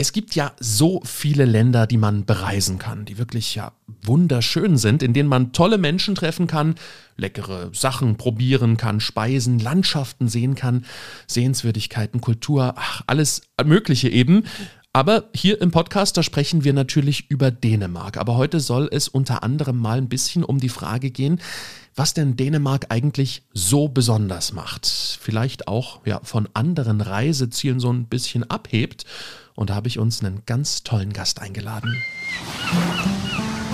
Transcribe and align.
Es 0.00 0.14
gibt 0.14 0.34
ja 0.34 0.52
so 0.58 1.02
viele 1.04 1.44
Länder, 1.44 1.86
die 1.86 1.98
man 1.98 2.24
bereisen 2.24 2.78
kann, 2.78 3.04
die 3.04 3.18
wirklich 3.18 3.54
ja 3.54 3.72
wunderschön 4.02 4.78
sind, 4.78 5.02
in 5.02 5.12
denen 5.12 5.28
man 5.28 5.52
tolle 5.52 5.76
Menschen 5.76 6.14
treffen 6.14 6.46
kann, 6.46 6.76
leckere 7.18 7.68
Sachen 7.74 8.16
probieren 8.16 8.78
kann, 8.78 9.00
Speisen, 9.00 9.58
Landschaften 9.58 10.26
sehen 10.26 10.54
kann, 10.54 10.86
Sehenswürdigkeiten, 11.26 12.22
Kultur, 12.22 12.72
ach, 12.78 13.02
alles 13.08 13.42
Mögliche 13.62 14.08
eben. 14.08 14.44
Aber 14.94 15.24
hier 15.34 15.60
im 15.60 15.70
Podcast, 15.70 16.16
da 16.16 16.22
sprechen 16.22 16.64
wir 16.64 16.72
natürlich 16.72 17.30
über 17.30 17.50
Dänemark. 17.50 18.16
Aber 18.16 18.38
heute 18.38 18.58
soll 18.58 18.88
es 18.90 19.06
unter 19.06 19.42
anderem 19.42 19.76
mal 19.76 19.98
ein 19.98 20.08
bisschen 20.08 20.44
um 20.44 20.60
die 20.60 20.70
Frage 20.70 21.10
gehen, 21.10 21.42
was 21.94 22.14
denn 22.14 22.36
Dänemark 22.36 22.86
eigentlich 22.88 23.42
so 23.52 23.88
besonders 23.88 24.54
macht. 24.54 24.86
Vielleicht 25.20 25.68
auch 25.68 26.06
ja, 26.06 26.20
von 26.22 26.48
anderen 26.54 27.02
Reisezielen 27.02 27.80
so 27.80 27.92
ein 27.92 28.06
bisschen 28.06 28.48
abhebt. 28.48 29.04
Und 29.60 29.68
da 29.68 29.74
habe 29.74 29.88
ich 29.88 29.98
uns 29.98 30.24
einen 30.24 30.40
ganz 30.46 30.84
tollen 30.84 31.12
Gast 31.12 31.42
eingeladen. 31.42 31.94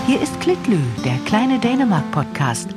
Hier 0.08 0.20
ist 0.20 0.40
Klitlü, 0.40 0.80
der 1.04 1.16
kleine 1.26 1.60
Dänemark-Podcast. 1.60 2.70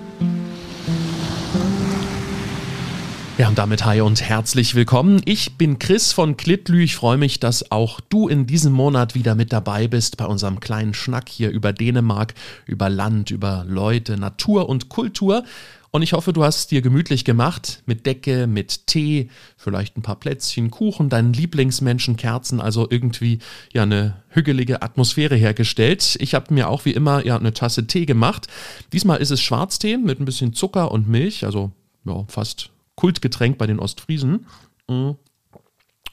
Ja, 3.39 3.47
und 3.47 3.57
damit 3.57 3.83
hi 3.83 4.01
und 4.01 4.21
herzlich 4.21 4.75
willkommen. 4.75 5.23
Ich 5.25 5.57
bin 5.57 5.79
Chris 5.79 6.13
von 6.13 6.37
Klitlü. 6.37 6.83
Ich 6.83 6.95
freue 6.95 7.17
mich, 7.17 7.39
dass 7.39 7.71
auch 7.71 7.99
du 7.99 8.27
in 8.27 8.45
diesem 8.45 8.73
Monat 8.73 9.15
wieder 9.15 9.33
mit 9.33 9.51
dabei 9.53 9.87
bist 9.87 10.17
bei 10.17 10.25
unserem 10.25 10.59
kleinen 10.59 10.93
Schnack 10.93 11.29
hier 11.29 11.49
über 11.49 11.73
Dänemark, 11.73 12.35
über 12.67 12.91
Land, 12.91 13.31
über 13.31 13.65
Leute, 13.67 14.17
Natur 14.17 14.69
und 14.69 14.89
Kultur. 14.89 15.45
Und 15.91 16.03
ich 16.03 16.13
hoffe, 16.13 16.33
du 16.33 16.43
hast 16.43 16.57
es 16.57 16.67
dir 16.67 16.81
gemütlich 16.81 17.25
gemacht 17.25 17.81
mit 17.85 18.05
Decke, 18.05 18.45
mit 18.45 18.85
Tee, 18.85 19.29
vielleicht 19.57 19.97
ein 19.97 20.03
paar 20.03 20.17
Plätzchen, 20.17 20.69
Kuchen, 20.69 21.09
deinen 21.09 21.33
Lieblingsmenschen, 21.33 22.15
Kerzen, 22.15 22.61
also 22.61 22.87
irgendwie 22.89 23.39
ja 23.73 23.83
eine 23.83 24.21
hügelige 24.29 24.83
Atmosphäre 24.83 25.35
hergestellt. 25.35 26.17
Ich 26.19 26.35
habe 26.35 26.53
mir 26.53 26.69
auch 26.69 26.85
wie 26.85 26.91
immer 26.91 27.25
ja 27.25 27.37
eine 27.37 27.53
Tasse 27.53 27.87
Tee 27.87 28.05
gemacht. 28.05 28.47
Diesmal 28.93 29.19
ist 29.19 29.31
es 29.31 29.41
Schwarztee 29.41 29.97
mit 29.97 30.19
ein 30.19 30.25
bisschen 30.25 30.53
Zucker 30.53 30.91
und 30.91 31.07
Milch, 31.07 31.43
also 31.43 31.71
ja, 32.05 32.23
fast 32.27 32.69
Kultgetränk 32.95 33.57
bei 33.57 33.65
den 33.65 33.79
Ostfriesen. 33.79 34.45
Mm. 34.87 35.11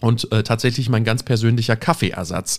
Und 0.01 0.31
äh, 0.31 0.43
tatsächlich 0.43 0.89
mein 0.89 1.05
ganz 1.05 1.23
persönlicher 1.23 1.77
Kaffeeersatz. 1.77 2.59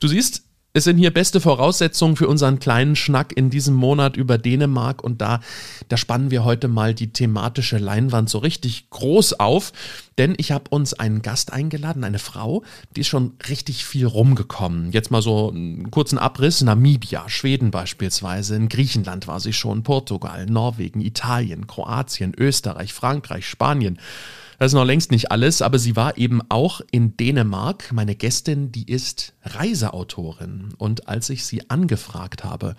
Du 0.00 0.06
siehst, 0.08 0.45
es 0.76 0.84
sind 0.84 0.98
hier 0.98 1.10
beste 1.10 1.40
Voraussetzungen 1.40 2.16
für 2.16 2.28
unseren 2.28 2.58
kleinen 2.58 2.96
Schnack 2.96 3.34
in 3.34 3.48
diesem 3.48 3.74
Monat 3.74 4.18
über 4.18 4.36
Dänemark. 4.36 5.02
Und 5.02 5.22
da, 5.22 5.40
da 5.88 5.96
spannen 5.96 6.30
wir 6.30 6.44
heute 6.44 6.68
mal 6.68 6.92
die 6.92 7.14
thematische 7.14 7.78
Leinwand 7.78 8.28
so 8.28 8.36
richtig 8.36 8.90
groß 8.90 9.40
auf, 9.40 9.72
denn 10.18 10.34
ich 10.36 10.52
habe 10.52 10.64
uns 10.68 10.92
einen 10.92 11.22
Gast 11.22 11.50
eingeladen, 11.50 12.04
eine 12.04 12.18
Frau, 12.18 12.62
die 12.94 13.00
ist 13.00 13.06
schon 13.06 13.38
richtig 13.48 13.86
viel 13.86 14.04
rumgekommen. 14.04 14.92
Jetzt 14.92 15.10
mal 15.10 15.22
so 15.22 15.48
einen 15.48 15.90
kurzen 15.90 16.18
Abriss, 16.18 16.60
Namibia, 16.60 17.26
Schweden 17.30 17.70
beispielsweise, 17.70 18.54
in 18.54 18.68
Griechenland 18.68 19.26
war 19.26 19.40
sie 19.40 19.54
schon, 19.54 19.82
Portugal, 19.82 20.44
Norwegen, 20.44 21.00
Italien, 21.00 21.66
Kroatien, 21.66 22.34
Österreich, 22.36 22.92
Frankreich, 22.92 23.48
Spanien. 23.48 23.98
Das 24.58 24.72
ist 24.72 24.74
noch 24.74 24.84
längst 24.84 25.10
nicht 25.10 25.30
alles, 25.30 25.60
aber 25.60 25.78
sie 25.78 25.96
war 25.96 26.16
eben 26.16 26.40
auch 26.48 26.80
in 26.90 27.16
Dänemark. 27.16 27.92
Meine 27.92 28.14
Gästin, 28.14 28.72
die 28.72 28.90
ist 28.90 29.34
Reiseautorin. 29.44 30.74
Und 30.78 31.08
als 31.08 31.28
ich 31.28 31.44
sie 31.44 31.68
angefragt 31.68 32.42
habe, 32.42 32.74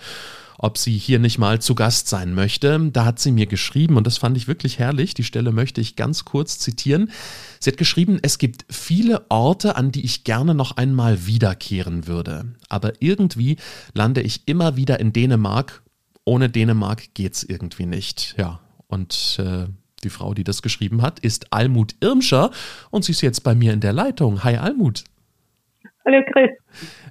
ob 0.57 0.77
sie 0.79 0.97
hier 0.97 1.19
nicht 1.19 1.37
mal 1.37 1.61
zu 1.61 1.75
Gast 1.75 2.07
sein 2.07 2.33
möchte, 2.33 2.89
da 2.91 3.05
hat 3.05 3.19
sie 3.19 3.31
mir 3.31 3.45
geschrieben, 3.45 3.95
und 3.95 4.07
das 4.07 4.17
fand 4.17 4.37
ich 4.37 4.47
wirklich 4.47 4.79
herrlich, 4.79 5.13
die 5.13 5.23
Stelle 5.23 5.51
möchte 5.51 5.81
ich 5.81 5.95
ganz 5.95 6.25
kurz 6.25 6.57
zitieren. 6.57 7.11
Sie 7.59 7.69
hat 7.69 7.77
geschrieben, 7.77 8.17
es 8.23 8.39
gibt 8.39 8.65
viele 8.69 9.29
Orte, 9.29 9.75
an 9.75 9.91
die 9.91 10.03
ich 10.03 10.23
gerne 10.23 10.55
noch 10.55 10.77
einmal 10.77 11.27
wiederkehren 11.27 12.07
würde. 12.07 12.55
Aber 12.69 12.93
irgendwie 13.01 13.57
lande 13.93 14.21
ich 14.21 14.47
immer 14.47 14.75
wieder 14.77 14.99
in 14.99 15.13
Dänemark. 15.13 15.83
Ohne 16.25 16.49
Dänemark 16.49 17.13
geht's 17.13 17.43
irgendwie 17.43 17.85
nicht. 17.85 18.33
Ja, 18.37 18.59
und 18.87 19.37
äh, 19.39 19.67
die 20.03 20.09
Frau, 20.09 20.33
die 20.33 20.43
das 20.43 20.61
geschrieben 20.61 21.01
hat, 21.01 21.19
ist 21.19 21.51
Almut 21.51 21.95
Irmscher 22.01 22.51
und 22.91 23.03
sie 23.03 23.11
ist 23.11 23.21
jetzt 23.21 23.43
bei 23.43 23.55
mir 23.55 23.73
in 23.73 23.79
der 23.79 23.93
Leitung. 23.93 24.43
Hi 24.43 24.57
Almut. 24.57 25.03
Hallo 26.05 26.23
Chris. 26.31 26.51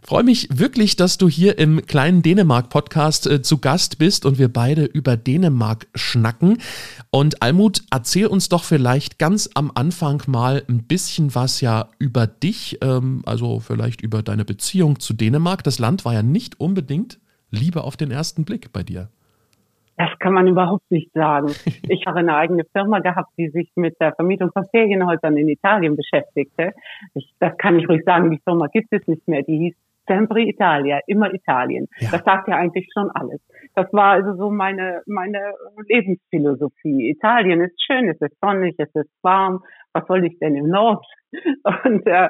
Freue 0.03 0.23
mich 0.23 0.49
wirklich, 0.51 0.97
dass 0.97 1.19
du 1.19 1.29
hier 1.29 1.59
im 1.59 1.85
kleinen 1.85 2.23
Dänemark-Podcast 2.23 3.27
äh, 3.27 3.43
zu 3.43 3.59
Gast 3.59 3.99
bist 3.99 4.25
und 4.25 4.39
wir 4.39 4.49
beide 4.49 4.85
über 4.85 5.19
Dänemark 5.19 5.87
schnacken. 5.95 6.63
Und 7.11 7.43
Almut, 7.43 7.83
erzähl 7.91 8.27
uns 8.27 8.49
doch 8.49 8.65
vielleicht 8.65 9.19
ganz 9.19 9.51
am 9.53 9.71
Anfang 9.75 10.23
mal 10.29 10.63
ein 10.69 10.85
bisschen 10.85 11.35
was 11.35 11.61
ja 11.61 11.91
über 11.99 12.27
dich, 12.27 12.79
ähm, 12.81 13.23
also 13.27 13.61
vielleicht 13.61 14.01
über 14.01 14.23
deine 14.23 14.47
Beziehung 14.47 14.99
zu 14.99 15.13
Dänemark. 15.13 15.63
Das 15.63 15.79
Land 15.79 16.07
war 16.07 16.15
ja 16.15 16.23
nicht 16.23 16.59
unbedingt 16.59 17.19
Liebe 17.51 17.85
auf 17.85 17.99
den 17.99 18.11
ersten 18.11 18.47
Blick 18.47 18.73
bei 18.73 18.83
dir. 18.83 19.11
Das 19.97 20.11
kann 20.19 20.35
man 20.35 20.47
überhaupt 20.47 20.91
nicht 20.91 21.13
sagen. 21.13 21.49
Ich 21.89 22.05
habe 22.07 22.19
eine 22.19 22.37
eigene 22.37 22.65
Firma 22.73 22.99
gehabt, 22.99 23.31
die 23.39 23.49
sich 23.49 23.71
mit 23.77 23.95
der 24.01 24.13
Vermietung 24.15 24.51
von 24.53 24.67
Ferienhäusern 24.71 25.37
in 25.37 25.49
Italien 25.49 25.97
beschäftigte. 25.97 26.73
Ich, 27.15 27.33
das 27.39 27.57
kann 27.59 27.79
ich 27.79 27.89
ruhig 27.89 28.03
sagen, 28.05 28.31
die 28.31 28.41
Firma 28.45 28.67
gibt 28.67 28.93
es 28.93 29.07
nicht 29.07 29.27
mehr. 29.29 29.43
Die 29.43 29.57
hieß 29.57 29.75
Sempre 30.09 30.43
Italia, 30.43 31.01
immer 31.07 31.33
Italien. 31.35 31.89
Ja. 31.99 32.11
Das 32.13 32.25
sagt 32.25 32.49
ja 32.49 32.57
eigentlich 32.57 32.89
schon 32.93 33.11
alles. 33.11 33.41
Das 33.75 33.93
war 33.93 34.13
also 34.13 34.35
so 34.37 34.51
meine, 34.51 35.03
meine 35.07 35.53
Lebensphilosophie. 35.89 37.11
Italien 37.11 37.61
ist 37.61 37.83
schön, 37.85 38.09
es 38.09 38.21
ist 38.21 38.37
sonnig, 38.41 38.77
es 38.79 38.95
ist 38.95 39.11
warm. 39.23 39.65
Was 39.93 40.07
soll 40.07 40.25
ich 40.25 40.39
denn 40.39 40.55
im 40.55 40.69
Nord? 40.69 41.05
Und 41.85 42.07
äh, 42.07 42.29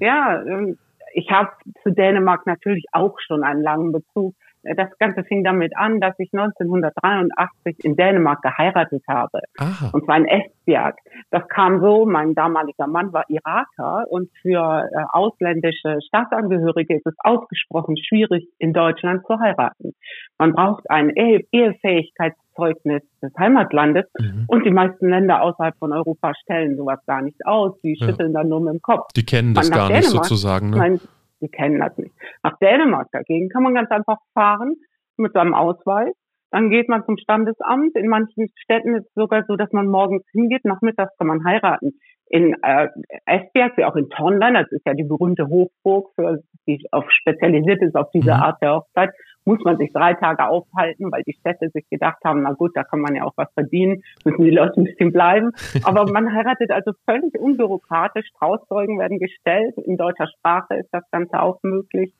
ja, 0.00 0.42
ähm, 0.42 0.78
ich 1.14 1.30
habe 1.30 1.50
zu 1.82 1.92
Dänemark 1.92 2.46
natürlich 2.46 2.86
auch 2.92 3.16
schon 3.20 3.44
einen 3.44 3.62
langen 3.62 3.92
Bezug 3.92 4.34
das 4.62 4.96
Ganze 4.98 5.24
fing 5.24 5.44
damit 5.44 5.76
an, 5.76 6.00
dass 6.00 6.14
ich 6.18 6.32
1983 6.32 7.84
in 7.84 7.96
Dänemark 7.96 8.42
geheiratet 8.42 9.02
habe. 9.08 9.40
Aha. 9.58 9.90
Und 9.92 10.04
zwar 10.04 10.18
in 10.18 10.26
Esbjerg. 10.26 10.96
Das 11.30 11.46
kam 11.48 11.80
so, 11.80 12.06
mein 12.06 12.34
damaliger 12.34 12.86
Mann 12.86 13.12
war 13.12 13.24
Iraker 13.28 14.04
und 14.08 14.30
für 14.40 14.88
äh, 14.92 15.04
ausländische 15.12 15.98
Staatsangehörige 16.06 16.96
ist 16.96 17.06
es 17.06 17.14
ausgesprochen 17.18 17.96
schwierig, 17.96 18.48
in 18.58 18.72
Deutschland 18.72 19.26
zu 19.26 19.38
heiraten. 19.38 19.94
Man 20.38 20.52
braucht 20.52 20.88
ein 20.90 21.10
Ehe 21.10 21.40
Ehefähigkeitszeugnis 21.50 23.02
des 23.20 23.32
Heimatlandes 23.38 24.06
mhm. 24.18 24.44
und 24.46 24.64
die 24.64 24.70
meisten 24.70 25.08
Länder 25.08 25.42
außerhalb 25.42 25.76
von 25.78 25.92
Europa 25.92 26.34
stellen 26.42 26.76
sowas 26.76 27.00
gar 27.06 27.22
nicht 27.22 27.44
aus. 27.46 27.80
Die 27.82 27.96
ja. 27.98 28.06
schütteln 28.06 28.32
dann 28.32 28.48
nur 28.48 28.60
mit 28.60 28.74
dem 28.74 28.82
Kopf. 28.82 29.12
Die 29.16 29.24
kennen 29.24 29.54
das 29.54 29.70
gar 29.70 29.88
nicht 29.88 30.08
sozusagen. 30.08 30.70
Ne? 30.70 30.76
Mein, 30.76 31.00
die 31.42 31.48
kennen 31.48 31.80
das 31.80 31.96
nicht. 31.98 32.14
Nach 32.42 32.56
Dänemark 32.58 33.08
dagegen 33.12 33.48
kann 33.48 33.62
man 33.62 33.74
ganz 33.74 33.90
einfach 33.90 34.18
fahren 34.32 34.76
mit 35.16 35.32
seinem 35.32 35.54
Ausweis. 35.54 36.14
Dann 36.50 36.70
geht 36.70 36.88
man 36.88 37.04
zum 37.04 37.16
Standesamt. 37.16 37.96
In 37.96 38.08
manchen 38.08 38.48
Städten 38.56 38.94
ist 38.94 39.06
es 39.06 39.14
sogar 39.14 39.44
so, 39.48 39.56
dass 39.56 39.72
man 39.72 39.86
morgens 39.86 40.22
hingeht, 40.32 40.64
nachmittags 40.64 41.16
kann 41.18 41.26
man 41.26 41.44
heiraten. 41.44 41.98
In 42.26 42.54
äh, 42.62 42.88
Esbjerg, 43.26 43.76
wie 43.76 43.84
auch 43.84 43.96
in 43.96 44.08
Tonlein, 44.10 44.54
das 44.54 44.70
ist 44.70 44.86
ja 44.86 44.94
die 44.94 45.04
berühmte 45.04 45.48
Hochburg, 45.48 46.10
für, 46.14 46.42
die 46.66 46.86
auf 46.92 47.10
spezialisiert 47.10 47.82
ist 47.82 47.96
auf 47.96 48.10
diese 48.10 48.34
mhm. 48.34 48.42
Art 48.42 48.62
der 48.62 48.74
Hochzeit, 48.74 49.10
muss 49.44 49.58
man 49.64 49.76
sich 49.78 49.92
drei 49.92 50.14
Tage 50.14 50.48
aufhalten, 50.48 51.10
weil 51.10 51.22
die 51.24 51.34
Städte 51.34 51.68
sich 51.70 51.88
gedacht 51.88 52.18
haben, 52.24 52.42
na 52.42 52.52
gut, 52.52 52.72
da 52.74 52.84
kann 52.84 53.00
man 53.00 53.14
ja 53.14 53.24
auch 53.24 53.34
was 53.36 53.52
verdienen, 53.54 54.02
müssen 54.24 54.44
die 54.44 54.50
Leute 54.50 54.80
ein 54.80 54.84
bisschen 54.84 55.12
bleiben. 55.12 55.52
Aber 55.84 56.10
man 56.10 56.32
heiratet 56.32 56.70
also 56.70 56.92
völlig 57.04 57.38
unbürokratisch, 57.38 58.28
Trauzeugen 58.38 58.98
werden 58.98 59.18
gestellt, 59.18 59.74
in 59.78 59.96
deutscher 59.96 60.28
Sprache 60.38 60.74
ist 60.74 60.90
das 60.92 61.04
Ganze 61.10 61.40
auch 61.40 61.62
möglich. 61.62 62.12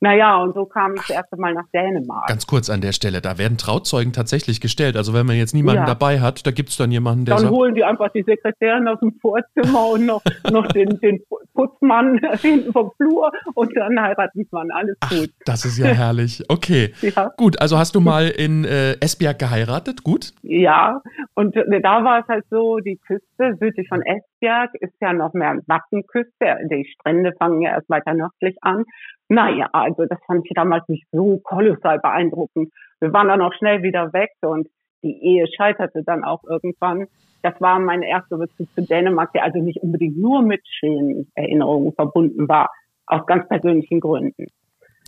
Naja, 0.00 0.36
und 0.36 0.54
so 0.54 0.64
kam 0.64 0.94
ich 0.94 1.00
das 1.00 1.10
erste 1.10 1.36
Mal 1.36 1.54
nach 1.54 1.66
Dänemark. 1.74 2.28
Ganz 2.28 2.46
kurz 2.46 2.70
an 2.70 2.80
der 2.80 2.92
Stelle, 2.92 3.20
da 3.20 3.38
werden 3.38 3.58
Trauzeugen 3.58 4.12
tatsächlich 4.12 4.60
gestellt. 4.60 4.96
Also 4.96 5.12
wenn 5.12 5.26
man 5.26 5.36
jetzt 5.36 5.54
niemanden 5.54 5.82
ja. 5.82 5.86
dabei 5.86 6.20
hat, 6.20 6.46
da 6.46 6.50
gibt 6.50 6.68
es 6.68 6.76
dann 6.76 6.92
jemanden, 6.92 7.24
der 7.24 7.34
Dann 7.34 7.44
sagt, 7.44 7.54
holen 7.54 7.74
die 7.74 7.84
einfach 7.84 8.10
die 8.12 8.22
Sekretärin 8.22 8.86
aus 8.86 9.00
dem 9.00 9.12
Vorzimmer 9.20 9.88
und 9.90 10.06
noch, 10.06 10.22
noch 10.50 10.66
den, 10.68 11.00
den 11.00 11.20
Putzmann 11.54 12.20
hinten 12.40 12.72
vom 12.72 12.92
Flur 12.96 13.32
und 13.54 13.76
dann 13.76 14.00
heiraten 14.00 14.46
man. 14.50 14.70
Alles 14.70 14.96
Ach, 15.00 15.10
gut. 15.10 15.30
Das 15.44 15.64
ist 15.64 15.78
ja 15.78 15.86
herrlich. 15.86 16.44
Okay. 16.48 16.94
ja. 17.02 17.32
Gut, 17.36 17.60
also 17.60 17.78
hast 17.78 17.94
du 17.94 18.00
mal 18.00 18.28
in 18.28 18.64
äh, 18.64 18.92
Esbjerg 19.00 19.38
geheiratet? 19.38 20.04
Gut? 20.04 20.32
Ja, 20.42 21.00
und 21.34 21.56
äh, 21.56 21.80
da 21.80 22.04
war 22.04 22.20
es 22.20 22.28
halt 22.28 22.44
so, 22.50 22.78
die 22.78 22.98
Küste 23.04 23.56
südlich 23.60 23.88
von 23.88 24.02
Esbjerg 24.02 24.70
ist 24.80 24.94
ja 25.00 25.12
noch 25.12 25.32
mehr 25.34 25.58
Nackenküste. 25.66 26.56
Die 26.70 26.88
Strände 26.94 27.32
fangen 27.38 27.62
ja 27.62 27.70
erst 27.70 27.90
weiter 27.90 28.14
nördlich 28.14 28.56
an. 28.62 28.84
Naja, 29.28 29.68
also 29.72 30.06
das 30.06 30.18
fand 30.26 30.46
ich 30.46 30.52
damals 30.54 30.88
nicht 30.88 31.06
so 31.12 31.38
kolossal 31.38 31.98
beeindruckend. 31.98 32.72
Wir 33.00 33.12
waren 33.12 33.28
dann 33.28 33.42
auch 33.42 33.52
schnell 33.54 33.82
wieder 33.82 34.12
weg 34.12 34.30
und 34.40 34.68
die 35.02 35.22
Ehe 35.22 35.46
scheiterte 35.46 36.02
dann 36.02 36.24
auch 36.24 36.42
irgendwann. 36.44 37.06
Das 37.42 37.60
war 37.60 37.78
mein 37.78 38.02
erster 38.02 38.38
Bezug 38.38 38.68
zu 38.74 38.82
Dänemark, 38.82 39.32
der 39.32 39.44
also 39.44 39.58
nicht 39.58 39.80
unbedingt 39.82 40.18
nur 40.18 40.42
mit 40.42 40.66
schönen 40.66 41.30
Erinnerungen 41.34 41.92
verbunden 41.92 42.48
war, 42.48 42.70
aus 43.06 43.26
ganz 43.26 43.46
persönlichen 43.48 44.00
Gründen. 44.00 44.46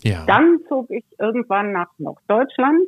Ja. 0.03 0.23
Dann 0.25 0.59
zog 0.67 0.89
ich 0.89 1.05
irgendwann 1.19 1.73
nach 1.73 1.89
Norddeutschland. 1.97 2.81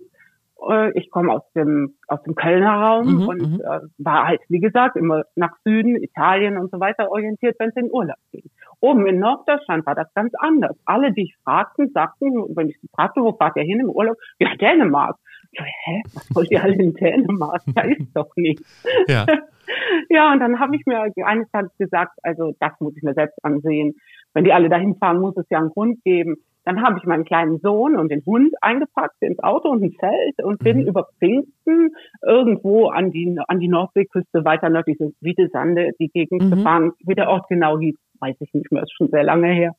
Äh, 0.70 0.98
ich 0.98 1.10
komme 1.12 1.34
aus 1.34 1.44
dem, 1.56 1.96
aus 2.08 2.22
dem 2.24 2.36
Kölner 2.36 2.74
Raum 2.74 3.16
mhm, 3.16 3.28
und 3.28 3.42
mhm. 3.42 3.62
äh, 3.62 3.80
war 3.98 4.28
halt, 4.28 4.42
wie 4.50 4.60
gesagt, 4.60 4.96
immer 4.96 5.24
nach 5.36 5.56
Süden, 5.64 6.02
Italien 6.02 6.58
und 6.58 6.72
so 6.72 6.80
weiter 6.80 7.12
orientiert, 7.12 7.56
wenn 7.60 7.70
es 7.70 7.76
in 7.76 7.92
Urlaub 7.92 8.18
ging. 8.32 8.50
Oben 8.84 9.08
in 9.08 9.20
Norddeutschland 9.20 9.86
war 9.86 9.96
das 9.96 10.14
ganz 10.14 10.34
anders. 10.40 10.76
Alle, 10.84 11.14
die 11.14 11.24
ich 11.24 11.38
fragten, 11.46 11.90
sagten, 11.94 12.34
wenn 12.54 12.68
ich 12.68 12.78
sie 12.82 12.90
fragte, 12.94 13.22
wo 13.22 13.32
fahrt 13.32 13.56
ihr 13.56 13.64
hin 13.64 13.80
im 13.80 13.90
Urlaub? 13.90 14.18
Ja, 14.40 14.54
Dänemark. 14.58 15.16
Ich 15.54 15.60
so, 15.60 15.64
hä, 15.64 16.02
was 16.14 16.36
wollt 16.36 16.52
ihr 16.52 16.62
alle 16.62 16.76
in 16.76 16.94
Dänemark? 16.94 17.62
Da 17.76 17.84
ist 17.84 18.14
doch 18.14 18.30
nichts. 18.36 18.86
Ja. 19.08 19.26
ja, 20.10 20.34
und 20.34 20.42
dann 20.42 20.60
habe 20.60 20.76
ich 20.76 20.86
mir 20.86 21.10
eines 21.26 21.50
Tages 21.52 21.72
gesagt, 21.78 22.12
also 22.24 22.52
das 22.60 22.74
muss 22.82 22.94
ich 22.98 23.04
mir 23.04 23.14
selbst 23.14 23.38
ansehen. 23.42 23.96
Wenn 24.34 24.44
die 24.44 24.52
alle 24.52 24.68
dahin 24.68 24.96
fahren, 24.96 25.22
muss 25.22 25.38
es 25.38 25.46
ja 25.50 25.60
einen 25.60 25.70
Grund 25.70 26.04
geben. 26.04 26.36
Dann 26.66 26.82
habe 26.82 26.98
ich 26.98 27.06
meinen 27.06 27.24
kleinen 27.24 27.60
Sohn 27.60 27.96
und 27.96 28.10
den 28.10 28.26
Hund 28.26 28.54
eingepackt 28.60 29.22
ins 29.22 29.40
Auto 29.40 29.70
und 29.70 29.82
ein 29.82 29.94
Zelt 29.98 30.44
und 30.44 30.60
bin 30.60 30.82
mhm. 30.82 30.88
über 30.88 31.08
Pfingsten 31.20 31.92
irgendwo 32.22 32.88
an 32.88 33.12
die, 33.12 33.38
an 33.48 33.60
die 33.62 33.70
Nordseeküste 33.70 34.44
weiter 34.44 34.70
nördlich, 34.70 34.98
so 34.98 35.14
Wiedesande, 35.22 35.92
die 36.00 36.10
Gegend 36.10 36.44
mhm. 36.44 36.52
gefahren. 36.52 36.92
Wie 37.06 37.16
der 37.16 37.30
Ort 37.30 37.48
genau 37.48 37.80
hieß, 37.80 37.96
weiß 38.24 38.38
ich 38.40 38.54
nicht 38.54 38.72
mehr, 38.72 38.84
ist 38.84 38.94
schon 38.94 39.10
sehr 39.10 39.24
lange 39.24 39.48
her. 39.48 39.76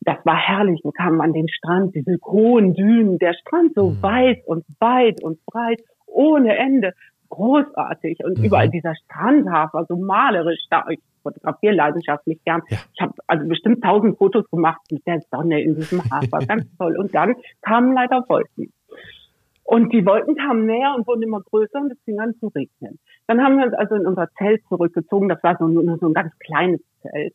Das 0.00 0.18
war 0.24 0.36
herrlich. 0.36 0.80
Wir 0.84 0.92
kamen 0.92 1.20
an 1.20 1.32
den 1.32 1.48
Strand, 1.48 1.94
diese 1.94 2.18
hohen 2.24 2.74
Dünen, 2.74 3.18
der 3.18 3.32
Strand 3.34 3.74
so 3.74 3.90
mhm. 3.90 4.02
weit 4.02 4.46
und 4.46 4.64
weit 4.78 5.22
und 5.22 5.44
breit, 5.46 5.80
ohne 6.06 6.56
Ende 6.56 6.92
großartig 7.30 8.18
und 8.24 8.38
mhm. 8.38 8.44
überall 8.44 8.68
dieser 8.68 8.94
Strandhafer, 8.94 9.86
so 9.88 9.96
malerisch 9.96 10.60
da. 10.70 10.84
Ich 10.90 11.00
fotografiere 11.22 11.74
leidenschaftlich 11.74 12.38
gern. 12.44 12.60
Ja. 12.68 12.78
Ich 12.92 13.00
habe 13.00 13.14
also 13.26 13.48
bestimmt 13.48 13.82
tausend 13.82 14.18
Fotos 14.18 14.48
gemacht 14.50 14.80
mit 14.90 15.06
der 15.06 15.20
Sonne 15.30 15.62
in 15.62 15.74
diesem 15.74 16.02
Hafer, 16.10 16.38
ganz 16.46 16.66
toll. 16.76 16.96
Und 16.98 17.14
dann 17.14 17.34
kamen 17.62 17.94
leider 17.94 18.24
Wolken. 18.28 18.72
Und 19.64 19.94
die 19.94 20.04
Wolken 20.04 20.36
kamen 20.36 20.66
näher 20.66 20.94
und 20.94 21.06
wurden 21.06 21.22
immer 21.22 21.40
größer 21.40 21.80
und 21.80 21.90
es 21.90 21.98
fing 22.04 22.20
an 22.20 22.34
zu 22.38 22.48
regnen. 22.48 22.98
Dann 23.26 23.42
haben 23.42 23.56
wir 23.56 23.64
uns 23.64 23.74
also 23.74 23.94
in 23.94 24.06
unser 24.06 24.28
Zelt 24.36 24.62
zurückgezogen. 24.68 25.30
Das 25.30 25.42
war 25.42 25.56
so, 25.58 25.66
nur 25.66 25.96
so 25.98 26.06
ein 26.06 26.12
ganz 26.12 26.38
kleines 26.38 26.82
Zelt. 27.00 27.34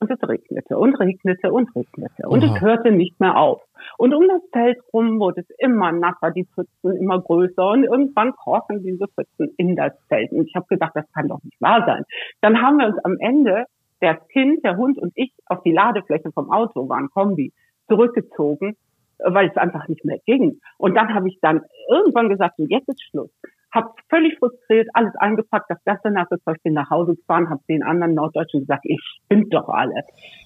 Und 0.00 0.10
es 0.10 0.28
regnete 0.28 0.78
und 0.78 0.98
regnete 0.98 1.52
und 1.52 1.68
regnete. 1.76 2.26
Und 2.26 2.42
Aha. 2.42 2.54
es 2.54 2.60
hörte 2.62 2.90
nicht 2.90 3.20
mehr 3.20 3.36
auf. 3.36 3.60
Und 3.98 4.14
um 4.14 4.26
das 4.28 4.40
Zelt 4.50 4.78
rum 4.94 5.20
wurde 5.20 5.42
es 5.42 5.50
immer 5.58 5.92
nasser, 5.92 6.30
die 6.30 6.46
Pfützen 6.46 6.96
immer 6.96 7.20
größer. 7.20 7.68
Und 7.68 7.84
irgendwann 7.84 8.34
krochen 8.34 8.82
diese 8.82 9.08
Pfützen 9.08 9.52
in 9.58 9.76
das 9.76 9.92
Zelt. 10.08 10.32
Und 10.32 10.46
ich 10.46 10.54
habe 10.56 10.66
gedacht, 10.70 10.92
das 10.94 11.04
kann 11.12 11.28
doch 11.28 11.42
nicht 11.42 11.60
wahr 11.60 11.84
sein. 11.86 12.04
Dann 12.40 12.62
haben 12.62 12.78
wir 12.78 12.86
uns 12.86 12.98
am 13.04 13.18
Ende, 13.18 13.66
das 14.00 14.16
Kind, 14.28 14.64
der 14.64 14.78
Hund 14.78 14.96
und 14.96 15.12
ich, 15.16 15.34
auf 15.44 15.62
die 15.64 15.72
Ladefläche 15.72 16.32
vom 16.32 16.50
Auto, 16.50 16.88
waren 16.88 17.10
Kombi, 17.10 17.52
zurückgezogen, 17.86 18.76
weil 19.18 19.48
es 19.48 19.56
einfach 19.58 19.86
nicht 19.88 20.06
mehr 20.06 20.18
ging. 20.24 20.60
Und 20.78 20.94
dann 20.94 21.12
habe 21.12 21.28
ich 21.28 21.38
dann 21.42 21.60
irgendwann 21.90 22.30
gesagt, 22.30 22.54
so 22.56 22.64
jetzt 22.66 22.88
ist 22.88 23.02
Schluss 23.02 23.30
habe 23.72 23.90
völlig 24.08 24.38
frustriert 24.38 24.88
alles 24.94 25.14
eingepackt, 25.16 25.70
das 25.70 25.82
ganze 25.84 26.10
nasse 26.10 26.40
Zeug 26.44 26.56
bin 26.62 26.74
nach 26.74 26.90
Hause 26.90 27.14
gefahren, 27.14 27.50
habe 27.50 27.62
den 27.68 27.82
anderen 27.82 28.14
Norddeutschen 28.14 28.60
gesagt, 28.60 28.84
ich 28.84 29.00
spinnt 29.24 29.52
doch 29.54 29.68
alle. 29.68 30.02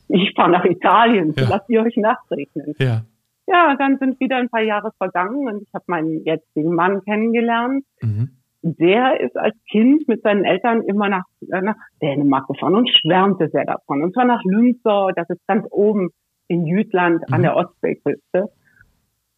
Ich 0.09 0.33
fahre 0.35 0.51
nach 0.51 0.65
Italien, 0.65 1.33
ja. 1.37 1.49
lasst 1.49 1.69
ihr 1.69 1.83
euch 1.83 1.97
nachregnen. 1.97 2.75
Ja. 2.79 3.03
Ja, 3.47 3.77
dann 3.79 3.99
sind 3.99 4.21
wieder 4.21 4.37
ein 4.37 4.49
paar 4.49 4.63
Jahre 4.63 4.91
vergangen 4.97 5.47
und 5.49 5.63
ich 5.63 5.69
habe 5.75 5.85
meinen 5.87 6.25
jetzigen 6.25 6.75
Mann 6.75 7.03
kennengelernt. 7.03 7.85
Mhm. 8.01 8.31
Der 8.63 9.21
ist 9.21 9.37
als 9.37 9.55
Kind 9.71 10.09
mit 10.09 10.23
seinen 10.23 10.45
Eltern 10.45 10.81
immer 10.83 11.11
nach, 11.11 11.25
äh, 11.51 11.61
nach 11.61 11.77
Dänemark 12.01 12.47
gefahren 12.49 12.75
und 12.75 12.89
schwärmte 12.89 13.51
sehr 13.51 13.67
davon. 13.67 14.03
Und 14.03 14.15
zwar 14.15 14.25
nach 14.25 14.43
Lünsor, 14.45 15.13
das 15.15 15.29
ist 15.29 15.47
ganz 15.47 15.67
oben 15.71 16.09
in 16.49 16.65
Jütland 16.65 17.29
mhm. 17.29 17.35
an 17.35 17.43
der 17.43 17.57
Ostseeküste. 17.57 18.49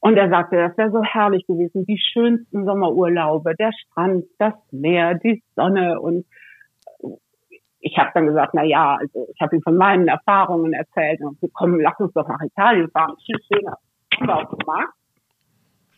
Und 0.01 0.17
er 0.17 0.29
sagte, 0.29 0.57
das 0.57 0.77
wäre 0.77 0.91
so 0.91 1.03
herrlich 1.03 1.47
gewesen, 1.47 1.85
die 1.87 1.99
schönsten 1.99 2.65
Sommerurlaube, 2.65 3.55
der 3.57 3.73
Strand, 3.73 4.25
das 4.39 4.55
Meer, 4.71 5.15
die 5.15 5.43
Sonne 5.55 6.01
und 6.01 6.27
ich 7.87 7.97
habe 7.99 8.11
dann 8.15 8.27
gesagt, 8.27 8.53
na 8.55 8.65
ja, 8.65 8.97
also 8.97 9.29
ich 9.33 9.41
habe 9.41 9.57
ihm 9.57 9.63
von 9.63 9.77
meinen 9.77 10.09
Erfahrungen 10.09 10.73
erzählt 10.73 11.21
und 11.21 11.39
so, 11.41 11.49
komm, 11.53 11.79
lass 11.79 11.99
uns 12.01 12.13
doch 12.15 12.27
nach 12.27 12.41
Italien 12.43 12.91
fahren, 12.91 13.15
viel 13.25 13.37
schöner. 13.47 13.79
Haben 14.17 14.27
wir 14.27 14.37
auch 14.37 14.59
gemacht. 14.59 14.95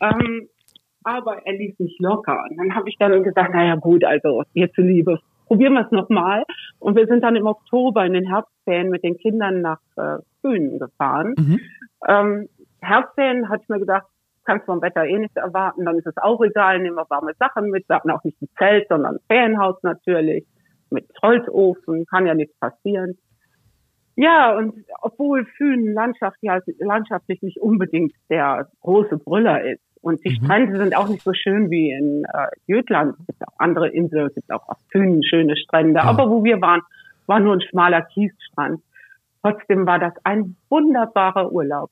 Ähm, 0.01 0.49
aber 1.03 1.47
er 1.47 1.53
ließ 1.55 1.79
mich 1.79 1.97
locker. 1.99 2.45
Und 2.51 2.59
dann 2.59 2.75
habe 2.75 2.91
ich 2.91 2.97
dann 2.99 3.23
gesagt, 3.23 3.51
na 3.55 3.65
ja 3.65 3.77
gut, 3.77 4.05
also 4.05 4.43
ihr 4.53 4.71
zuliebe, 4.73 5.19
probieren 5.47 5.75
wir 5.75 5.87
es 5.87 5.91
nochmal. 5.91 6.45
Und 6.79 6.97
wir 6.97 7.07
sind 7.07 7.23
dann 7.23 7.37
im 7.37 7.47
Oktober 7.47 8.05
in 8.05 8.13
den 8.13 8.29
Herbstferien 8.29 8.91
mit 8.91 9.03
den 9.03 9.17
Kindern 9.17 9.63
nach 9.63 9.81
äh, 9.97 10.19
gefahren. 10.79 11.35
Mhm. 11.39 11.61
Ähm, 12.07 12.49
Herbstferien 12.81 13.49
hatte 13.49 13.63
ich 13.63 13.69
mir 13.69 13.81
gedacht, 13.81 14.07
kannst 14.45 14.67
du 14.67 14.73
vom 14.73 14.83
Wetter 14.83 15.05
eh 15.05 15.19
nichts 15.19 15.37
erwarten, 15.37 15.85
dann 15.85 15.99
ist 15.99 16.07
es 16.07 16.17
auch 16.17 16.41
egal, 16.41 16.79
nehmen 16.79 16.97
wir 16.97 17.09
warme 17.11 17.35
Sachen 17.39 17.71
mit. 17.71 17.89
Wir 17.89 17.97
hatten 17.97 18.11
auch 18.11 18.25
nicht 18.25 18.41
ein 18.41 18.49
Zelt, 18.59 18.89
sondern 18.89 19.17
ein 19.17 19.21
Ferienhaus 19.29 19.77
natürlich, 19.83 20.47
mit 20.91 21.07
Holzofen, 21.21 22.07
kann 22.07 22.27
ja 22.27 22.35
nichts 22.35 22.59
passieren. 22.59 23.19
Ja, 24.17 24.57
und 24.57 24.75
obwohl 25.03 25.45
Fünen 25.45 25.93
landschaftlich, 25.93 26.51
landschaftlich 26.79 27.43
nicht 27.43 27.61
unbedingt 27.61 28.13
der 28.31 28.69
große 28.81 29.19
Brüller 29.19 29.63
ist 29.63 29.83
und 30.01 30.25
die 30.25 30.31
mhm. 30.31 30.45
Strände 30.45 30.79
sind 30.79 30.97
auch 30.97 31.09
nicht 31.09 31.23
so 31.23 31.33
schön 31.35 31.71
wie 31.71 31.93
in 31.93 32.25
äh, 32.25 32.49
Jütland, 32.67 33.17
es 33.21 33.27
gibt 33.27 33.47
auch 33.47 33.55
andere 33.59 33.89
Inseln, 33.89 34.27
es 34.27 34.35
gibt 34.35 34.51
auch 34.51 34.67
auf 34.69 34.79
Fünen 34.91 35.23
schöne 35.23 35.57
Strände, 35.57 36.01
ja. 36.01 36.05
aber 36.05 36.31
wo 36.31 36.43
wir 36.43 36.61
waren, 36.61 36.81
war 37.27 37.39
nur 37.39 37.55
ein 37.55 37.61
schmaler 37.61 38.03
Kiesstrand. 38.03 38.81
Trotzdem 39.43 39.87
war 39.87 39.99
das 39.99 40.15
ein 40.25 40.57
wunderbarer 40.69 41.53
Urlaub 41.53 41.91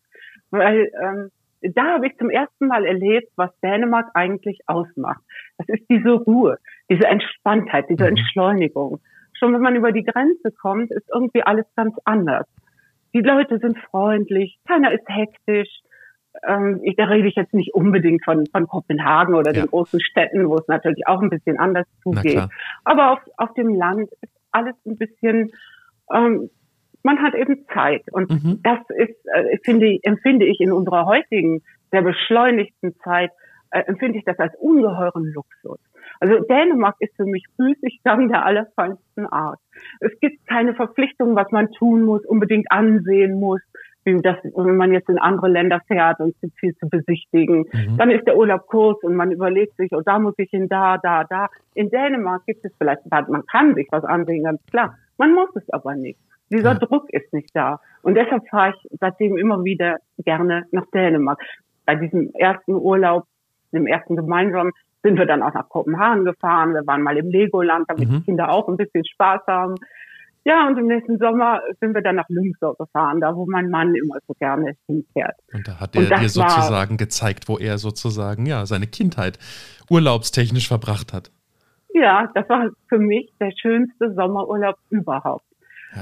weil 0.50 0.90
ähm, 1.02 1.30
da 1.74 1.94
habe 1.94 2.06
ich 2.06 2.16
zum 2.18 2.30
ersten 2.30 2.66
Mal 2.66 2.84
erlebt, 2.84 3.32
was 3.36 3.50
Dänemark 3.60 4.10
eigentlich 4.14 4.58
ausmacht. 4.66 5.22
Das 5.58 5.68
ist 5.68 5.88
diese 5.88 6.12
Ruhe, 6.12 6.58
diese 6.90 7.06
Entspanntheit, 7.06 7.86
diese 7.88 8.04
mhm. 8.04 8.16
Entschleunigung. 8.16 9.00
Schon 9.38 9.52
wenn 9.52 9.62
man 9.62 9.76
über 9.76 9.92
die 9.92 10.04
Grenze 10.04 10.50
kommt, 10.50 10.90
ist 10.90 11.08
irgendwie 11.12 11.42
alles 11.42 11.66
ganz 11.76 11.94
anders. 12.04 12.46
Die 13.14 13.20
Leute 13.20 13.58
sind 13.58 13.78
freundlich, 13.90 14.58
keiner 14.66 14.92
ist 14.92 15.08
hektisch. 15.08 15.80
Ähm, 16.46 16.80
ich, 16.82 16.96
da 16.96 17.04
rede 17.04 17.28
ich 17.28 17.34
jetzt 17.34 17.54
nicht 17.54 17.74
unbedingt 17.74 18.24
von, 18.24 18.44
von 18.46 18.66
Kopenhagen 18.66 19.34
oder 19.34 19.54
ja. 19.54 19.62
den 19.62 19.70
großen 19.70 20.00
Städten, 20.00 20.48
wo 20.48 20.56
es 20.56 20.68
natürlich 20.68 21.06
auch 21.06 21.22
ein 21.22 21.30
bisschen 21.30 21.58
anders 21.58 21.86
zugeht. 22.02 22.42
Aber 22.84 23.12
auf, 23.12 23.20
auf 23.38 23.54
dem 23.54 23.74
Land 23.74 24.10
ist 24.20 24.32
alles 24.50 24.74
ein 24.84 24.98
bisschen 24.98 25.50
ähm, 26.12 26.50
man 27.06 27.22
hat 27.22 27.34
eben 27.34 27.64
Zeit. 27.72 28.02
Und 28.12 28.28
mhm. 28.30 28.60
das 28.62 28.80
ist, 28.90 29.16
äh, 29.32 29.58
finde, 29.64 29.98
empfinde 30.02 30.44
ich 30.44 30.60
in 30.60 30.72
unserer 30.72 31.06
heutigen, 31.06 31.62
sehr 31.92 32.02
beschleunigten 32.02 32.96
Zeit, 32.96 33.30
äh, 33.70 33.82
empfinde 33.86 34.18
ich 34.18 34.24
das 34.24 34.38
als 34.38 34.54
ungeheuren 34.58 35.32
Luxus. 35.32 35.78
Also 36.18 36.40
Dänemark 36.48 36.96
ist 36.98 37.14
für 37.14 37.24
mich 37.24 37.44
Müßiggang 37.58 38.28
der 38.28 38.44
allerfeinsten 38.44 39.26
Art. 39.26 39.60
Es 40.00 40.18
gibt 40.20 40.46
keine 40.48 40.74
Verpflichtung, 40.74 41.36
was 41.36 41.50
man 41.52 41.70
tun 41.72 42.02
muss, 42.02 42.24
unbedingt 42.24 42.70
ansehen 42.70 43.38
muss, 43.38 43.60
wie 44.04 44.20
das, 44.22 44.36
wenn 44.42 44.76
man 44.76 44.92
jetzt 44.92 45.08
in 45.08 45.18
andere 45.18 45.48
Länder 45.48 45.80
fährt 45.86 46.18
und 46.20 46.30
es 46.30 46.40
gibt 46.40 46.58
viel 46.58 46.74
zu 46.76 46.88
besichtigen. 46.88 47.66
Mhm. 47.72 47.98
Dann 47.98 48.10
ist 48.10 48.26
der 48.26 48.36
Urlaub 48.36 48.66
kurz 48.66 49.02
und 49.04 49.14
man 49.14 49.30
überlegt 49.30 49.76
sich, 49.76 49.92
oh, 49.92 50.00
da 50.00 50.18
muss 50.18 50.34
ich 50.38 50.50
hin, 50.50 50.68
da, 50.68 50.98
da, 50.98 51.24
da. 51.24 51.48
In 51.74 51.90
Dänemark 51.90 52.46
gibt 52.46 52.64
es 52.64 52.72
vielleicht, 52.78 53.02
man 53.10 53.46
kann 53.46 53.74
sich 53.74 53.86
was 53.92 54.04
ansehen, 54.04 54.42
ganz 54.44 54.60
klar. 54.66 54.96
Man 55.18 55.34
muss 55.34 55.54
es 55.54 55.68
aber 55.70 55.94
nicht. 55.94 56.18
Dieser 56.50 56.72
ja. 56.72 56.78
Druck 56.78 57.10
ist 57.10 57.32
nicht 57.32 57.50
da. 57.54 57.80
Und 58.02 58.14
deshalb 58.14 58.48
fahre 58.48 58.74
ich 58.74 58.98
seitdem 59.00 59.36
immer 59.36 59.64
wieder 59.64 59.96
gerne 60.18 60.64
nach 60.70 60.86
Dänemark. 60.92 61.40
Bei 61.84 61.94
diesem 61.94 62.30
ersten 62.34 62.74
Urlaub, 62.74 63.24
dem 63.72 63.86
ersten 63.86 64.16
gemeinsamen, 64.16 64.72
sind 65.02 65.18
wir 65.18 65.26
dann 65.26 65.42
auch 65.42 65.54
nach 65.54 65.68
Kopenhagen 65.68 66.24
gefahren. 66.24 66.74
Wir 66.74 66.86
waren 66.86 67.02
mal 67.02 67.16
im 67.16 67.30
Legoland, 67.30 67.84
damit 67.88 68.08
mhm. 68.08 68.16
die 68.16 68.22
Kinder 68.22 68.50
auch 68.50 68.68
ein 68.68 68.76
bisschen 68.76 69.04
Spaß 69.04 69.42
haben. 69.46 69.76
Ja, 70.44 70.68
und 70.68 70.78
im 70.78 70.86
nächsten 70.86 71.18
Sommer 71.18 71.60
sind 71.80 71.92
wir 71.92 72.02
dann 72.02 72.14
nach 72.14 72.28
Lüngsor 72.28 72.76
gefahren, 72.76 73.20
da 73.20 73.34
wo 73.34 73.46
mein 73.46 73.68
Mann 73.68 73.96
immer 73.96 74.18
so 74.28 74.34
gerne 74.34 74.76
hinfährt. 74.86 75.34
Und 75.52 75.66
da 75.66 75.80
hat 75.80 75.96
er 75.96 76.02
dir 76.02 76.28
sozusagen 76.28 76.90
war, 76.92 76.96
gezeigt, 76.96 77.48
wo 77.48 77.58
er 77.58 77.78
sozusagen 77.78 78.46
ja 78.46 78.64
seine 78.64 78.86
Kindheit 78.86 79.40
urlaubstechnisch 79.90 80.68
verbracht 80.68 81.12
hat. 81.12 81.32
Ja, 81.92 82.30
das 82.34 82.48
war 82.48 82.68
für 82.88 82.98
mich 82.98 83.32
der 83.40 83.50
schönste 83.60 84.14
Sommerurlaub 84.14 84.76
überhaupt. 84.90 85.44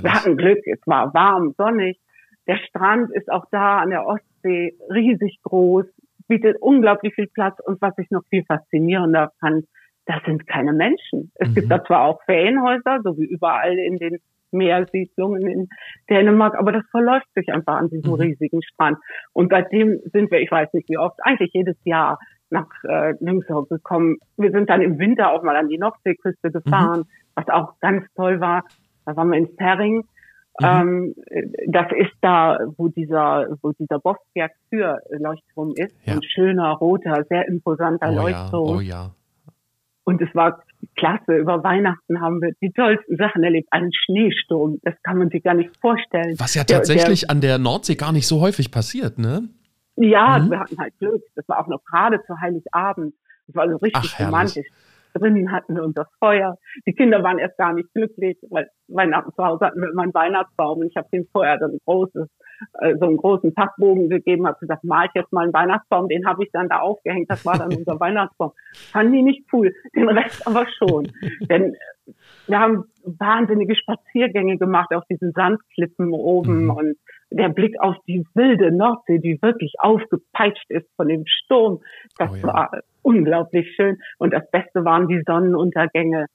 Wir 0.02 0.12
hatten 0.12 0.36
Glück, 0.36 0.58
es 0.66 0.80
war 0.86 1.12
warm, 1.14 1.54
sonnig. 1.56 1.98
Der 2.46 2.58
Strand 2.58 3.10
ist 3.12 3.30
auch 3.30 3.46
da 3.50 3.78
an 3.78 3.90
der 3.90 4.06
Ostsee 4.06 4.74
riesig 4.90 5.40
groß, 5.42 5.86
bietet 6.28 6.56
unglaublich 6.60 7.14
viel 7.14 7.28
Platz. 7.28 7.58
Und 7.64 7.80
was 7.80 7.96
ich 7.98 8.10
noch 8.10 8.22
viel 8.28 8.44
faszinierender 8.44 9.32
fand, 9.40 9.66
das 10.06 10.22
sind 10.26 10.46
keine 10.46 10.72
Menschen. 10.72 11.32
Es 11.36 11.48
mhm. 11.48 11.54
gibt 11.54 11.70
da 11.70 11.82
zwar 11.84 12.02
auch 12.02 12.22
Ferienhäuser, 12.24 13.00
so 13.02 13.16
wie 13.16 13.24
überall 13.24 13.78
in 13.78 13.96
den 13.96 14.18
Meersiedlungen 14.54 15.46
in 15.46 15.68
Dänemark, 16.08 16.54
aber 16.56 16.72
das 16.72 16.84
verläuft 16.90 17.26
sich 17.34 17.52
einfach 17.52 17.76
an 17.76 17.88
diesem 17.88 18.12
mhm. 18.12 18.20
riesigen 18.20 18.62
Strand. 18.62 18.98
Und 19.32 19.50
seitdem 19.50 20.00
sind 20.12 20.30
wir, 20.30 20.40
ich 20.40 20.50
weiß 20.50 20.72
nicht 20.74 20.88
wie 20.88 20.98
oft, 20.98 21.18
eigentlich 21.22 21.52
jedes 21.52 21.76
Jahr 21.84 22.18
nach 22.50 22.68
äh, 22.84 23.14
Lüngsau 23.20 23.64
gekommen. 23.64 24.18
Wir 24.36 24.52
sind 24.52 24.70
dann 24.70 24.80
im 24.80 24.98
Winter 24.98 25.32
auch 25.32 25.42
mal 25.42 25.56
an 25.56 25.68
die 25.68 25.78
Nordseeküste 25.78 26.52
gefahren, 26.52 27.00
mhm. 27.00 27.06
was 27.34 27.48
auch 27.48 27.80
ganz 27.80 28.04
toll 28.14 28.40
war 28.40 28.64
da 29.06 29.16
waren 29.16 29.30
wir 29.30 29.38
in 29.38 29.48
Ferring. 29.56 30.04
Mhm. 30.60 30.66
Ähm, 30.66 31.14
das 31.66 31.86
ist 31.96 32.12
da, 32.20 32.58
wo 32.76 32.88
dieser, 32.88 33.48
wo 33.60 33.72
dieser 33.72 33.98
Bosberg 33.98 34.52
für 34.68 35.00
Leuchtturm 35.10 35.72
ist. 35.76 35.94
Ja. 36.04 36.14
Ein 36.14 36.22
schöner, 36.22 36.72
roter, 36.72 37.24
sehr 37.28 37.48
imposanter 37.48 38.10
oh 38.10 38.14
Leuchtturm. 38.14 38.68
Ja, 38.68 38.76
oh 38.76 38.80
ja. 38.80 39.10
Und 40.04 40.20
es 40.20 40.32
war 40.34 40.62
klasse. 40.96 41.36
Über 41.36 41.64
Weihnachten 41.64 42.20
haben 42.20 42.40
wir 42.40 42.52
die 42.60 42.70
tollsten 42.70 43.16
Sachen 43.16 43.42
erlebt. 43.42 43.68
Einen 43.72 43.92
Schneesturm, 43.92 44.78
das 44.82 44.94
kann 45.02 45.18
man 45.18 45.30
sich 45.30 45.42
gar 45.42 45.54
nicht 45.54 45.70
vorstellen. 45.80 46.36
Was 46.38 46.54
ja 46.54 46.64
tatsächlich 46.64 47.22
der, 47.22 47.28
der, 47.28 47.34
an 47.34 47.40
der 47.40 47.58
Nordsee 47.58 47.96
gar 47.96 48.12
nicht 48.12 48.26
so 48.26 48.40
häufig 48.40 48.70
passiert, 48.70 49.18
ne? 49.18 49.48
Ja, 49.96 50.38
mhm. 50.38 50.50
wir 50.50 50.60
hatten 50.60 50.78
halt 50.78 50.96
Glück. 50.98 51.22
Das 51.34 51.48
war 51.48 51.60
auch 51.60 51.68
noch 51.68 51.84
gerade 51.84 52.22
zu 52.26 52.40
Heiligabend. 52.40 53.14
Das 53.46 53.56
war 53.56 53.64
also 53.64 53.76
richtig 53.76 54.14
Ach, 54.18 54.26
romantisch. 54.26 54.66
Drinnen 55.14 55.52
hatten 55.52 55.74
wir 55.74 55.82
unser 55.82 56.06
Feuer. 56.18 56.56
Die 56.86 56.92
Kinder 56.92 57.22
waren 57.22 57.38
erst 57.38 57.56
gar 57.56 57.72
nicht 57.72 57.92
glücklich, 57.94 58.38
weil 58.50 58.68
Weihnachten 58.88 59.32
zu 59.34 59.44
Hause 59.44 59.66
hatten 59.66 59.80
wir 59.80 59.90
immer 59.90 60.02
einen 60.02 60.14
Weihnachtsbaum 60.14 60.80
und 60.80 60.86
ich 60.86 60.96
habe 60.96 61.08
dem 61.12 61.26
vorher 61.32 61.58
so 61.58 61.66
ein 61.66 61.78
großes, 61.84 62.28
äh, 62.80 62.94
so 62.98 63.06
einen 63.06 63.16
großen 63.16 63.54
Packbogen 63.54 64.08
gegeben, 64.08 64.46
habe 64.46 64.58
gesagt, 64.58 64.84
malt 64.84 65.10
jetzt 65.14 65.32
mal 65.32 65.44
einen 65.44 65.52
Weihnachtsbaum, 65.52 66.08
den 66.08 66.26
habe 66.26 66.44
ich 66.44 66.50
dann 66.52 66.68
da 66.68 66.80
aufgehängt, 66.80 67.30
das 67.30 67.44
war 67.44 67.58
dann 67.58 67.72
unser 67.76 67.98
Weihnachtsbaum. 67.98 68.52
Fanden 68.92 69.12
die 69.12 69.22
nicht 69.22 69.46
cool, 69.52 69.74
den 69.94 70.08
Rest 70.08 70.46
aber 70.46 70.66
schon. 70.78 71.10
Denn 71.48 71.76
wir 72.46 72.60
haben 72.60 72.84
wahnsinnige 73.04 73.76
Spaziergänge 73.76 74.58
gemacht 74.58 74.92
auf 74.94 75.04
diesen 75.10 75.32
Sandklippen 75.32 76.12
oben 76.12 76.64
mhm. 76.64 76.70
und 76.70 76.96
der 77.30 77.48
Blick 77.48 77.80
auf 77.80 77.96
die 78.06 78.24
wilde 78.34 78.70
Nordsee, 78.70 79.18
die 79.18 79.40
wirklich 79.42 79.74
aufgepeitscht 79.78 80.70
ist 80.70 80.86
von 80.96 81.08
dem 81.08 81.24
Sturm, 81.26 81.80
das 82.18 82.30
oh 82.30 82.36
ja. 82.36 82.42
war 82.44 82.70
unglaublich 83.02 83.74
schön. 83.76 83.98
Und 84.18 84.32
das 84.32 84.50
Beste 84.50 84.84
waren 84.84 85.08
die 85.08 85.22
Sonnenuntergänge, 85.26 86.26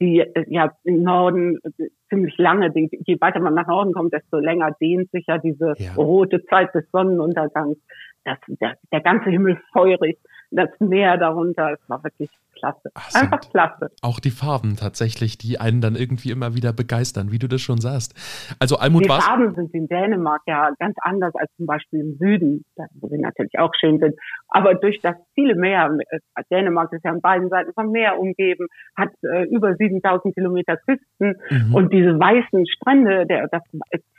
die 0.00 0.20
äh, 0.20 0.44
ja 0.48 0.72
im 0.84 1.02
Norden 1.02 1.58
äh, 1.78 1.88
ziemlich 2.08 2.36
lange, 2.38 2.72
je 2.74 3.20
weiter 3.20 3.40
man 3.40 3.54
nach 3.54 3.66
Norden 3.66 3.92
kommt, 3.92 4.12
desto 4.12 4.38
länger 4.38 4.74
dehnt 4.80 5.10
sich 5.10 5.26
ja 5.26 5.38
diese 5.38 5.74
ja. 5.78 5.92
rote 5.94 6.44
Zeit 6.46 6.74
des 6.74 6.90
Sonnenuntergangs. 6.90 7.76
Das, 8.24 8.38
der, 8.48 8.76
der 8.92 9.00
ganze 9.00 9.30
Himmel 9.30 9.58
feurig 9.72 10.18
das 10.50 10.68
Meer 10.78 11.16
darunter. 11.16 11.72
Es 11.72 11.88
war 11.88 12.02
wirklich 12.04 12.30
klasse. 12.60 12.90
Ach, 12.94 13.14
Einfach 13.14 13.40
klasse. 13.40 13.90
Auch 14.02 14.20
die 14.20 14.30
Farben 14.30 14.76
tatsächlich, 14.76 15.38
die 15.38 15.58
einen 15.58 15.80
dann 15.80 15.96
irgendwie 15.96 16.30
immer 16.30 16.54
wieder 16.54 16.72
begeistern, 16.72 17.32
wie 17.32 17.38
du 17.38 17.48
das 17.48 17.60
schon 17.60 17.80
sagst. 17.80 18.14
Also 18.58 18.76
Almut 18.76 19.04
Die 19.04 19.08
Farben 19.08 19.54
sind 19.54 19.74
in 19.74 19.88
Dänemark 19.88 20.42
ja 20.46 20.70
ganz 20.78 20.96
anders 21.00 21.34
als 21.34 21.50
zum 21.56 21.66
Beispiel 21.66 22.00
im 22.00 22.16
Süden, 22.16 22.64
wo 23.00 23.08
sie 23.08 23.18
natürlich 23.18 23.58
auch 23.58 23.72
schön 23.78 23.98
sind. 23.98 24.14
Aber 24.48 24.74
durch 24.74 25.00
das 25.02 25.16
viele 25.34 25.54
Meer, 25.54 25.96
äh, 26.10 26.18
Dänemark 26.50 26.92
ist 26.92 27.04
ja 27.04 27.12
an 27.12 27.20
beiden 27.20 27.48
Seiten 27.48 27.72
vom 27.72 27.90
Meer 27.90 28.18
umgeben, 28.18 28.66
hat 28.96 29.10
äh, 29.22 29.44
über 29.44 29.74
7000 29.74 30.34
Kilometer 30.34 30.76
Küsten 30.76 31.36
mhm. 31.50 31.74
und 31.74 31.92
diese 31.92 32.18
weißen 32.18 32.66
Strände, 32.66 33.26
der, 33.26 33.48
das 33.48 33.62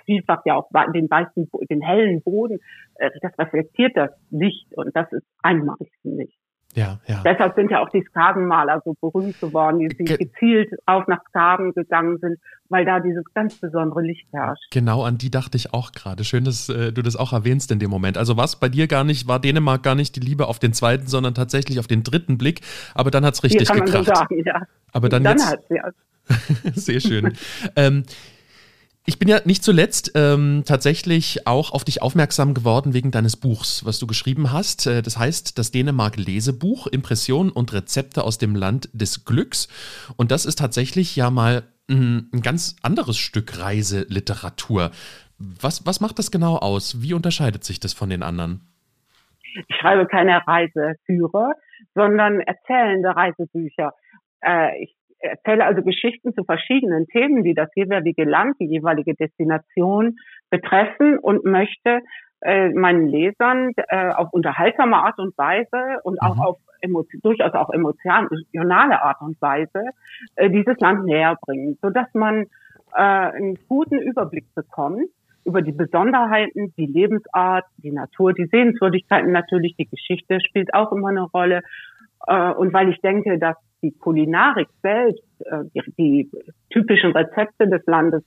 vielfach 0.05 0.41
ja 0.45 0.55
auch 0.55 0.69
den 0.93 1.10
weißen, 1.10 1.50
den 1.69 1.81
hellen 1.81 2.21
Boden, 2.24 2.60
äh, 2.95 3.10
das 3.21 3.38
reflektiert 3.38 3.95
das 3.95 4.12
Licht 4.29 4.67
und 4.75 4.95
das 4.95 5.12
ist 5.12 5.25
einmalig, 5.41 5.91
finde 6.01 6.24
ich. 6.24 6.40
Ja, 6.75 6.99
ja. 7.07 7.21
Deshalb 7.25 7.55
sind 7.55 7.69
ja 7.71 7.81
auch 7.81 7.89
die 7.89 8.01
Skagenmaler 8.01 8.81
so 8.85 8.95
berühmt 8.99 9.39
geworden, 9.39 9.79
die 9.79 9.87
Ge 9.87 10.17
gezielt 10.17 10.71
auf 10.85 11.07
nach 11.07 11.19
Skagen 11.29 11.73
gegangen 11.73 12.17
sind, 12.19 12.39
weil 12.69 12.85
da 12.85 12.99
dieses 12.99 13.23
ganz 13.33 13.55
besondere 13.55 14.01
Licht 14.01 14.25
herrscht. 14.31 14.63
Genau, 14.71 15.03
an 15.03 15.17
die 15.17 15.29
dachte 15.29 15.57
ich 15.57 15.73
auch 15.73 15.91
gerade. 15.91 16.23
Schön, 16.23 16.45
dass 16.45 16.69
äh, 16.69 16.93
du 16.93 17.01
das 17.01 17.15
auch 17.15 17.33
erwähnst 17.33 17.71
in 17.71 17.79
dem 17.79 17.89
Moment. 17.89 18.17
Also 18.17 18.37
was 18.37 18.55
bei 18.55 18.69
dir 18.69 18.87
gar 18.87 19.03
nicht, 19.03 19.27
war 19.27 19.39
Dänemark 19.39 19.83
gar 19.83 19.95
nicht 19.95 20.15
die 20.15 20.21
Liebe 20.21 20.47
auf 20.47 20.59
den 20.59 20.73
zweiten, 20.73 21.07
sondern 21.07 21.33
tatsächlich 21.33 21.79
auf 21.79 21.87
den 21.87 22.03
dritten 22.03 22.37
Blick. 22.37 22.61
Aber 22.95 23.11
dann 23.11 23.25
hat 23.25 23.33
es 23.33 23.43
richtig 23.43 23.67
Hier 23.67 23.77
kann 23.77 23.85
gekracht. 23.85 24.07
Man 24.07 24.15
so 24.15 24.21
sagen, 24.21 24.43
ja. 24.45 24.61
Aber 24.93 25.09
dann, 25.09 25.23
dann 25.23 25.37
jetzt. 25.37 25.51
Hat's, 25.51 25.65
ja. 25.69 25.91
Sehr 26.73 26.99
schön. 26.99 27.33
ähm, 27.75 28.03
ich 29.05 29.17
bin 29.17 29.27
ja 29.27 29.39
nicht 29.46 29.63
zuletzt 29.63 30.12
ähm, 30.15 30.63
tatsächlich 30.65 31.48
auch 31.48 31.72
auf 31.72 31.84
dich 31.84 32.01
aufmerksam 32.01 32.53
geworden 32.53 32.93
wegen 32.93 33.10
deines 33.10 33.36
Buchs, 33.36 33.84
was 33.84 33.98
du 33.98 34.05
geschrieben 34.05 34.51
hast. 34.51 34.86
Äh, 34.86 35.01
das 35.01 35.17
heißt 35.17 35.58
das 35.58 35.72
Dänemark 35.72 36.17
Lesebuch, 36.17 36.88
Impressionen 36.88 37.51
und 37.51 37.74
Rezepte 37.74 38.24
aus 38.24 38.38
dem 38.38 38.55
Land 38.55 38.89
des 38.93 39.25
Glücks. 39.25 39.67
Und 40.17 40.31
das 40.31 40.46
ist 40.46 40.60
tatsächlich 40.60 41.15
ja 41.15 41.31
mal 41.31 41.63
ein, 41.89 42.29
ein 42.31 42.41
ganz 42.41 42.75
anderes 42.84 43.17
Stück 43.17 43.60
Reiseliteratur. 43.60 44.91
Was, 45.39 45.86
was 45.88 46.00
macht 46.00 46.20
das 46.20 46.29
genau 46.29 46.58
aus? 46.58 47.01
Wie 47.01 47.15
unterscheidet 47.15 47.63
sich 47.63 47.79
das 47.79 47.93
von 47.93 48.10
den 48.10 48.22
anderen? 48.22 48.62
Ich 49.67 49.75
schreibe 49.77 50.05
keine 50.05 50.46
Reiseführer, 50.46 51.53
sondern 51.96 52.39
erzählende 52.41 53.15
Reisebücher. 53.15 53.93
Äh, 54.41 54.84
ich 54.84 54.96
erzähle 55.21 55.65
also 55.65 55.81
Geschichten 55.81 56.33
zu 56.33 56.43
verschiedenen 56.43 57.07
Themen, 57.07 57.43
die 57.43 57.53
das 57.53 57.69
jeweilige 57.75 58.23
Land, 58.23 58.55
die 58.59 58.65
jeweilige 58.65 59.15
Destination 59.15 60.17
betreffen 60.49 61.17
und 61.17 61.45
möchte 61.45 62.01
äh, 62.41 62.69
meinen 62.69 63.07
Lesern 63.07 63.71
äh, 63.75 64.09
auf 64.09 64.33
unterhaltsame 64.33 64.97
Art 64.97 65.19
und 65.19 65.37
Weise 65.37 66.01
und 66.03 66.21
auch 66.21 66.35
mhm. 66.35 66.41
auf 66.41 66.57
durchaus 67.21 67.53
auch 67.53 67.69
emotionale 67.69 69.03
Art 69.03 69.21
und 69.21 69.39
Weise 69.39 69.91
äh, 70.35 70.49
dieses 70.49 70.79
Land 70.79 71.05
näher 71.05 71.37
bringen, 71.45 71.77
so 71.79 71.91
dass 71.91 72.07
man 72.13 72.47
äh, 72.95 73.01
einen 73.01 73.59
guten 73.67 73.99
Überblick 73.99 74.45
bekommt 74.55 75.09
über 75.43 75.61
die 75.61 75.71
Besonderheiten, 75.71 76.73
die 76.77 76.85
Lebensart, 76.85 77.65
die 77.77 77.91
Natur, 77.91 78.33
die 78.33 78.45
Sehenswürdigkeiten 78.45 79.31
natürlich, 79.31 79.75
die 79.75 79.87
Geschichte 79.87 80.39
spielt 80.41 80.73
auch 80.73 80.91
immer 80.91 81.09
eine 81.09 81.23
Rolle. 81.23 81.61
Äh, 82.27 82.53
und 82.53 82.73
weil 82.73 82.89
ich 82.89 82.99
denke, 83.01 83.37
dass 83.39 83.55
die 83.81 83.91
Kulinarik 83.91 84.67
selbst, 84.81 85.23
äh, 85.45 85.63
die, 85.73 85.93
die 85.97 86.31
typischen 86.69 87.11
Rezepte 87.11 87.67
des 87.67 87.85
Landes 87.85 88.23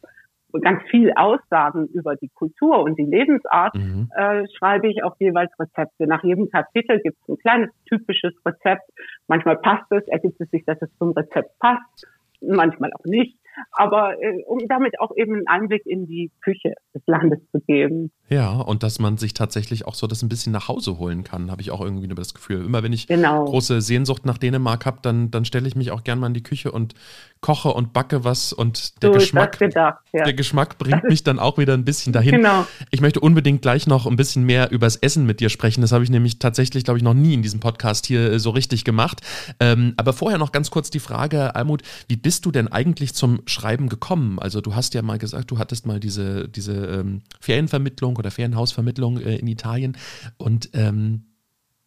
ganz 0.60 0.82
viel 0.88 1.12
aussagen 1.16 1.88
über 1.88 2.14
die 2.16 2.28
Kultur 2.28 2.80
und 2.80 2.96
die 2.98 3.04
Lebensart, 3.04 3.74
mhm. 3.74 4.08
äh, 4.16 4.44
schreibe 4.56 4.88
ich 4.88 5.02
auch 5.02 5.16
jeweils 5.18 5.50
Rezepte. 5.58 6.06
Nach 6.06 6.22
jedem 6.22 6.48
Kapitel 6.48 7.00
gibt 7.00 7.18
es 7.22 7.28
ein 7.28 7.38
kleines 7.38 7.70
typisches 7.88 8.34
Rezept. 8.46 8.88
Manchmal 9.26 9.56
passt 9.56 9.90
es, 9.90 10.06
ergibt 10.08 10.40
es 10.40 10.48
sich, 10.50 10.64
dass 10.64 10.80
es 10.80 10.88
zum 10.98 11.10
Rezept 11.10 11.58
passt, 11.58 12.06
manchmal 12.40 12.92
auch 12.92 13.04
nicht 13.04 13.36
aber 13.72 14.14
äh, 14.20 14.42
um 14.46 14.58
damit 14.68 15.00
auch 15.00 15.12
eben 15.16 15.34
einen 15.34 15.46
Einblick 15.46 15.86
in 15.86 16.06
die 16.06 16.30
Küche 16.42 16.74
des 16.94 17.02
Landes 17.06 17.40
zu 17.50 17.60
geben. 17.60 18.10
Ja, 18.28 18.52
und 18.52 18.82
dass 18.82 18.98
man 18.98 19.16
sich 19.18 19.34
tatsächlich 19.34 19.86
auch 19.86 19.94
so 19.94 20.06
das 20.06 20.22
ein 20.22 20.28
bisschen 20.28 20.52
nach 20.52 20.68
Hause 20.68 20.98
holen 20.98 21.24
kann, 21.24 21.50
habe 21.50 21.60
ich 21.60 21.70
auch 21.70 21.80
irgendwie 21.80 22.06
nur 22.06 22.16
das 22.16 22.34
Gefühl. 22.34 22.64
Immer 22.64 22.82
wenn 22.82 22.92
ich 22.92 23.06
genau. 23.06 23.44
große 23.44 23.80
Sehnsucht 23.80 24.24
nach 24.24 24.38
Dänemark 24.38 24.86
habe, 24.86 24.98
dann, 25.02 25.30
dann 25.30 25.44
stelle 25.44 25.68
ich 25.68 25.76
mich 25.76 25.90
auch 25.90 26.04
gern 26.04 26.18
mal 26.18 26.28
in 26.28 26.34
die 26.34 26.42
Küche 26.42 26.72
und 26.72 26.94
koche 27.40 27.74
und 27.74 27.92
backe 27.92 28.24
was 28.24 28.54
und 28.54 29.02
der 29.02 29.12
so 29.12 29.18
Geschmack, 29.18 29.58
gedacht, 29.58 29.98
ja. 30.14 30.24
der 30.24 30.32
Geschmack 30.32 30.78
bringt 30.78 31.04
mich 31.04 31.24
dann 31.24 31.38
auch 31.38 31.58
wieder 31.58 31.74
ein 31.74 31.84
bisschen 31.84 32.12
dahin. 32.12 32.36
Genau. 32.36 32.66
Ich 32.90 33.02
möchte 33.02 33.20
unbedingt 33.20 33.60
gleich 33.60 33.86
noch 33.86 34.06
ein 34.06 34.16
bisschen 34.16 34.44
mehr 34.44 34.70
übers 34.70 34.96
Essen 34.96 35.26
mit 35.26 35.40
dir 35.40 35.50
sprechen. 35.50 35.82
Das 35.82 35.92
habe 35.92 36.02
ich 36.04 36.10
nämlich 36.10 36.38
tatsächlich, 36.38 36.84
glaube 36.84 36.98
ich, 36.98 37.04
noch 37.04 37.12
nie 37.12 37.34
in 37.34 37.42
diesem 37.42 37.60
Podcast 37.60 38.06
hier 38.06 38.32
äh, 38.32 38.38
so 38.38 38.50
richtig 38.50 38.84
gemacht. 38.84 39.20
Ähm, 39.60 39.92
aber 39.98 40.14
vorher 40.14 40.38
noch 40.38 40.52
ganz 40.52 40.70
kurz 40.70 40.88
die 40.88 41.00
Frage, 41.00 41.54
Almut, 41.54 41.82
wie 42.08 42.16
bist 42.16 42.46
du 42.46 42.50
denn 42.50 42.68
eigentlich 42.68 43.14
zum 43.14 43.42
Schreiben 43.46 43.88
gekommen? 43.88 44.38
Also 44.38 44.60
du 44.60 44.74
hast 44.74 44.94
ja 44.94 45.02
mal 45.02 45.18
gesagt, 45.18 45.50
du 45.50 45.58
hattest 45.58 45.86
mal 45.86 46.00
diese, 46.00 46.48
diese 46.48 46.86
ähm, 46.86 47.22
Ferienvermittlung 47.40 48.16
oder 48.16 48.30
Ferienhausvermittlung 48.30 49.20
äh, 49.20 49.36
in 49.36 49.46
Italien 49.46 49.96
und 50.38 50.70
ähm, 50.74 51.24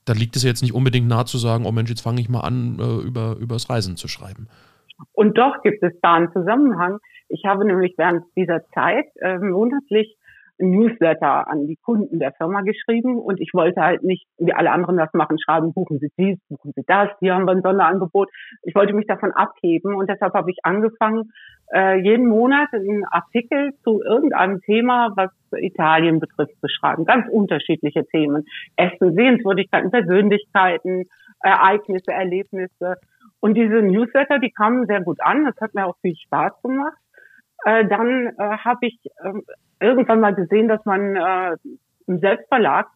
da 0.06 0.14
liegt 0.14 0.36
es 0.38 0.44
jetzt 0.44 0.62
nicht 0.62 0.74
unbedingt 0.74 1.08
nahe 1.08 1.26
zu 1.26 1.38
sagen, 1.38 1.66
oh 1.66 1.72
Mensch, 1.72 1.90
jetzt 1.90 2.02
fange 2.02 2.22
ich 2.22 2.30
mal 2.30 2.40
an, 2.40 2.80
äh, 2.80 3.06
über, 3.06 3.36
über 3.40 3.56
das 3.56 3.70
Reisen 3.70 3.98
zu 3.98 4.08
schreiben. 4.08 4.48
Und 5.12 5.38
doch 5.38 5.62
gibt 5.64 5.84
es 5.84 5.94
da 6.02 6.16
einen 6.16 6.32
Zusammenhang. 6.32 7.00
Ich 7.30 7.44
habe 7.46 7.66
nämlich 7.66 7.94
während 7.98 8.24
dieser 8.36 8.66
Zeit 8.74 9.06
äh, 9.18 9.38
monatlich 9.38 10.17
Newsletter 10.60 11.48
an 11.48 11.68
die 11.68 11.78
Kunden 11.78 12.20
der 12.20 12.34
Firma 12.34 12.62
geschrieben 12.62 13.18
und 13.20 13.40
ich 13.40 13.52
wollte 13.54 13.82
halt 13.82 14.04
nicht, 14.04 14.26
wie 14.38 14.54
alle 14.54 14.72
anderen 14.72 14.98
das 14.98 15.14
machen, 15.14 15.38
schreiben, 15.40 15.74
buchen 15.74 16.00
Sie 16.00 16.10
dies, 16.18 16.40
buchen 16.50 16.74
Sie 16.76 16.84
das, 16.86 17.10
hier 17.20 17.36
haben 17.36 17.46
wir 17.46 17.52
ein 17.52 17.62
Sonderangebot. 17.62 18.30
Ich 18.64 18.76
wollte 18.76 18.94
mich 18.94 19.08
davon 19.08 19.32
abheben 19.32 19.96
und 19.96 20.10
deshalb 20.10 20.34
habe 20.34 20.52
ich 20.52 20.58
angefangen, 20.64 21.32
äh, 21.74 22.00
jeden 22.00 22.28
Monat 22.28 22.70
einen 22.74 23.06
Artikel 23.06 23.74
zu 23.84 24.02
irgendeinem 24.02 24.62
Thema, 24.62 25.12
was 25.16 25.32
Italien 25.52 26.20
betrifft, 26.20 26.54
zu 26.62 26.68
schreiben. 26.68 27.06
Ganz 27.06 27.28
unterschiedliche 27.30 28.06
Themen. 28.06 28.46
Essen, 28.76 29.16
Sehenswürdigkeiten, 29.16 29.92
Persönlichkeiten, 29.92 31.06
Ereignisse, 31.42 32.12
Erlebnisse. 32.12 32.96
Und 33.40 33.56
diese 33.56 33.82
Newsletter, 33.82 34.40
die 34.40 34.52
kamen 34.52 34.88
sehr 34.88 35.02
gut 35.02 35.20
an. 35.22 35.46
Das 35.46 35.56
hat 35.62 35.74
mir 35.74 35.86
auch 35.86 35.98
viel 36.02 36.16
Spaß 36.16 36.54
gemacht. 36.64 36.98
Äh, 37.66 37.88
dann 37.88 38.28
äh, 38.38 38.58
habe 38.58 38.88
ich 38.88 39.00
äh, 39.24 39.86
irgendwann 39.86 40.20
mal 40.20 40.36
gesehen, 40.36 40.68
dass 40.68 40.84
man 40.86 41.16
äh, 41.16 41.56
im 42.08 42.20
Selbstverlag 42.20 42.88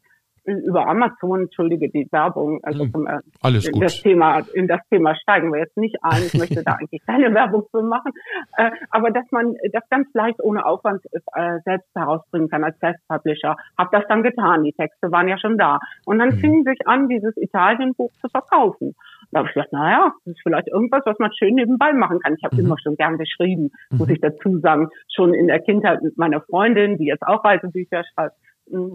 über 0.46 0.88
Amazon, 0.88 1.41
entschuldige 1.41 1.89
die 1.89 2.08
Werbung, 2.12 2.60
also 2.63 2.86
hm, 2.86 3.08
äh, 3.08 3.20
Alles 3.41 3.68
in 3.68 3.74
gut. 3.74 3.84
das 3.84 4.01
Thema, 4.01 4.39
in 4.53 4.68
das 4.68 4.80
Thema 4.89 5.15
steigen 5.15 5.51
wir 5.53 5.60
jetzt 5.60 5.77
nicht 5.77 5.98
ein. 6.01 6.24
Ich 6.24 6.34
möchte 6.34 6.63
da 6.63 6.74
eigentlich 6.80 7.06
keine 7.06 7.34
Werbung 7.34 7.65
für 7.70 7.84
machen, 7.84 8.12
äh, 8.58 8.72
aber 8.89 9.12
dass 9.12 9.25
man 9.32 9.56
das 9.72 9.84
ganz 9.89 10.08
leicht 10.13 10.41
ohne 10.41 10.65
Aufwand 10.65 11.03
äh, 11.13 11.60
selbst 11.63 11.89
herausbringen 11.94 12.50
kann 12.50 12.63
als 12.63 12.77
Self-Publisher. 12.80 13.56
Hab 13.77 13.91
das 13.91 14.03
dann 14.10 14.24
getan. 14.24 14.63
Die 14.63 14.74
Texte 14.74 15.12
waren 15.12 15.27
ja 15.27 15.38
schon 15.38 15.58
da 15.58 15.80
und 16.06 16.18
dann 16.18 16.30
mhm. 16.30 16.39
fing 16.39 16.63
sich 16.63 16.88
an, 16.88 17.08
dieses 17.08 17.38
Italien-Buch 17.38 18.12
zu 18.20 18.27
verkaufen. 18.30 18.96
Da 19.32 19.40
habe 19.40 19.48
ich 19.48 19.54
gedacht, 19.54 19.72
naja, 19.72 20.14
das 20.26 20.36
ist 20.36 20.42
vielleicht 20.44 20.68
irgendwas, 20.68 21.02
was 21.06 21.18
man 21.20 21.32
schön 21.34 21.56
nebenbei 21.56 21.94
machen 21.94 22.20
kann. 22.20 22.36
Ich 22.38 22.44
habe 22.44 22.56
mhm. 22.56 22.66
immer 22.66 22.78
schon 22.82 22.96
gern 22.96 23.18
geschrieben, 23.18 23.72
muss 23.90 24.08
mhm. 24.08 24.14
ich 24.14 24.22
dazu 24.22 24.60
sagen. 24.60 24.90
Schon 25.14 25.34
in 25.34 25.48
der 25.48 25.60
Kindheit 25.60 26.02
mit 26.02 26.18
meiner 26.18 26.42
Freundin, 26.42 26.98
die 26.98 27.06
jetzt 27.06 27.24
auch 27.24 27.44
Reisebücher 27.44 28.04
schreibt, 28.14 28.36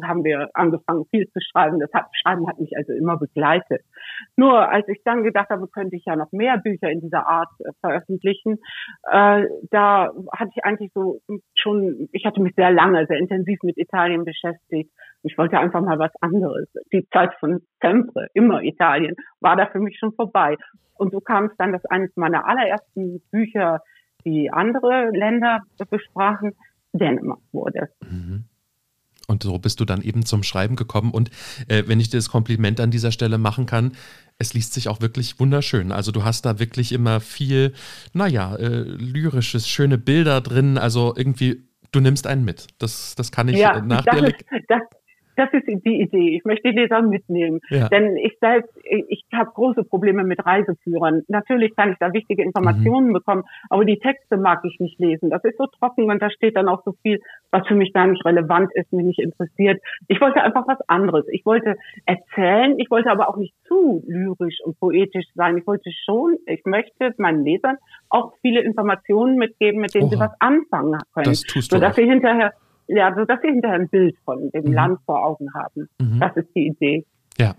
haben 0.04 0.25
wir 0.25 0.50
angefangen, 0.54 1.04
viel 1.11 1.28
zu 1.28 1.40
schreiben. 1.40 1.80
Das 1.80 1.92
hat, 1.92 2.06
Schreiben 2.23 2.47
hat 2.49 2.59
mich 2.59 2.76
also 2.76 2.92
immer 2.92 3.16
begleitet. 3.16 3.83
Nur 4.37 4.68
als 4.68 4.87
ich 4.88 5.02
dann 5.04 5.23
gedacht 5.23 5.50
habe, 5.50 5.68
könnte 5.68 5.97
ich 5.97 6.04
ja 6.04 6.16
noch 6.16 6.33
mehr 6.33 6.59
Bücher 6.59 6.90
in 6.90 7.00
dieser 7.00 7.26
Art 7.26 7.50
äh, 7.61 7.71
veröffentlichen, 7.80 8.59
äh, 9.11 9.45
da 9.71 10.11
hatte 10.33 10.50
ich 10.54 10.64
eigentlich 10.64 10.92
so 10.95 11.21
schon, 11.54 12.09
ich 12.12 12.25
hatte 12.25 12.40
mich 12.40 12.54
sehr 12.54 12.71
lange, 12.71 13.06
sehr 13.06 13.18
intensiv 13.18 13.59
mit 13.62 13.76
Italien 13.76 14.25
beschäftigt. 14.25 14.90
Ich 15.23 15.37
wollte 15.38 15.59
einfach 15.59 15.80
mal 15.80 15.99
was 15.99 16.12
anderes. 16.21 16.68
Die 16.92 17.06
Zeit 17.12 17.35
von 17.40 17.61
sempre, 17.83 18.28
immer 18.35 18.62
Italien, 18.62 19.16
war 19.40 19.56
da 19.56 19.66
für 19.66 19.80
mich 19.80 19.99
schon 19.99 20.12
vorbei. 20.12 20.56
Und 20.95 21.12
so 21.12 21.21
kam 21.21 21.47
es 21.47 21.56
dann, 21.59 21.73
dass 21.73 21.85
eines 21.87 22.16
meiner 22.16 22.47
allerersten 22.47 23.21
Bücher, 23.30 23.80
die 24.25 24.50
andere 24.50 25.11
Länder 25.12 25.61
besprachen, 25.90 26.52
Dänemark 26.92 27.40
wurde. 27.52 27.88
Mhm. 28.02 28.45
Und 29.26 29.42
so 29.42 29.59
bist 29.59 29.80
du 29.80 29.85
dann 29.85 30.02
eben 30.02 30.25
zum 30.25 30.42
Schreiben 30.42 30.76
gekommen. 30.76 31.11
Und 31.11 31.30
äh, 31.68 31.85
wenn 31.87 32.00
ich 32.00 32.11
dir 32.11 32.18
das 32.18 32.28
Kompliment 32.28 32.80
an 32.80 32.90
dieser 32.90 33.12
Stelle 33.12 33.38
machen 33.38 33.66
kann, 33.66 33.92
es 34.38 34.54
liest 34.54 34.75
sich 34.75 34.88
auch 34.88 35.00
wirklich 35.00 35.40
wunderschön. 35.40 35.92
Also 35.92 36.12
du 36.12 36.25
hast 36.25 36.45
da 36.45 36.59
wirklich 36.59 36.92
immer 36.92 37.21
viel, 37.21 37.73
naja, 38.12 38.54
äh, 38.56 38.83
lyrisches, 38.83 39.68
schöne 39.68 39.99
Bilder 39.99 40.40
drin. 40.40 40.78
Also 40.78 41.14
irgendwie, 41.16 41.68
du 41.92 42.00
nimmst 42.00 42.26
einen 42.26 42.45
mit. 42.45 42.66
Das, 42.78 43.14
das 43.14 43.33
kann 43.33 43.49
ich 43.49 43.56
ja, 43.56 43.80
nach 43.80 44.04
das 44.04 44.16
dir. 44.16 44.26
Ist, 44.26 44.45
das, 44.68 44.80
das 45.37 45.52
ist 45.52 45.66
die 45.66 46.00
Idee. 46.00 46.37
Ich 46.37 46.45
möchte 46.45 46.71
die 46.71 46.78
Leser 46.78 47.02
mitnehmen. 47.02 47.61
Ja. 47.69 47.88
Denn 47.88 48.16
ich 48.16 48.37
selbst, 48.40 48.71
ich 48.85 49.25
habe 49.33 49.50
große 49.52 49.85
Probleme 49.85 50.25
mit 50.25 50.45
Reiseführern. 50.45 51.23
Natürlich 51.28 51.76
kann 51.76 51.93
ich 51.93 51.99
da 51.99 52.12
wichtige 52.12 52.43
Informationen 52.43 53.09
mhm. 53.09 53.12
bekommen, 53.12 53.45
aber 53.69 53.85
die 53.85 53.99
Texte 53.99 54.37
mag 54.37 54.61
ich 54.64 54.81
nicht 54.81 54.99
lesen. 54.99 55.31
Das 55.31 55.45
ist 55.45 55.59
so 55.59 55.66
trocken 55.66 56.11
und 56.11 56.21
da 56.21 56.31
steht 56.31 56.57
dann 56.57 56.69
auch 56.69 56.83
so 56.85 56.95
viel, 57.02 57.21
was 57.50 57.66
für 57.66 57.75
mich 57.75 57.93
gar 57.93 58.07
nicht 58.07 58.25
relevant 58.25 58.71
ist, 58.75 58.93
mich 58.93 59.05
nicht 59.05 59.21
interessiert. 59.21 59.81
Ich 60.09 60.21
wollte 60.21 60.43
einfach 60.43 60.66
was 60.66 60.78
anderes. 60.88 61.26
Ich 61.31 61.45
wollte 61.45 61.76
erzählen, 62.05 62.78
ich 62.78 62.90
wollte 62.90 63.11
aber 63.11 63.28
auch 63.28 63.37
nicht 63.37 63.55
zu 63.66 64.02
lyrisch 64.07 64.59
und 64.64 64.78
poetisch 64.81 65.26
sein. 65.35 65.59
Ich 65.59 65.66
wollte 65.66 65.90
schon, 66.05 66.37
ich 66.47 66.64
möchte 66.64 67.14
meinen 67.19 67.45
Lesern 67.45 67.76
auch 68.09 68.33
viele 68.40 68.61
Informationen 68.61 69.37
mitgeben, 69.37 69.81
mit 69.81 69.95
denen 69.95 70.05
Oha. 70.07 70.11
sie 70.11 70.21
was 70.21 70.33
anfangen 70.40 71.00
können. 71.12 71.25
Das 71.25 71.43
tust 71.43 71.73
du 71.73 71.76
sodass 71.76 71.93
auch. 71.93 71.97
sie 71.97 72.09
hinterher 72.09 72.52
ja, 72.88 73.14
so 73.16 73.25
dass 73.25 73.40
sie 73.43 73.49
hinterher 73.49 73.78
ein 73.78 73.88
Bild 73.88 74.16
von 74.25 74.50
dem 74.50 74.64
mhm. 74.64 74.73
Land 74.73 74.99
vor 75.05 75.25
Augen 75.25 75.52
haben. 75.55 75.88
Mhm. 76.00 76.21
Das 76.21 76.37
ist 76.37 76.49
die 76.55 76.69
Idee. 76.69 77.05
Ja, 77.38 77.55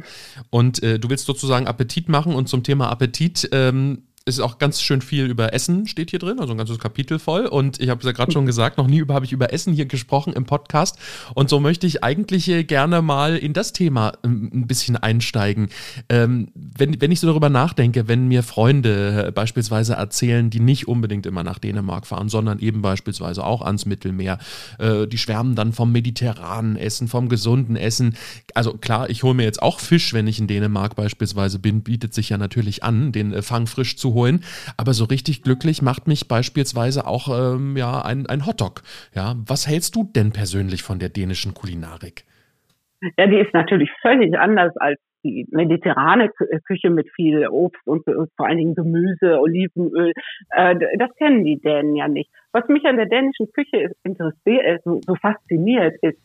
und 0.50 0.81
äh, 0.81 0.98
du 0.98 1.10
willst 1.10 1.25
sozusagen 1.25 1.67
Appetit 1.67 2.10
machen 2.10 2.34
und 2.34 2.48
zum 2.50 2.63
Thema 2.63 2.89
Appetit 2.89 3.48
ähm, 3.51 4.06
ist 4.27 4.41
auch 4.41 4.57
ganz 4.57 4.81
schön 4.81 5.01
viel 5.01 5.25
über 5.25 5.53
Essen 5.53 5.88
steht 5.88 6.10
hier 6.10 6.19
drin, 6.19 6.39
also 6.39 6.53
ein 6.53 6.57
ganzes 6.57 6.79
Kapitel 6.79 7.17
voll. 7.17 7.46
Und 7.46 7.79
ich 7.79 7.89
habe 7.89 8.00
es 8.00 8.05
ja 8.05 8.12
gerade 8.12 8.31
schon 8.31 8.46
gesagt, 8.46 8.77
noch 8.77 8.88
nie 8.88 9.05
habe 9.07 9.25
ich 9.25 9.31
über 9.31 9.53
Essen 9.53 9.74
hier 9.74 9.86
gesprochen 9.86 10.34
im 10.34 10.43
Podcast. 10.43 11.00
Und 11.34 11.50
so 11.50 11.62
möchte 11.62 11.88
ich 11.88 12.03
eigentlich 12.03 12.67
gerne 12.67 13.01
mal 13.01 13.38
in 13.38 13.53
das 13.53 13.72
Thema 13.72 14.13
ähm, 14.24 14.51
ein 14.53 14.67
bisschen 14.67 14.98
einsteigen. 14.98 15.69
Ähm, 16.10 16.50
wenn, 16.53 17.00
wenn 17.00 17.12
ich 17.12 17.22
so 17.22 17.27
darüber 17.27 17.50
nachdenke, 17.50 18.10
wenn 18.10 18.27
mir 18.27 18.43
Freunde 18.43 19.27
äh, 19.27 19.31
beispielsweise 19.31 19.93
erzählen, 19.93 20.50
die 20.50 20.60
nicht 20.60 20.89
unbedingt 20.89 21.25
immer 21.25 21.43
nach 21.43 21.60
Dänemark 21.60 22.05
fahren, 22.05 22.27
sondern 22.27 22.60
eben 22.60 22.81
beispielsweise 22.81 23.46
auch 23.46 23.62
ans 23.62 23.86
Mittelmeer, 23.86 24.39
äh, 24.77 25.07
die 25.07 25.17
schwärmen 25.17 25.55
dann 25.55 25.72
vom 25.72 25.93
mediterranen 25.93 26.75
Essen, 26.75 27.07
vom 27.07 27.29
gesunden 27.29 27.77
Essen. 27.77 28.17
Also 28.53 28.74
klar, 28.74 29.10
ich 29.10 29.24
hole 29.24 29.36
mir 29.36 29.43
jetzt 29.43 29.62
auch 29.62 29.79
Fisch, 29.79 30.13
wenn 30.13 30.27
ich 30.27 30.39
in 30.39 30.48
Dänemark 30.48 30.98
beispielsweise 30.98 31.60
bin, 31.60 31.81
bietet 31.81 32.13
sich 32.13 32.27
ja 32.29 32.38
natürlich 32.38 32.84
an, 32.84 33.13
den 33.13 33.31
äh, 33.31 33.41
Fang 33.41 33.67
frisch 33.67 33.96
zu 33.96 34.13
holen. 34.13 34.16
Aber 34.77 34.93
so 34.93 35.05
richtig 35.05 35.43
glücklich 35.43 35.81
macht 35.81 36.07
mich 36.07 36.27
beispielsweise 36.27 37.05
auch 37.05 37.27
ähm, 37.29 37.77
ja, 37.77 38.01
ein, 38.01 38.25
ein 38.27 38.45
Hotdog. 38.45 38.81
Ja, 39.13 39.36
was 39.45 39.67
hältst 39.67 39.95
du 39.95 40.03
denn 40.03 40.31
persönlich 40.31 40.83
von 40.83 41.00
der 41.00 41.09
dänischen 41.09 41.53
Kulinarik? 41.53 42.25
Ja, 43.17 43.27
die 43.27 43.38
ist 43.38 43.53
natürlich 43.53 43.91
völlig 44.01 44.38
anders 44.38 44.75
als 44.77 45.00
die 45.24 45.47
mediterrane 45.51 46.29
Küche 46.65 46.89
mit 46.89 47.09
viel 47.15 47.47
Obst 47.47 47.86
und 47.86 48.03
vor 48.05 48.47
allen 48.47 48.57
Dingen 48.57 48.75
Gemüse, 48.75 49.39
Olivenöl. 49.39 50.13
Äh, 50.50 50.75
das 50.97 51.13
kennen 51.15 51.43
die 51.43 51.59
Dänen 51.59 51.95
ja 51.95 52.07
nicht. 52.07 52.29
Was 52.51 52.67
mich 52.69 52.86
an 52.86 52.97
der 52.97 53.07
dänischen 53.07 53.51
Küche 53.51 53.91
interessiert, 54.03 54.63
äh, 54.63 54.79
so, 54.83 55.15
fasziniert, 55.21 55.95
ist, 56.01 56.19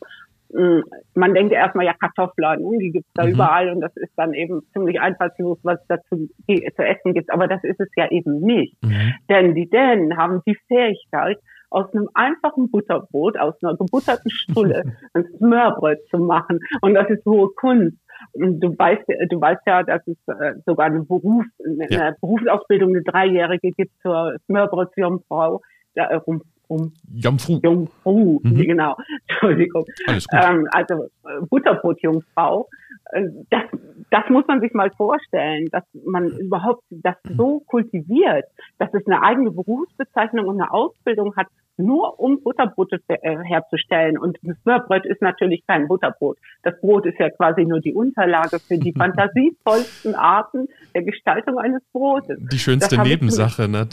man 1.15 1.33
denkt 1.33 1.53
erstmal 1.53 1.85
ja 1.85 1.93
Kartoffeln, 1.93 2.79
die 2.79 2.91
gibt's 2.91 3.11
da 3.13 3.25
mhm. 3.25 3.33
überall 3.33 3.69
und 3.69 3.81
das 3.81 3.95
ist 3.97 4.13
dann 4.15 4.33
eben 4.33 4.61
ziemlich 4.73 4.99
einfallslos, 4.99 5.59
was 5.63 5.79
es 5.81 5.87
dazu 5.87 6.29
zu 6.47 6.83
essen 6.83 7.13
gibt. 7.13 7.31
Aber 7.31 7.47
das 7.47 7.63
ist 7.63 7.79
es 7.79 7.89
ja 7.95 8.09
eben 8.11 8.39
nicht. 8.41 8.75
Mhm. 8.83 9.13
Denn 9.29 9.55
die 9.55 9.69
Dänen 9.69 10.17
haben 10.17 10.41
die 10.45 10.57
Fähigkeit, 10.67 11.39
aus 11.73 11.91
einem 11.91 12.07
einfachen 12.13 12.69
Butterbrot, 12.69 13.37
aus 13.39 13.55
einer 13.63 13.75
gebutterten 13.75 14.29
Stulle, 14.29 14.83
ein 15.13 15.25
Smörbröt 15.37 15.99
zu 16.09 16.19
machen. 16.19 16.59
Und 16.81 16.93
das 16.93 17.09
ist 17.09 17.25
hohe 17.25 17.49
Kunst. 17.55 17.97
Und 18.33 18.59
du 18.59 18.77
weißt, 18.77 19.03
du 19.29 19.41
weißt 19.41 19.61
ja, 19.65 19.81
dass 19.81 20.05
es 20.07 20.17
äh, 20.27 20.53
sogar 20.67 20.85
eine, 20.85 21.01
Beruf, 21.01 21.45
eine 21.65 21.89
ja. 21.89 22.11
Berufsausbildung, 22.21 22.89
eine 22.89 23.01
dreijährige 23.03 23.71
gibt 23.71 23.91
zur 24.01 24.35
Smörbrötjungfrau, 24.45 25.61
da, 25.95 26.09
äh, 26.11 26.19
um 26.67 26.93
Jungfrau. 27.13 27.59
Jungfrau, 27.63 28.39
mhm. 28.43 28.55
genau. 28.55 28.95
Entschuldigung. 29.27 29.85
Alles 30.07 30.27
gut. 30.27 30.39
Ähm, 30.43 30.67
also 30.71 31.03
äh, 31.03 31.41
Butterbrotjungfrau. 31.49 32.67
Äh, 33.11 33.23
das, 33.49 33.63
das 34.09 34.29
muss 34.29 34.45
man 34.47 34.61
sich 34.61 34.73
mal 34.73 34.91
vorstellen, 34.91 35.67
dass 35.71 35.83
man 36.05 36.27
überhaupt 36.37 36.83
das 36.89 37.15
so 37.37 37.61
kultiviert, 37.67 38.45
dass 38.79 38.93
es 38.93 39.05
eine 39.07 39.21
eigene 39.23 39.51
Berufsbezeichnung 39.51 40.47
und 40.47 40.61
eine 40.61 40.71
Ausbildung 40.71 41.35
hat, 41.35 41.47
nur 41.77 42.19
um 42.19 42.41
Butterbrote 42.41 42.99
äh, 43.07 43.37
herzustellen. 43.43 44.17
Und 44.17 44.37
das 44.43 44.57
Smörbröt 44.61 45.05
ist 45.05 45.21
natürlich 45.21 45.65
kein 45.65 45.87
Butterbrot. 45.87 46.37
Das 46.61 46.79
Brot 46.79 47.05
ist 47.05 47.19
ja 47.19 47.29
quasi 47.31 47.65
nur 47.65 47.79
die 47.79 47.93
Unterlage 47.93 48.59
für 48.59 48.77
die 48.77 48.93
fantasievollsten 48.97 50.15
Arten 50.15 50.67
der 50.93 51.03
Gestaltung 51.03 51.57
eines 51.57 51.81
Brotes. 51.91 52.37
Die 52.51 52.59
schönste 52.59 53.01
Nebensache, 53.01 53.67
ne? 53.67 53.87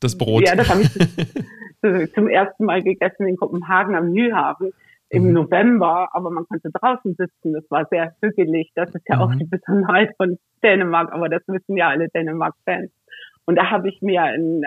Das 0.00 0.16
Brot. 0.18 0.46
Ja, 0.46 0.54
das 0.54 0.68
habe 0.68 0.82
ich 0.82 0.90
zum 2.14 2.28
ersten 2.28 2.64
Mal 2.64 2.82
gegessen 2.82 3.28
in 3.28 3.36
Kopenhagen 3.36 3.94
am 3.94 4.10
Mühlhafen 4.10 4.72
im 5.10 5.28
mhm. 5.28 5.32
November, 5.32 6.08
aber 6.12 6.30
man 6.30 6.44
konnte 6.46 6.70
draußen 6.70 7.14
sitzen. 7.14 7.52
Das 7.52 7.64
war 7.70 7.86
sehr 7.90 8.14
hügelig. 8.20 8.70
Das 8.74 8.94
ist 8.94 9.08
ja 9.08 9.16
mhm. 9.16 9.22
auch 9.22 9.34
die 9.34 9.46
Besonderheit 9.46 10.14
von 10.16 10.38
Dänemark, 10.62 11.12
aber 11.12 11.28
das 11.28 11.42
wissen 11.46 11.76
ja 11.76 11.88
alle 11.88 12.08
Dänemark-Fans. 12.08 12.90
Und 13.46 13.56
da 13.56 13.70
habe 13.70 13.88
ich 13.88 14.00
mir 14.00 14.22
ein 14.22 14.62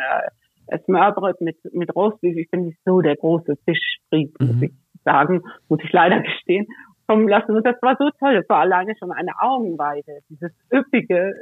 äh, 0.67 0.77
Smørbröt 0.86 1.41
mit, 1.41 1.58
mit 1.73 1.95
Rostbeef, 1.95 2.38
ich 2.38 2.49
bin 2.49 2.65
nicht 2.65 2.80
so 2.86 3.01
der 3.01 3.15
große 3.15 3.56
Fischfried, 3.65 4.39
mhm. 4.39 4.47
muss 4.47 4.62
ich 4.62 4.71
sagen, 5.03 5.41
muss 5.69 5.80
ich 5.84 5.91
leider 5.91 6.21
gestehen, 6.21 6.67
kommen 7.08 7.27
lassen. 7.27 7.56
Und 7.56 7.65
das 7.65 7.82
war 7.82 7.95
so 7.97 8.10
toll. 8.19 8.36
Das 8.36 8.49
war 8.49 8.60
alleine 8.60 8.93
schon 8.99 9.12
eine 9.12 9.32
Augenweide. 9.39 10.19
Dieses 10.30 10.51
üppige, 10.71 11.34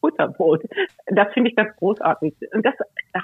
Butterbrot. 0.00 0.62
Das 1.06 1.32
finde 1.32 1.50
ich 1.50 1.56
ganz 1.56 1.74
großartig. 1.76 2.34
Und 2.52 2.64
das 2.64 2.74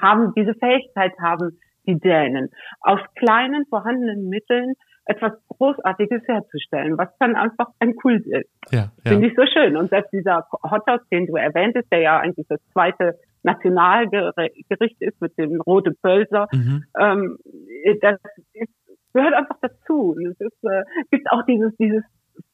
haben, 0.01 0.33
diese 0.35 0.53
Fähigkeit 0.55 1.13
haben 1.19 1.59
die 1.85 1.99
Dänen, 1.99 2.49
aus 2.81 2.99
kleinen 3.15 3.65
vorhandenen 3.65 4.29
Mitteln 4.29 4.73
etwas 5.05 5.33
Großartiges 5.49 6.21
herzustellen, 6.27 6.97
was 6.97 7.09
dann 7.19 7.35
einfach 7.35 7.67
ein 7.79 7.95
Kult 7.95 8.25
ist. 8.25 8.49
Ja, 8.71 8.91
ja. 9.03 9.11
Finde 9.11 9.27
ich 9.27 9.35
so 9.35 9.45
schön. 9.45 9.75
Und 9.75 9.89
selbst 9.89 10.13
dieser 10.13 10.47
Hotdog, 10.63 11.01
den 11.11 11.27
du 11.27 11.35
erwähnt 11.35 11.75
hast, 11.75 11.91
der 11.91 11.99
ja 11.99 12.19
eigentlich 12.19 12.47
das 12.47 12.59
zweite 12.71 13.19
Nationalgericht 13.43 15.01
ist 15.01 15.19
mit 15.19 15.37
dem 15.37 15.59
rote 15.59 15.91
Pölser, 16.01 16.47
mhm. 16.53 16.85
ähm, 16.97 17.37
das 18.01 18.17
ist, 18.53 18.71
gehört 19.13 19.33
einfach 19.33 19.57
dazu. 19.61 20.15
Und 20.15 20.25
es 20.27 20.39
ist, 20.39 20.63
äh, 20.63 20.83
gibt 21.11 21.29
auch 21.31 21.43
dieses, 21.45 21.75
dieses 21.75 22.03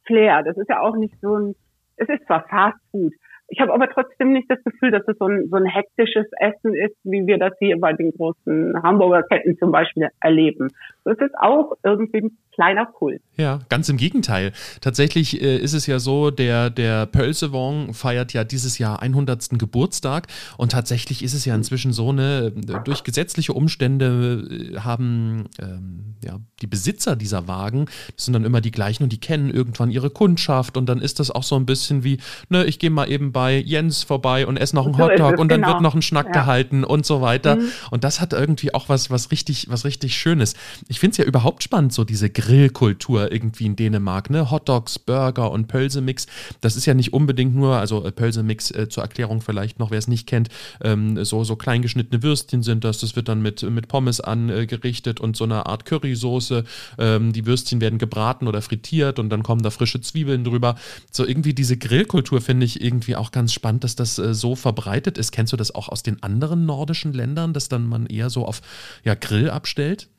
Flair. 0.06 0.42
Das 0.44 0.58
ist 0.58 0.70
ja 0.70 0.82
auch 0.82 0.96
nicht 0.96 1.16
so 1.22 1.36
ein, 1.36 1.56
es 1.98 2.10
ist 2.10 2.26
zwar 2.26 2.48
Fast 2.48 2.80
Food, 2.92 3.14
ich 3.50 3.60
habe 3.60 3.74
aber 3.74 3.90
trotzdem 3.90 4.34
nicht 4.34 4.50
das 4.50 4.64
Gefühl, 4.64 4.92
dass 4.92 5.08
es 5.08 5.18
so 5.18 5.26
ein, 5.26 5.48
so 5.50 5.58
ein 5.58 5.66
hektisches 5.66 6.28
Essen 6.40 6.74
ist, 6.74 6.96
wie 7.04 7.26
wir 7.26 7.38
das 7.38 7.54
hier 7.60 7.80
bei 7.80 7.94
den 7.94 8.12
großen 8.12 8.82
Hamburger 8.84 9.24
Ketten 9.24 9.58
zum 9.58 9.72
Beispiel 9.72 10.08
erleben. 10.22 10.70
Es 11.06 11.18
ist 11.18 11.36
auch 11.40 11.74
irgendwie 11.84 12.22
ein 12.22 12.38
kleiner 12.54 12.86
Kult. 12.86 13.22
Ja, 13.38 13.60
ganz 13.70 13.90
im 13.90 13.98
Gegenteil. 13.98 14.52
Tatsächlich 14.82 15.42
äh, 15.42 15.58
ist 15.58 15.74
es 15.74 15.88
ja 15.88 16.00
so, 16.00 16.30
der, 16.30 16.70
der 16.70 17.06
Pölsewong 17.06 17.94
feiert 17.94 18.34
ja 18.34 18.44
dieses 18.44 18.78
Jahr 18.78 19.02
100. 19.02 19.58
Geburtstag 19.58 20.28
und 20.58 20.74
tatsächlich 20.74 21.24
ist 21.24 21.34
es 21.34 21.46
ja 21.46 21.56
inzwischen 21.56 21.94
so 21.94 22.10
eine, 22.10 22.52
durch 22.84 23.04
gesetzliche 23.04 23.54
Umstände 23.54 24.44
äh, 24.52 24.80
haben 24.80 25.46
ähm, 25.62 26.16
ja, 26.24 26.40
die 26.62 26.68
Besitzer 26.68 27.16
dieser 27.16 27.48
Wagen, 27.48 27.86
das 28.16 28.26
sind 28.26 28.34
dann 28.34 28.46
immer 28.46 28.62
die 28.62 28.72
gleichen 28.72 29.04
und 29.04 29.14
die 29.14 29.20
kennen 29.20 29.50
irgendwann 29.50 29.90
ihre 29.90 30.10
Kundschaft 30.10 30.78
und 30.78 30.88
dann 30.88 31.00
ist 31.00 31.20
das 31.20 31.32
auch 31.32 31.44
so 31.44 31.56
ein 31.56 31.66
bisschen 31.66 32.04
wie, 32.04 32.20
ne, 32.50 32.66
ich 32.66 32.78
gehe 32.78 32.90
mal 32.90 33.10
eben 33.10 33.32
bei 33.32 33.38
bei 33.39 33.58
Jens 33.58 34.04
vorbei 34.04 34.45
und 34.45 34.58
esse 34.58 34.75
noch 34.75 34.86
einen 34.86 34.95
so 34.95 35.02
Hotdog 35.02 35.39
und 35.39 35.49
dann 35.49 35.62
genau. 35.62 35.71
wird 35.71 35.82
noch 35.82 35.95
ein 35.95 36.02
Schnack 36.02 36.25
ja. 36.25 36.41
gehalten 36.41 36.84
und 36.84 37.06
so 37.06 37.21
weiter. 37.21 37.56
Mhm. 37.56 37.69
Und 37.89 38.04
das 38.04 38.19
hat 38.19 38.34
irgendwie 38.34 38.73
auch 38.73 38.89
was, 38.89 39.10
was 39.10 39.32
richtig, 39.32 39.67
was 39.69 39.86
richtig 39.86 40.17
Schönes. 40.17 40.56
Ich 40.89 40.99
finde 40.99 41.12
es 41.13 41.17
ja 41.19 41.23
überhaupt 41.23 41.63
spannend, 41.63 41.93
so 41.93 42.04
diese 42.04 42.30
Grillkultur 42.30 43.32
irgendwie 43.32 43.67
in 43.67 43.78
Dänemark, 43.78 44.30
ne? 44.30 44.52
Hotdogs, 44.52 44.99
Burger 44.99 45.52
und 45.52 45.69
Pölsemix. 45.69 46.28
Das 46.60 46.75
ist 46.75 46.86
ja 46.86 46.93
nicht 46.93 47.13
unbedingt 47.13 47.56
nur, 47.56 47.78
also 47.78 48.04
äh, 48.04 48.12
Pölsemix 48.12 48.71
äh, 48.71 48.89
zur 48.89 49.04
Erklärung 49.04 49.39
vielleicht 49.39 49.80
noch, 49.80 49.89
wer 49.89 49.99
es 49.99 50.10
nicht 50.10 50.28
kennt, 50.28 50.49
ähm, 50.84 51.23
so, 51.23 51.45
so 51.45 51.56
klein 51.56 51.82
geschnittene 51.82 52.21
Würstchen 52.21 52.62
sind 52.62 52.84
das. 52.84 52.97
Das 52.97 53.15
wird 53.15 53.30
dann 53.30 53.41
mit, 53.41 53.63
mit 53.63 53.88
Pommes 53.88 54.19
angerichtet 54.19 55.21
und 55.21 55.38
so 55.38 55.45
einer 55.45 55.65
Art 55.65 55.86
Currysoße. 55.86 56.65
Ähm, 56.97 57.32
die 57.32 57.45
Würstchen 57.45 57.80
werden 57.80 57.99
gebraten 57.99 58.49
oder 58.49 58.62
frittiert 58.62 59.17
und 59.17 59.30
dann 59.30 59.43
kommen 59.43 59.63
da 59.63 59.69
frische 59.69 60.02
Zwiebeln 60.02 60.43
drüber. 60.43 60.75
So 61.10 61.25
irgendwie 61.25 61.54
diese 61.54 61.78
Grillkultur 61.78 62.41
finde 62.41 62.65
ich 62.65 62.84
irgendwie 62.84 63.15
auch 63.15 63.29
ganz 63.32 63.54
spannend, 63.54 63.84
dass 63.84 63.96
das 63.96 64.20
äh, 64.20 64.34
so 64.34 64.56
verbreitet 64.56 65.18
ist. 65.18 65.32
Kennst 65.32 65.54
du 65.54 65.58
das 65.58 65.74
auch 65.74 65.89
aus 65.89 66.04
den 66.04 66.22
anderen 66.24 66.65
nordischen 66.65 67.13
Ländern, 67.13 67.54
dass 67.54 67.70
dann 67.70 67.88
man 67.88 68.06
eher 68.06 68.30
so 68.30 68.46
auf 68.46 68.62
ja, 69.04 69.15
Grill 69.15 69.50
abstellt? 69.50 70.10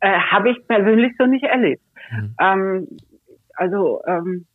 Äh, 0.00 0.18
Habe 0.18 0.50
ich 0.50 0.66
persönlich 0.66 1.12
so 1.18 1.26
nicht 1.26 1.44
erlebt. 1.44 1.82
Mhm. 2.10 2.34
Ähm, 2.40 2.88
also 3.54 4.00
ähm, 4.06 4.46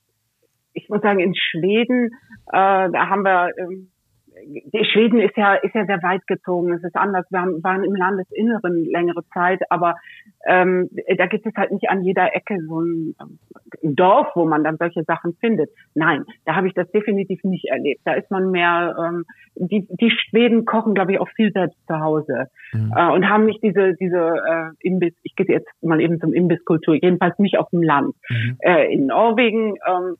ich 0.73 0.87
muss 0.89 1.01
sagen, 1.01 1.19
in 1.19 1.35
Schweden, 1.35 2.11
äh, 2.47 2.89
da 2.91 3.09
haben 3.09 3.23
wir 3.23 3.49
ähm, 3.57 3.90
Schweden 4.91 5.19
ist 5.19 5.37
ja, 5.37 5.55
ist 5.55 5.75
ja 5.75 5.85
sehr 5.85 6.01
weit 6.03 6.25
gezogen. 6.27 6.73
Es 6.73 6.83
ist 6.83 6.95
anders. 6.95 7.25
Wir 7.29 7.41
haben, 7.41 7.63
waren 7.63 7.83
im 7.83 7.95
Landesinneren 7.95 8.85
längere 8.85 9.23
Zeit, 9.33 9.59
aber 9.69 9.95
ähm, 10.47 10.89
da 11.17 11.27
gibt 11.27 11.45
es 11.45 11.53
halt 11.55 11.71
nicht 11.71 11.89
an 11.89 12.03
jeder 12.03 12.35
Ecke 12.35 12.57
so 12.67 12.81
ein, 12.81 13.15
ein 13.83 13.95
Dorf, 13.95 14.27
wo 14.35 14.45
man 14.45 14.63
dann 14.63 14.77
solche 14.77 15.03
Sachen 15.03 15.35
findet. 15.39 15.69
Nein, 15.93 16.23
da 16.45 16.55
habe 16.55 16.67
ich 16.67 16.73
das 16.73 16.89
definitiv 16.91 17.43
nicht 17.43 17.65
erlebt. 17.65 18.01
Da 18.05 18.13
ist 18.13 18.29
man 18.31 18.51
mehr, 18.51 18.95
ähm, 18.97 19.25
die, 19.55 19.87
die 19.89 20.11
Schweden 20.11 20.65
kochen, 20.65 20.93
glaube 20.93 21.13
ich, 21.13 21.19
auch 21.19 21.29
viel 21.29 21.51
selbst 21.51 21.77
zu 21.87 21.99
Hause 21.99 22.47
mhm. 22.73 22.93
äh, 22.95 23.11
und 23.11 23.29
haben 23.29 23.45
nicht 23.45 23.63
diese, 23.63 23.93
diese 23.95 24.17
äh, 24.17 24.69
Imbiss, 24.79 25.13
ich 25.23 25.35
gehe 25.35 25.45
jetzt 25.47 25.69
mal 25.81 26.01
eben 26.01 26.19
zum 26.19 26.33
Imbisskultur, 26.33 26.95
jedenfalls 26.95 27.37
nicht 27.39 27.57
auf 27.57 27.69
dem 27.69 27.83
Land. 27.83 28.15
Mhm. 28.29 28.57
Äh, 28.59 28.93
in 28.93 29.07
Norwegen, 29.07 29.75
ähm, 29.87 30.15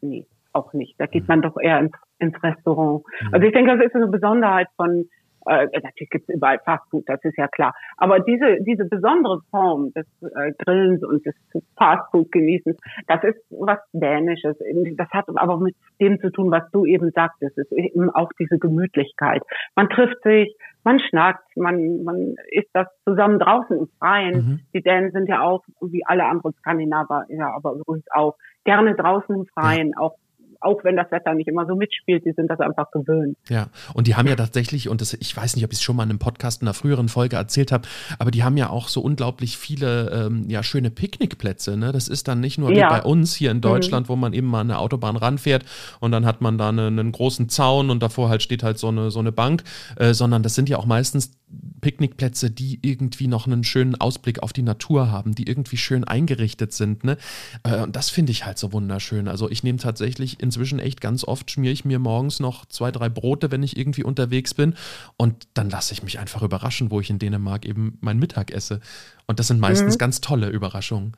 nee, 0.00 0.26
auch 0.54 0.72
nicht. 0.72 0.94
Da 0.98 1.06
geht 1.06 1.22
mhm. 1.22 1.28
man 1.28 1.42
doch 1.42 1.56
eher 1.60 1.78
ins 1.80 1.92
ins 2.18 2.42
Restaurant. 2.42 3.04
Mhm. 3.20 3.28
Also 3.32 3.46
ich 3.46 3.52
denke, 3.52 3.76
das 3.76 3.86
ist 3.86 3.94
eine 3.94 4.08
Besonderheit 4.08 4.68
von, 4.76 5.08
äh, 5.46 5.66
natürlich 5.72 6.10
gibt 6.10 6.28
es 6.28 6.34
überall 6.34 6.58
Fastfood, 6.64 7.04
das 7.06 7.22
ist 7.22 7.36
ja 7.36 7.48
klar. 7.48 7.74
Aber 7.96 8.20
diese, 8.20 8.58
diese 8.62 8.86
besondere 8.86 9.40
Form 9.50 9.92
des 9.92 10.06
äh, 10.22 10.52
Grillens 10.64 11.04
und 11.04 11.24
des 11.26 11.34
Fastfood-Genießens, 11.76 12.76
das 13.06 13.24
ist 13.24 13.38
was 13.50 13.78
Dänisches. 13.92 14.56
Das 14.96 15.08
hat 15.10 15.26
aber 15.34 15.58
mit 15.58 15.76
dem 16.00 16.18
zu 16.20 16.30
tun, 16.30 16.50
was 16.50 16.70
du 16.70 16.86
eben 16.86 17.10
sagtest. 17.10 17.58
Es 17.58 17.70
ist 17.70 17.94
eben 17.94 18.10
auch 18.10 18.30
diese 18.38 18.58
Gemütlichkeit. 18.58 19.42
Man 19.74 19.88
trifft 19.88 20.22
sich, 20.22 20.56
man 20.82 21.00
schnackt, 21.00 21.56
man, 21.56 22.04
man 22.04 22.36
isst 22.50 22.70
das 22.72 22.88
zusammen 23.04 23.38
draußen 23.38 23.78
im 23.78 23.88
Freien. 23.98 24.34
Mhm. 24.34 24.60
Die 24.74 24.82
Dänen 24.82 25.12
sind 25.12 25.28
ja 25.28 25.42
auch, 25.42 25.62
wie 25.80 26.04
alle 26.06 26.24
anderen 26.24 26.52
Skandinavier, 26.54 27.24
ja, 27.28 27.54
aber 27.54 27.72
übrigens 27.72 28.06
auch, 28.10 28.36
gerne 28.64 28.94
draußen 28.94 29.34
im 29.34 29.46
Freien, 29.46 29.94
auch 29.96 30.16
auch 30.64 30.82
wenn 30.84 30.96
das 30.96 31.10
Wetter 31.10 31.34
nicht 31.34 31.48
immer 31.48 31.66
so 31.66 31.74
mitspielt, 31.74 32.24
die 32.24 32.32
sind 32.32 32.48
das 32.48 32.60
einfach 32.60 32.90
gewöhnt. 32.90 33.36
Ja, 33.48 33.68
und 33.92 34.06
die 34.06 34.16
haben 34.16 34.26
ja 34.26 34.36
tatsächlich, 34.36 34.88
und 34.88 35.00
das, 35.00 35.14
ich 35.14 35.36
weiß 35.36 35.56
nicht, 35.56 35.64
ob 35.64 35.72
ich 35.72 35.78
es 35.78 35.82
schon 35.82 35.96
mal 35.96 36.04
in 36.04 36.10
einem 36.10 36.18
Podcast 36.18 36.62
in 36.62 36.68
einer 36.68 36.74
früheren 36.74 37.08
Folge 37.08 37.36
erzählt 37.36 37.72
habe, 37.72 37.86
aber 38.18 38.30
die 38.30 38.42
haben 38.44 38.56
ja 38.56 38.70
auch 38.70 38.88
so 38.88 39.00
unglaublich 39.00 39.56
viele 39.58 40.10
ähm, 40.10 40.48
ja, 40.48 40.62
schöne 40.62 40.90
Picknickplätze. 40.90 41.76
Ne? 41.76 41.92
Das 41.92 42.08
ist 42.08 42.28
dann 42.28 42.40
nicht 42.40 42.58
nur 42.58 42.72
ja. 42.72 42.86
wie 42.86 42.90
bei 42.90 43.02
uns 43.02 43.34
hier 43.34 43.50
in 43.50 43.58
mhm. 43.58 43.62
Deutschland, 43.62 44.06
mhm. 44.06 44.08
wo 44.08 44.16
man 44.16 44.32
eben 44.32 44.46
mal 44.46 44.60
an 44.60 44.70
eine 44.70 44.78
Autobahn 44.78 45.16
ranfährt 45.16 45.64
und 46.00 46.12
dann 46.12 46.24
hat 46.26 46.40
man 46.40 46.58
da 46.58 46.70
eine, 46.70 46.86
einen 46.86 47.12
großen 47.12 47.48
Zaun 47.48 47.90
und 47.90 48.02
davor 48.02 48.28
halt 48.28 48.42
steht 48.42 48.62
halt 48.62 48.78
so 48.78 48.88
eine, 48.88 49.10
so 49.10 49.20
eine 49.20 49.32
Bank, 49.32 49.62
äh, 49.96 50.14
sondern 50.14 50.42
das 50.42 50.54
sind 50.54 50.68
ja 50.68 50.78
auch 50.78 50.86
meistens 50.86 51.32
Picknickplätze, 51.80 52.50
die 52.50 52.78
irgendwie 52.82 53.26
noch 53.26 53.46
einen 53.46 53.64
schönen 53.64 53.94
Ausblick 53.94 54.42
auf 54.42 54.52
die 54.52 54.62
Natur 54.62 55.10
haben, 55.10 55.34
die 55.34 55.46
irgendwie 55.46 55.76
schön 55.76 56.04
eingerichtet 56.04 56.72
sind. 56.72 57.04
Ne? 57.04 57.16
Äh, 57.62 57.82
und 57.82 57.94
das 57.96 58.10
finde 58.10 58.32
ich 58.32 58.46
halt 58.46 58.58
so 58.58 58.72
wunderschön. 58.72 59.28
Also 59.28 59.50
ich 59.50 59.62
nehme 59.62 59.78
tatsächlich 59.78 60.40
inzwischen 60.40 60.78
echt 60.78 61.00
ganz 61.00 61.24
oft, 61.24 61.50
schmiere 61.50 61.72
ich 61.72 61.84
mir 61.84 61.98
morgens 61.98 62.40
noch 62.40 62.66
zwei, 62.66 62.90
drei 62.90 63.08
Brote, 63.08 63.50
wenn 63.50 63.62
ich 63.62 63.76
irgendwie 63.76 64.04
unterwegs 64.04 64.54
bin. 64.54 64.74
Und 65.16 65.46
dann 65.54 65.70
lasse 65.70 65.92
ich 65.92 66.02
mich 66.02 66.18
einfach 66.18 66.42
überraschen, 66.42 66.90
wo 66.90 67.00
ich 67.00 67.10
in 67.10 67.18
Dänemark 67.18 67.66
eben 67.66 67.98
mein 68.00 68.18
Mittag 68.18 68.50
esse. 68.50 68.80
Und 69.26 69.38
das 69.38 69.48
sind 69.48 69.60
meistens 69.60 69.94
mhm. 69.94 69.98
ganz 69.98 70.20
tolle 70.20 70.48
Überraschungen. 70.48 71.12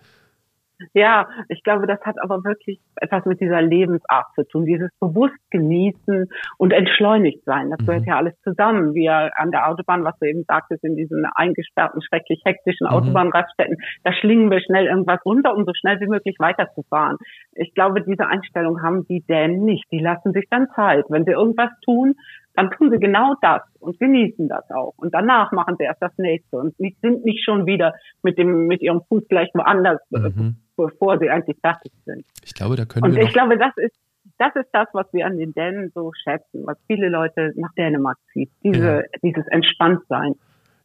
Ja, 0.93 1.29
ich 1.49 1.62
glaube, 1.62 1.87
das 1.87 2.01
hat 2.03 2.17
aber 2.23 2.45
wirklich 2.45 2.81
etwas 2.97 3.25
mit 3.25 3.41
dieser 3.41 3.62
Lebensart 3.62 4.27
zu 4.35 4.45
tun, 4.45 4.67
dieses 4.67 4.91
bewusst 5.01 5.35
genießen 5.51 6.29
und 6.59 6.73
entschleunigt 6.73 7.45
sein. 7.45 7.71
Das 7.71 7.79
gehört 7.87 8.03
mhm. 8.03 8.09
ja 8.09 8.17
alles 8.17 8.35
zusammen. 8.43 8.95
Wir 8.95 9.31
an 9.37 9.51
der 9.51 9.69
Autobahn, 9.69 10.05
was 10.05 10.19
du 10.19 10.29
eben 10.29 10.45
sagtest, 10.45 10.85
in 10.85 10.97
diesen 10.97 11.25
eingesperrten, 11.35 12.03
schrecklich 12.03 12.43
hektischen 12.45 12.87
mhm. 12.87 12.93
Autobahnraststätten, 12.93 13.77
da 14.05 14.12
schlingen 14.12 14.51
wir 14.51 14.61
schnell 14.61 14.87
irgendwas 14.87 15.25
runter, 15.25 15.55
um 15.55 15.65
so 15.65 15.73
schnell 15.75 15.99
wie 16.01 16.09
möglich 16.09 16.37
weiterzufahren. 16.39 17.17
Ich 17.53 17.75
glaube, 17.75 18.03
diese 18.03 18.27
Einstellung 18.27 18.83
haben 18.83 19.07
die 19.07 19.23
Dänen 19.23 19.65
nicht. 19.65 19.85
Die 19.91 20.01
lassen 20.01 20.33
sich 20.33 20.47
dann 20.51 20.69
Zeit. 20.75 21.07
Wenn 21.09 21.25
sie 21.25 21.33
irgendwas 21.33 21.71
tun, 21.85 22.15
dann 22.55 22.71
tun 22.71 22.91
sie 22.91 22.99
genau 22.99 23.35
das 23.43 23.62
und 23.81 23.99
genießen 23.99 24.49
das 24.49 24.69
auch. 24.71 24.95
Und 24.97 25.15
danach 25.15 25.53
machen 25.53 25.77
sie 25.79 25.85
erst 25.85 26.03
das 26.03 26.17
nächste 26.17 26.57
und 26.57 26.75
sind 26.77 27.25
nicht 27.25 27.45
schon 27.45 27.67
wieder 27.67 27.93
mit 28.23 28.39
dem, 28.39 28.67
mit 28.67 28.83
ihrem 28.83 29.03
Fuß 29.09 29.29
gleich 29.29 29.51
woanders, 29.55 30.01
mhm. 30.11 30.57
Bevor 30.77 31.19
sie 31.19 31.31
eigentlich 31.31 31.59
fertig 31.61 31.93
sind. 32.05 32.25
Ich 32.45 32.55
glaube, 32.55 32.77
da 32.77 32.85
können 32.85 33.05
und 33.05 33.15
wir. 33.15 33.23
Und 33.23 33.29
ich 33.29 33.35
glaube, 33.35 33.59
das 33.59 33.77
ist, 33.77 33.97
das 34.39 34.55
ist 34.57 34.69
das, 34.73 34.89
was 34.93 35.07
wir 35.12 35.27
an 35.27 35.39
den 35.39 35.53
Dänen 35.53 35.91
so 35.95 36.12
schätzen, 36.23 36.67
was 36.67 36.77
viele 36.87 37.09
Leute 37.09 37.53
nach 37.57 37.73
Dänemark 37.75 38.19
zieht. 38.33 38.51
Diese, 38.62 38.79
ja. 38.79 39.03
dieses 39.23 39.47
Entspanntsein. 39.49 40.35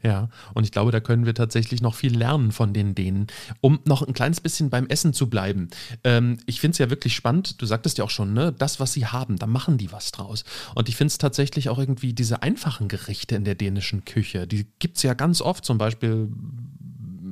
Ja, 0.03 0.29
und 0.55 0.63
ich 0.63 0.71
glaube, 0.71 0.91
da 0.91 0.99
können 0.99 1.25
wir 1.25 1.35
tatsächlich 1.35 1.81
noch 1.81 1.93
viel 1.93 2.17
lernen 2.17 2.51
von 2.51 2.73
den 2.73 2.95
Dänen. 2.95 3.27
Um 3.61 3.79
noch 3.85 4.01
ein 4.01 4.13
kleines 4.13 4.41
bisschen 4.41 4.69
beim 4.69 4.87
Essen 4.87 5.13
zu 5.13 5.29
bleiben. 5.29 5.69
Ähm, 6.03 6.37
ich 6.47 6.59
finde 6.59 6.73
es 6.73 6.77
ja 6.79 6.89
wirklich 6.89 7.15
spannend, 7.15 7.61
du 7.61 7.65
sagtest 7.65 7.97
ja 7.97 8.03
auch 8.03 8.09
schon, 8.09 8.33
ne, 8.33 8.51
das, 8.51 8.79
was 8.79 8.93
sie 8.93 9.05
haben, 9.05 9.37
da 9.37 9.45
machen 9.45 9.77
die 9.77 9.91
was 9.91 10.11
draus. 10.11 10.43
Und 10.73 10.89
ich 10.89 10.95
finde 10.95 11.09
es 11.09 11.17
tatsächlich 11.17 11.69
auch 11.69 11.77
irgendwie 11.77 12.13
diese 12.13 12.41
einfachen 12.41 12.87
Gerichte 12.87 13.35
in 13.35 13.43
der 13.43 13.55
dänischen 13.55 14.03
Küche, 14.05 14.47
die 14.47 14.65
gibt 14.79 14.97
es 14.97 15.03
ja 15.03 15.13
ganz 15.13 15.41
oft, 15.41 15.65
zum 15.65 15.77
Beispiel 15.77 16.29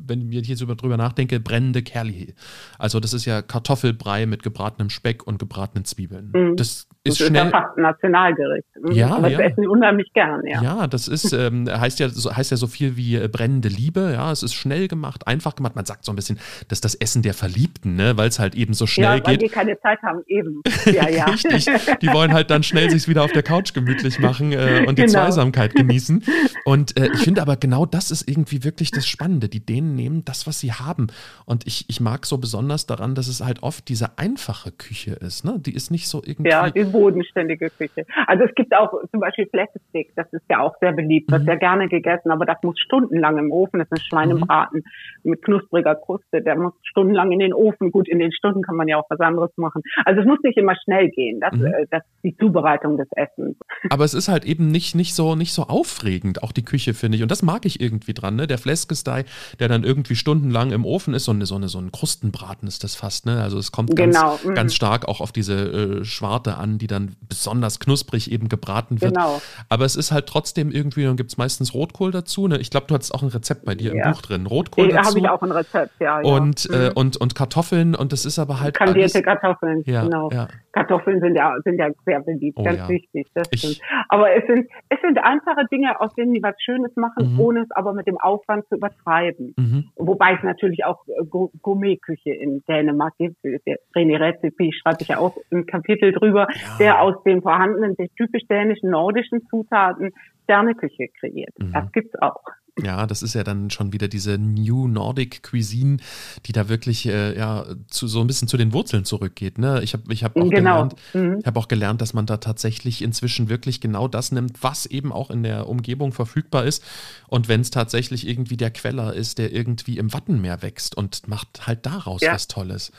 wenn 0.10 0.32
ich 0.32 0.48
jetzt 0.48 0.62
drüber 0.62 0.98
nachdenke, 0.98 1.40
brennende 1.40 1.82
Kerli. 1.82 2.34
Also 2.78 3.00
das 3.00 3.14
ist 3.14 3.26
ja 3.26 3.42
Kartoffelbrei 3.42 4.26
mit 4.26 4.44
gebratenem 4.44 4.90
Speck 4.90 5.26
und 5.26 5.40
gebratenen 5.40 5.86
Zwiebeln. 5.86 6.32
Mhm. 6.34 6.56
Das 6.58 6.88
ist 7.04 7.22
das 7.22 7.28
schnell. 7.28 7.48
Ist 7.48 7.54
ja 7.54 7.62
fast 7.62 7.78
ein 7.78 7.84
Nationalgericht. 7.84 8.68
Mhm. 8.82 8.92
Ja, 8.92 9.16
Aber 9.16 9.30
ja. 9.30 9.38
das 9.38 9.52
essen 9.52 9.62
die 9.62 9.68
unheimlich 9.68 10.12
gern, 10.14 10.42
ja. 10.46 10.62
Ja, 10.62 10.88
das 10.88 11.08
ist, 11.08 11.32
ähm, 11.34 11.70
heißt, 11.70 12.00
ja, 12.00 12.08
heißt 12.08 12.52
ja 12.52 12.58
so 12.58 12.68
viel 12.68 12.98
wie 12.98 13.16
äh, 13.16 13.28
brennende 13.28 13.70
Liebe. 13.70 14.12
Ja, 14.14 14.32
es 14.32 14.44
ist 14.44 14.54
schnell 14.54 14.88
gemacht, 14.88 15.28
einfach 15.28 15.56
gemacht. 15.56 15.76
Man 15.76 15.86
sagt 15.86 16.06
so 16.06 16.12
ein 16.12 16.16
bisschen, 16.16 16.38
das 16.68 16.78
ist 16.78 16.86
das 16.86 16.96
Essen 16.96 17.22
der 17.22 17.34
Verliebten, 17.34 17.96
ne? 17.96 18.18
weil 18.18 18.28
es 18.28 18.40
halt 18.40 18.56
eben 18.56 18.74
so 18.74 18.86
schnell 18.86 19.20
ja, 19.20 19.26
weil 19.26 19.38
geht. 19.38 19.42
die 19.44 19.54
keine 19.54 19.80
Zeit 19.80 20.02
haben, 20.04 20.22
eben. 20.28 20.62
Ja, 20.86 21.08
ja. 21.08 21.26
Richtig. 21.26 21.68
Die 22.02 22.08
wollen 22.08 22.34
halt 22.34 22.50
dann 22.50 22.64
schnell 22.64 22.90
sich 22.90 23.08
wieder 23.08 23.24
auf 23.24 23.32
der 23.32 23.44
Couch 23.44 23.74
gemütlich 23.74 24.20
machen 24.20 24.52
äh, 24.54 24.86
und 24.88 24.98
die 24.98 25.04
genau. 25.04 25.20
Zweisamkeit 25.20 25.76
genießen. 25.76 26.24
Und 26.66 27.00
äh, 27.00 27.10
ich 27.14 27.20
finde 27.20 27.42
aber 27.42 27.58
genau 27.58 27.86
das 27.86 28.12
ist 28.12 28.28
irgendwie 28.28 28.64
wirklich 28.64 28.92
das 28.92 29.08
Spannende. 29.08 29.50
Die 29.50 29.66
Dänen 29.66 29.98
nehmen 30.00 30.24
das, 30.26 30.48
was 30.48 30.60
sie 30.60 30.72
haben. 30.72 31.08
Und 31.46 31.68
ich, 31.68 31.86
ich 31.90 32.00
mag 32.00 32.26
so 32.26 32.38
besonders 32.38 32.86
daran, 32.86 33.16
dass 33.16 33.28
es 33.28 33.44
halt 33.44 33.64
oft 33.64 33.90
diese 33.90 34.18
einfache 34.18 34.72
Küche 34.72 35.12
ist. 35.12 35.44
Ne? 35.44 35.56
Die 35.60 35.76
ist 35.76 35.92
nicht 35.92 36.08
so 36.08 36.22
irgendwie. 36.26 36.50
Ja, 36.50 36.70
die 36.70 36.86
bodenständige 36.86 37.70
Küche. 37.70 38.06
Also 38.28 38.46
es 38.46 38.56
gibt 38.56 38.74
auch 38.76 38.92
zum 39.12 39.20
Beispiel 39.20 39.48
Fläschesteak, 39.48 40.14
das 40.16 40.32
ist 40.32 40.44
ja 40.50 40.62
auch 40.62 40.76
sehr 40.80 40.94
beliebt, 40.94 41.32
wird 41.32 41.42
mhm. 41.42 41.46
sehr 41.46 41.58
gerne 41.58 41.90
gegessen, 41.90 42.32
aber 42.32 42.46
das 42.46 42.58
muss 42.64 42.80
stundenlang 42.80 43.38
im 43.38 43.52
Ofen, 43.52 43.80
das 43.80 43.88
ist 43.88 43.98
ein 43.98 44.06
Schweinebraten 44.10 44.84
mhm. 45.24 45.32
mit 45.32 45.44
knuspriger 45.44 45.96
Kruste, 45.96 46.42
der 46.42 46.56
muss 46.56 46.74
stundenlang 46.84 47.32
in 47.32 47.40
den 47.40 47.54
Ofen. 47.54 47.92
Gut, 47.92 48.08
in 48.08 48.20
den 48.20 48.32
Stunden 48.32 48.62
kann 48.62 48.76
man 48.76 48.88
ja 48.88 48.98
auch 48.98 49.10
was 49.10 49.20
anderes 49.20 49.52
machen. 49.58 49.82
Also 50.06 50.22
es 50.22 50.28
muss 50.28 50.40
nicht 50.44 50.58
immer 50.58 50.76
schnell 50.84 51.10
gehen. 51.10 51.40
Das, 51.40 51.54
mhm. 51.54 51.66
Äh, 51.66 51.86
das 51.90 52.04
ist 52.04 52.24
die 52.24 52.38
Zubereitung 52.38 52.98
des 52.98 53.08
Essens. 53.16 53.58
Aber 53.90 54.06
es 54.06 54.14
ist 54.14 54.30
halt 54.30 54.46
eben 54.46 54.68
nicht, 54.72 54.96
nicht, 54.96 55.14
so, 55.14 55.36
nicht 55.36 55.54
so 55.54 55.64
aufregend, 55.64 56.44
auch 56.44 56.52
die 56.52 56.64
Küche, 56.64 56.94
finde 56.94 57.18
ich. 57.18 57.24
Und 57.24 57.32
das 57.32 57.44
mag 57.44 57.66
ich 57.66 57.82
irgendwie 57.82 58.14
dran, 58.14 58.36
ne? 58.36 58.48
Der 58.48 58.58
Fleskestei, 58.58 59.26
der 59.60 59.68
dann 59.68 59.84
irgendwie 59.90 60.16
stundenlang 60.16 60.72
im 60.72 60.86
Ofen 60.86 61.16
ist, 61.16 61.26
so, 61.26 61.32
eine, 61.32 61.48
so, 61.48 61.56
eine, 61.56 61.68
so 61.68 61.80
ein 61.80 61.92
Krustenbraten 61.92 62.68
ist 62.68 62.84
das 62.84 62.94
fast, 62.94 63.26
ne? 63.26 63.42
Also 63.42 63.58
es 63.58 63.72
kommt 63.72 63.96
ganz, 63.96 64.16
genau. 64.16 64.40
mhm. 64.44 64.54
ganz 64.54 64.76
stark 64.76 65.08
auch 65.08 65.20
auf 65.20 65.32
diese 65.32 65.56
äh, 65.56 66.06
Schwarte 66.06 66.58
an, 66.58 66.78
die 66.78 66.86
dann 66.86 67.16
besonders 67.28 67.80
knusprig 67.80 68.32
eben 68.32 68.50
gebraten 68.50 69.02
wird. 69.02 69.16
Genau. 69.16 69.42
Aber 69.68 69.86
es 69.86 69.96
ist 69.96 70.12
halt 70.12 70.28
trotzdem 70.28 70.70
irgendwie, 70.70 71.06
dann 71.06 71.18
gibt 71.18 71.32
es 71.32 71.38
meistens 71.38 71.74
Rotkohl 71.74 72.12
dazu. 72.12 72.48
Ne? 72.48 72.60
Ich 72.60 72.70
glaube, 72.70 72.86
du 72.86 72.94
hattest 72.94 73.16
auch 73.16 73.24
ein 73.24 73.30
Rezept 73.30 73.66
bei 73.66 73.74
dir 73.74 73.96
ja. 73.96 74.06
im 74.06 74.12
Buch 74.12 74.22
drin. 74.22 74.46
Rotkohl 74.46 74.90
da 74.90 75.04
habe 75.04 75.18
ich 75.18 75.28
auch 75.28 75.42
ein 75.42 75.52
Rezept, 75.52 76.00
ja. 76.00 76.20
Und, 76.20 76.66
ja. 76.66 76.76
Äh, 76.76 76.90
mhm. 76.90 76.92
und, 76.94 77.18
und 77.18 77.34
Kartoffeln 77.34 77.96
und 77.96 78.14
das 78.14 78.26
ist 78.26 78.38
aber 78.38 78.60
halt. 78.60 78.78
Kandierte 78.78 79.16
alles, 79.16 79.26
Kartoffeln, 79.26 79.82
ja, 79.88 80.04
genau. 80.04 80.30
Ja. 80.32 80.48
Kartoffeln 80.80 81.20
sind 81.20 81.36
ja, 81.36 81.56
sind 81.66 81.78
ja 81.78 81.90
sehr 82.06 82.22
beliebt, 82.22 82.58
Oh 82.58 82.64
ganz 82.64 82.78
ja. 82.80 82.90
wichtig. 82.90 83.28
Das 83.34 83.50
Ich- 83.52 83.60
stimmt. 83.60 83.82
Aber 84.08 84.34
es 84.34 84.46
sind, 84.48 84.70
es 84.88 85.00
sind 85.02 85.18
einfache 85.20 85.66
Dinge, 85.72 86.00
aus 86.00 86.14
denen 86.16 86.34
die 86.34 86.42
was 86.42 86.56
Schönes 86.62 86.96
machen, 86.96 87.34
Mhm. 87.34 87.40
ohne 87.40 87.60
es 87.62 87.72
aber 87.72 87.94
mit 87.94 88.08
dem 88.08 88.18
Aufwand 88.18 88.66
zu 88.70 88.76
übertreiben. 88.76 89.54
Mhm. 89.58 89.90
Wobei 89.98 90.36
es 90.36 90.44
natürlich 90.44 90.86
auch 90.86 91.06
äh, 91.08 91.26
Gourmetküche 91.62 92.32
in 92.34 92.62
Dänemark 92.68 93.14
gibt. 93.18 93.36
Der 93.44 93.78
René 93.96 94.20
Rezepi 94.20 94.72
schreibe 94.74 94.98
ich 95.02 95.10
ja 95.10 95.18
auch 95.18 95.36
ein 95.52 95.66
Kapitel 95.66 96.12
drüber, 96.14 96.48
Ja. 96.50 96.78
der 96.80 97.02
aus 97.02 97.22
den 97.24 97.42
vorhandenen, 97.42 97.96
typisch 98.18 98.44
dänischen, 98.50 98.90
nordischen 98.90 99.42
Zutaten 99.50 100.12
Sterneküche 100.46 101.08
kreiert. 101.20 101.54
Mhm. 101.60 101.74
Das 101.74 101.92
gibt's 101.92 102.16
auch. 102.22 102.42
Ja, 102.82 103.06
das 103.08 103.24
ist 103.24 103.34
ja 103.36 103.44
dann 103.44 103.70
schon 103.70 103.92
wieder 103.92 104.08
diese 104.08 104.38
New 104.38 104.88
Nordic 104.88 105.44
Cuisine, 105.44 105.98
die 106.46 106.52
da 106.54 106.70
wirklich 106.70 107.06
äh, 107.08 107.38
ja 107.38 107.66
zu, 107.88 108.08
so 108.08 108.22
ein 108.22 108.28
bisschen 108.28 108.48
zu 108.48 108.56
den 108.58 108.72
Wurzeln 108.74 109.04
zurückgeht. 109.06 109.58
Ne? 109.58 109.82
Ich 109.84 109.94
habe 109.94 110.14
ich 110.14 110.24
hab 110.24 110.36
auch 110.38 110.50
Genau. 110.50 110.88
gelernt, 110.90 110.96
Mhm. 111.14 111.38
ich 111.42 111.46
habe 111.46 111.60
auch 111.60 111.68
gelernt, 111.68 112.00
dass 112.02 112.14
man 112.14 112.26
da 112.26 112.38
tatsächlich 112.38 113.02
inzwischen 113.02 113.50
wirklich 113.50 113.82
genau 113.82 114.08
das 114.08 114.32
nimmt, 114.32 114.64
was 114.64 114.86
eben 114.86 115.12
auch 115.12 115.30
in 115.30 115.44
der 115.44 115.68
Umgebung 115.68 116.14
verfügbar 116.14 116.64
ist. 116.66 116.84
Und 117.28 117.48
wenn 117.50 117.62
es 117.62 117.70
tatsächlich 117.72 118.28
irgendwie 118.28 118.56
der 118.58 118.72
Queller 118.72 119.14
ist, 119.14 119.40
der 119.40 119.52
irgendwie 119.54 119.98
im 119.98 120.14
Wattenmeer 120.14 120.62
wächst 120.62 120.96
und 120.96 121.28
macht 121.28 121.68
halt 121.68 121.86
daraus 121.86 122.22
Ja. 122.22 122.34
was 122.34 122.48
Tolles. 122.48 122.92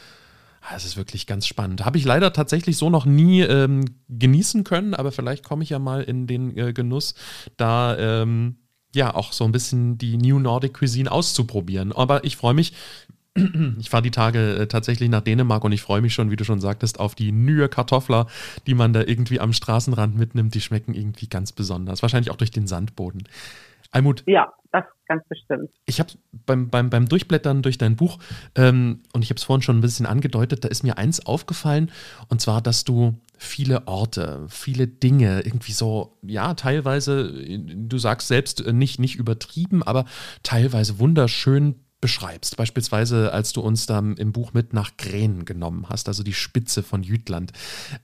Ah, 0.63 0.75
Das 0.75 0.85
ist 0.85 0.99
wirklich 0.99 1.27
ganz 1.27 1.47
spannend. 1.47 1.87
Habe 1.87 1.97
ich 1.97 2.05
leider 2.05 2.35
tatsächlich 2.35 2.77
so 2.77 2.91
noch 2.91 3.07
nie 3.07 3.41
ähm, 3.41 3.83
genießen 4.11 4.63
können, 4.65 4.93
aber 4.95 5.11
vielleicht 5.11 5.43
komme 5.43 5.63
ich 5.63 5.71
ja 5.71 5.79
mal 5.79 6.03
in 6.03 6.27
den 6.27 6.55
äh, 6.59 6.75
Genuss, 6.75 7.15
da 7.57 7.97
ähm, 7.97 8.57
ja 8.95 9.15
auch 9.15 9.33
so 9.33 9.45
ein 9.45 9.53
bisschen 9.53 9.99
die 9.99 10.17
New 10.17 10.39
Nordic 10.39 10.75
Cuisine 10.79 11.11
auszuprobieren. 11.11 11.93
Aber 11.93 12.25
ich 12.25 12.37
freue 12.37 12.55
mich. 12.55 12.73
Ich 13.79 13.89
fahre 13.89 14.03
die 14.03 14.11
Tage 14.11 14.57
äh, 14.57 14.67
tatsächlich 14.67 15.09
nach 15.09 15.21
Dänemark 15.21 15.63
und 15.63 15.71
ich 15.71 15.83
freue 15.83 16.01
mich 16.01 16.13
schon, 16.13 16.33
wie 16.33 16.37
du 16.37 16.45
schon 16.45 16.61
sagtest, 16.61 16.99
auf 16.99 17.15
die 17.15 17.31
Nye 17.31 17.69
Kartoffler, 17.69 18.27
die 18.67 18.75
man 18.75 18.93
da 18.93 19.03
irgendwie 19.03 19.39
am 19.39 19.53
Straßenrand 19.53 20.19
mitnimmt. 20.19 20.53
Die 20.55 20.61
schmecken 20.61 20.95
irgendwie 20.95 21.29
ganz 21.29 21.53
besonders. 21.53 22.03
Wahrscheinlich 22.03 22.33
auch 22.33 22.37
durch 22.37 22.51
den 22.51 22.67
Sandboden. 22.67 23.23
Almut, 23.93 24.25
Ja, 24.27 24.53
das 24.73 24.85
ganz 25.07 25.23
bestimmt. 25.29 25.71
ich 25.87 25.99
habe 26.01 26.11
beim, 26.47 26.71
beim, 26.71 26.91
beim 26.91 27.09
Durchblättern 27.09 27.63
durch 27.63 27.79
dein 27.79 27.97
Buch, 27.97 28.19
ähm, 28.55 29.01
und 29.13 29.23
ich 29.23 29.31
habe 29.31 29.39
es 29.39 29.45
vorhin 29.45 29.63
schon 29.63 29.79
ein 29.79 29.81
bisschen 29.81 30.07
angedeutet, 30.07 30.65
da 30.65 30.69
ist 30.69 30.83
mir 30.83 30.99
eins 30.99 31.25
aufgefallen, 31.25 31.91
und 32.29 32.41
zwar, 32.41 32.61
dass 32.61 32.85
du 32.85 33.19
viele 33.43 33.89
Orte, 33.89 34.45
viele 34.49 34.87
Dinge, 34.87 35.41
irgendwie 35.41 35.73
so, 35.73 36.19
ja, 36.23 36.53
teilweise, 36.55 37.33
du 37.33 37.99
sagst 37.99 38.29
selbst 38.29 38.61
äh, 38.61 38.73
nicht, 38.73 39.01
nicht 39.01 39.17
übertrieben, 39.17 39.83
aber 39.83 40.05
teilweise 40.43 40.99
wunderschön 40.99 41.77
beschreibst. 42.03 42.57
Beispielsweise, 42.57 43.33
als 43.33 43.53
du 43.53 43.63
uns 43.63 43.87
dann 43.87 44.17
im 44.17 44.33
Buch 44.33 44.53
mit 44.53 44.75
nach 44.75 44.97
Gränen 44.99 45.47
genommen 45.47 45.87
hast, 45.89 46.09
also 46.09 46.23
die 46.23 46.35
Spitze 46.35 46.83
von 46.83 47.03
Jütland, 47.03 47.53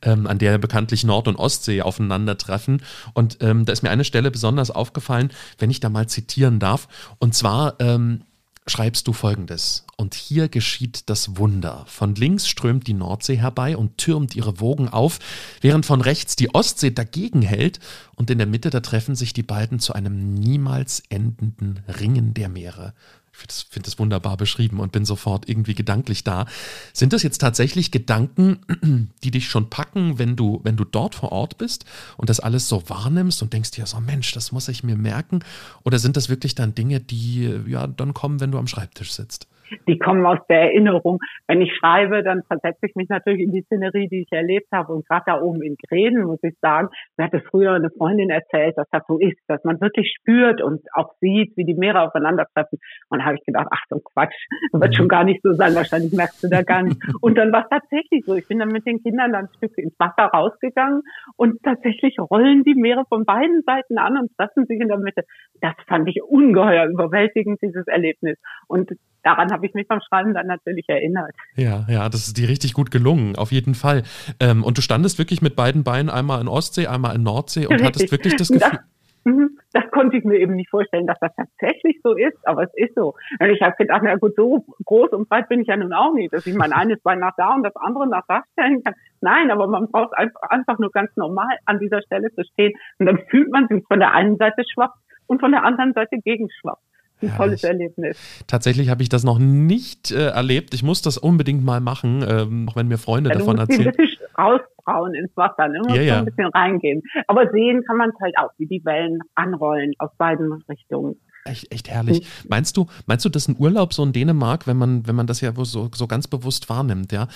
ähm, 0.02 0.26
an 0.26 0.38
der 0.38 0.58
bekanntlich 0.58 1.04
Nord- 1.04 1.28
und 1.28 1.36
Ostsee 1.36 1.82
aufeinandertreffen. 1.82 2.82
Und 3.12 3.38
ähm, 3.40 3.66
da 3.66 3.72
ist 3.72 3.82
mir 3.82 3.90
eine 3.90 4.04
Stelle 4.04 4.30
besonders 4.30 4.70
aufgefallen, 4.70 5.30
wenn 5.58 5.70
ich 5.70 5.80
da 5.80 5.90
mal 5.90 6.08
zitieren 6.08 6.58
darf. 6.58 6.88
Und 7.18 7.34
zwar 7.34 7.76
ähm, 7.78 8.22
schreibst 8.66 9.06
du 9.06 9.12
folgendes. 9.12 9.84
Und 9.96 10.14
hier 10.14 10.48
geschieht 10.48 11.08
das 11.08 11.36
Wunder. 11.36 11.84
Von 11.86 12.14
links 12.14 12.48
strömt 12.48 12.86
die 12.86 12.94
Nordsee 12.94 13.36
herbei 13.36 13.76
und 13.76 13.96
türmt 13.98 14.34
ihre 14.34 14.60
Wogen 14.60 14.88
auf, 14.88 15.18
während 15.60 15.86
von 15.86 16.00
rechts 16.00 16.36
die 16.36 16.54
Ostsee 16.54 16.90
dagegen 16.90 17.42
hält 17.42 17.80
und 18.16 18.30
in 18.30 18.38
der 18.38 18.46
Mitte 18.46 18.70
da 18.70 18.80
treffen 18.80 19.14
sich 19.14 19.32
die 19.32 19.42
beiden 19.42 19.78
zu 19.78 19.92
einem 19.92 20.34
niemals 20.34 21.02
endenden 21.08 21.80
Ringen 22.00 22.34
der 22.34 22.48
Meere. 22.48 22.94
Ich 23.36 23.40
finde 23.40 23.52
das, 23.52 23.62
find 23.62 23.86
das 23.86 23.98
wunderbar 23.98 24.38
beschrieben 24.38 24.80
und 24.80 24.92
bin 24.92 25.04
sofort 25.04 25.46
irgendwie 25.46 25.74
gedanklich 25.74 26.24
da. 26.24 26.46
Sind 26.94 27.12
das 27.12 27.22
jetzt 27.22 27.38
tatsächlich 27.38 27.90
Gedanken, 27.90 29.12
die 29.22 29.30
dich 29.30 29.50
schon 29.50 29.68
packen, 29.68 30.18
wenn 30.18 30.36
du, 30.36 30.60
wenn 30.64 30.78
du 30.78 30.84
dort 30.84 31.14
vor 31.14 31.32
Ort 31.32 31.58
bist 31.58 31.84
und 32.16 32.30
das 32.30 32.40
alles 32.40 32.66
so 32.66 32.88
wahrnimmst 32.88 33.42
und 33.42 33.52
denkst 33.52 33.72
dir 33.72 33.84
so, 33.84 34.00
Mensch, 34.00 34.32
das 34.32 34.52
muss 34.52 34.68
ich 34.68 34.84
mir 34.84 34.96
merken? 34.96 35.40
Oder 35.84 35.98
sind 35.98 36.16
das 36.16 36.30
wirklich 36.30 36.54
dann 36.54 36.74
Dinge, 36.74 36.98
die 36.98 37.60
ja 37.66 37.86
dann 37.86 38.14
kommen, 38.14 38.40
wenn 38.40 38.52
du 38.52 38.58
am 38.58 38.68
Schreibtisch 38.68 39.12
sitzt? 39.12 39.46
Die 39.88 39.98
kommen 39.98 40.24
aus 40.26 40.38
der 40.48 40.62
Erinnerung. 40.62 41.18
Wenn 41.46 41.60
ich 41.60 41.74
schreibe, 41.74 42.22
dann 42.22 42.42
versetze 42.44 42.86
ich 42.86 42.94
mich 42.94 43.08
natürlich 43.08 43.40
in 43.40 43.52
die 43.52 43.62
Szenerie, 43.62 44.08
die 44.08 44.22
ich 44.22 44.32
erlebt 44.32 44.68
habe. 44.72 44.92
Und 44.92 45.06
gerade 45.06 45.24
da 45.26 45.40
oben 45.40 45.62
in 45.62 45.76
Gräden, 45.88 46.24
muss 46.24 46.42
ich 46.42 46.54
sagen, 46.60 46.88
mir 47.16 47.24
hatte 47.24 47.40
früher 47.40 47.72
eine 47.72 47.90
Freundin 47.90 48.30
erzählt, 48.30 48.76
dass 48.76 48.88
das 48.90 49.02
so 49.08 49.18
ist, 49.18 49.38
dass 49.48 49.62
man 49.64 49.80
wirklich 49.80 50.12
spürt 50.18 50.62
und 50.62 50.82
auch 50.94 51.12
sieht, 51.20 51.56
wie 51.56 51.64
die 51.64 51.74
Meere 51.74 52.02
aufeinandertreffen. 52.02 52.78
Und 53.08 53.18
da 53.18 53.26
habe 53.26 53.36
ich 53.36 53.44
gedacht, 53.44 53.68
ach 53.70 53.82
so 53.88 54.00
Quatsch, 54.00 54.34
das 54.72 54.80
wird 54.80 54.96
schon 54.96 55.08
gar 55.08 55.24
nicht 55.24 55.42
so 55.42 55.52
sein, 55.52 55.74
wahrscheinlich 55.74 56.12
merkst 56.12 56.42
du 56.44 56.48
da 56.48 56.62
gar 56.62 56.82
nicht. 56.82 57.00
Und 57.20 57.36
dann 57.36 57.52
war 57.52 57.62
es 57.62 57.68
tatsächlich 57.70 58.24
so. 58.24 58.34
Ich 58.34 58.48
bin 58.48 58.58
dann 58.58 58.68
mit 58.68 58.86
den 58.86 59.02
Kindern 59.02 59.32
dann 59.32 59.46
ein 59.46 59.54
Stück 59.56 59.76
ins 59.78 59.98
Wasser 59.98 60.30
rausgegangen 60.32 61.02
und 61.36 61.62
tatsächlich 61.62 62.18
rollen 62.18 62.64
die 62.64 62.74
Meere 62.74 63.04
von 63.08 63.24
beiden 63.24 63.62
Seiten 63.62 63.98
an 63.98 64.18
und 64.18 64.36
treffen 64.36 64.66
sich 64.66 64.80
in 64.80 64.88
der 64.88 64.98
Mitte. 64.98 65.24
Das 65.60 65.74
fand 65.86 66.08
ich 66.08 66.22
ungeheuer 66.22 66.86
überwältigend, 66.86 67.60
dieses 67.62 67.86
Erlebnis. 67.86 68.38
Und 68.68 68.90
daran 69.26 69.50
habe 69.52 69.66
ich 69.66 69.74
mich 69.74 69.88
beim 69.88 70.00
Schreiben 70.00 70.32
dann 70.34 70.46
natürlich 70.46 70.88
erinnert. 70.88 71.32
Ja, 71.56 71.84
ja, 71.88 72.08
das 72.08 72.28
ist 72.28 72.38
dir 72.38 72.48
richtig 72.48 72.74
gut 72.74 72.90
gelungen, 72.90 73.34
auf 73.36 73.50
jeden 73.50 73.74
Fall. 73.74 74.04
Ähm, 74.40 74.62
und 74.62 74.78
du 74.78 74.82
standest 74.82 75.18
wirklich 75.18 75.42
mit 75.42 75.56
beiden 75.56 75.82
Beinen 75.82 76.08
einmal 76.10 76.40
in 76.40 76.48
Ostsee, 76.48 76.86
einmal 76.86 77.16
in 77.16 77.24
Nordsee 77.24 77.66
und 77.66 77.72
Richtig. 77.72 77.86
hattest 77.86 78.12
wirklich 78.12 78.36
das 78.36 78.48
Das, 78.48 78.62
Gefühl. 78.62 78.78
mhm, 79.24 79.58
das 79.72 79.82
konnte 79.90 80.16
ich 80.16 80.24
mir 80.24 80.38
eben 80.38 80.54
nicht 80.54 80.70
vorstellen, 80.70 81.08
dass 81.08 81.18
das 81.20 81.32
tatsächlich 81.34 81.98
so 82.04 82.14
ist, 82.14 82.38
aber 82.46 82.62
es 82.62 82.70
ist 82.74 82.94
so. 82.94 83.14
Und 83.40 83.50
ich 83.50 83.60
habe 83.62 83.74
gedacht, 83.76 84.02
na 84.04 84.14
gut, 84.14 84.34
so 84.36 84.64
groß 84.84 85.10
und 85.10 85.28
breit 85.28 85.48
bin 85.48 85.60
ich 85.60 85.66
ja 85.66 85.76
nun 85.76 85.92
auch 85.92 86.14
nicht, 86.14 86.32
dass 86.32 86.46
ich 86.46 86.54
mein 86.54 86.72
eines 86.80 87.00
Bein 87.02 87.18
nach 87.18 87.34
da 87.36 87.54
und 87.54 87.64
das 87.64 87.74
andere 87.74 88.08
nach 88.08 88.24
da 88.28 88.44
stellen 88.52 88.84
kann. 88.84 88.94
Nein, 89.20 89.50
aber 89.50 89.66
man 89.66 89.88
braucht 89.90 90.16
einfach, 90.16 90.42
einfach 90.50 90.78
nur 90.78 90.90
ganz 90.92 91.10
normal 91.16 91.56
an 91.64 91.80
dieser 91.80 92.00
Stelle 92.02 92.30
zu 92.32 92.44
stehen 92.44 92.74
und 93.00 93.06
dann 93.06 93.18
fühlt 93.28 93.50
man 93.50 93.66
sich 93.66 93.82
von 93.88 93.98
der 93.98 94.12
einen 94.14 94.36
Seite 94.36 94.62
schwach 94.72 94.94
und 95.26 95.40
von 95.40 95.50
der 95.50 95.64
anderen 95.64 95.94
Seite 95.94 96.18
gegenschwach. 96.24 96.78
Ein 97.22 97.28
Herrlich. 97.28 97.36
tolles 97.60 97.64
Erlebnis. 97.64 98.44
Tatsächlich 98.46 98.90
habe 98.90 99.02
ich 99.02 99.08
das 99.08 99.24
noch 99.24 99.38
nicht 99.38 100.10
äh, 100.12 100.28
erlebt. 100.28 100.74
Ich 100.74 100.82
muss 100.82 101.00
das 101.02 101.16
unbedingt 101.18 101.64
mal 101.64 101.80
machen, 101.80 102.24
ähm, 102.28 102.68
auch 102.70 102.76
wenn 102.76 102.88
mir 102.88 102.98
Freunde 102.98 103.30
Ja, 103.30 103.34
du 103.34 103.40
davon 103.40 103.56
musst 103.56 103.70
erzählen. 103.70 103.94
bisschen 103.96 104.26
rausbrauen 104.36 105.14
ins 105.14 105.34
Wasser, 105.36 105.68
ne? 105.68 105.78
Du 105.82 105.88
musst 105.88 105.96
Ja, 105.96 106.02
ja. 106.02 106.18
ein 106.18 106.24
bisschen 106.26 106.46
reingehen. 106.48 107.02
Aber 107.26 107.50
sehen 107.50 107.82
kann 107.86 107.96
man 107.96 108.10
es 108.10 108.16
halt 108.20 108.36
auch, 108.38 108.50
wie 108.58 108.66
die 108.66 108.84
Wellen 108.84 109.20
anrollen 109.34 109.92
aus 109.98 110.10
beiden 110.18 110.52
Richtungen. 110.68 111.16
Echt, 111.46 111.72
echt 111.72 111.88
herrlich. 111.88 112.26
Meinst 112.48 112.76
du, 112.76 112.86
meinst 113.06 113.24
du, 113.24 113.28
dass 113.28 113.48
ein 113.48 113.56
Urlaub 113.58 113.92
so 113.92 114.02
in 114.02 114.12
Dänemark, 114.12 114.66
wenn 114.66 114.76
man, 114.76 115.06
wenn 115.06 115.14
man 115.14 115.26
das 115.26 115.40
ja 115.40 115.52
so, 115.56 115.88
so 115.92 116.06
ganz 116.06 116.26
bewusst 116.28 116.68
wahrnimmt, 116.68 117.12
ja, 117.12 117.28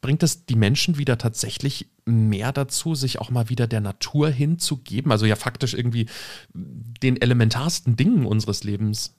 bringt 0.00 0.22
das 0.22 0.46
die 0.46 0.56
Menschen 0.56 0.98
wieder 0.98 1.18
tatsächlich 1.18 1.90
mehr 2.04 2.52
dazu, 2.52 2.94
sich 2.94 3.20
auch 3.20 3.30
mal 3.30 3.48
wieder 3.48 3.66
der 3.66 3.80
Natur 3.80 4.28
hinzugeben? 4.28 5.12
Also 5.12 5.26
ja 5.26 5.36
faktisch 5.36 5.74
irgendwie 5.74 6.06
den 6.54 7.20
elementarsten 7.20 7.96
Dingen 7.96 8.26
unseres 8.26 8.64
Lebens. 8.64 9.16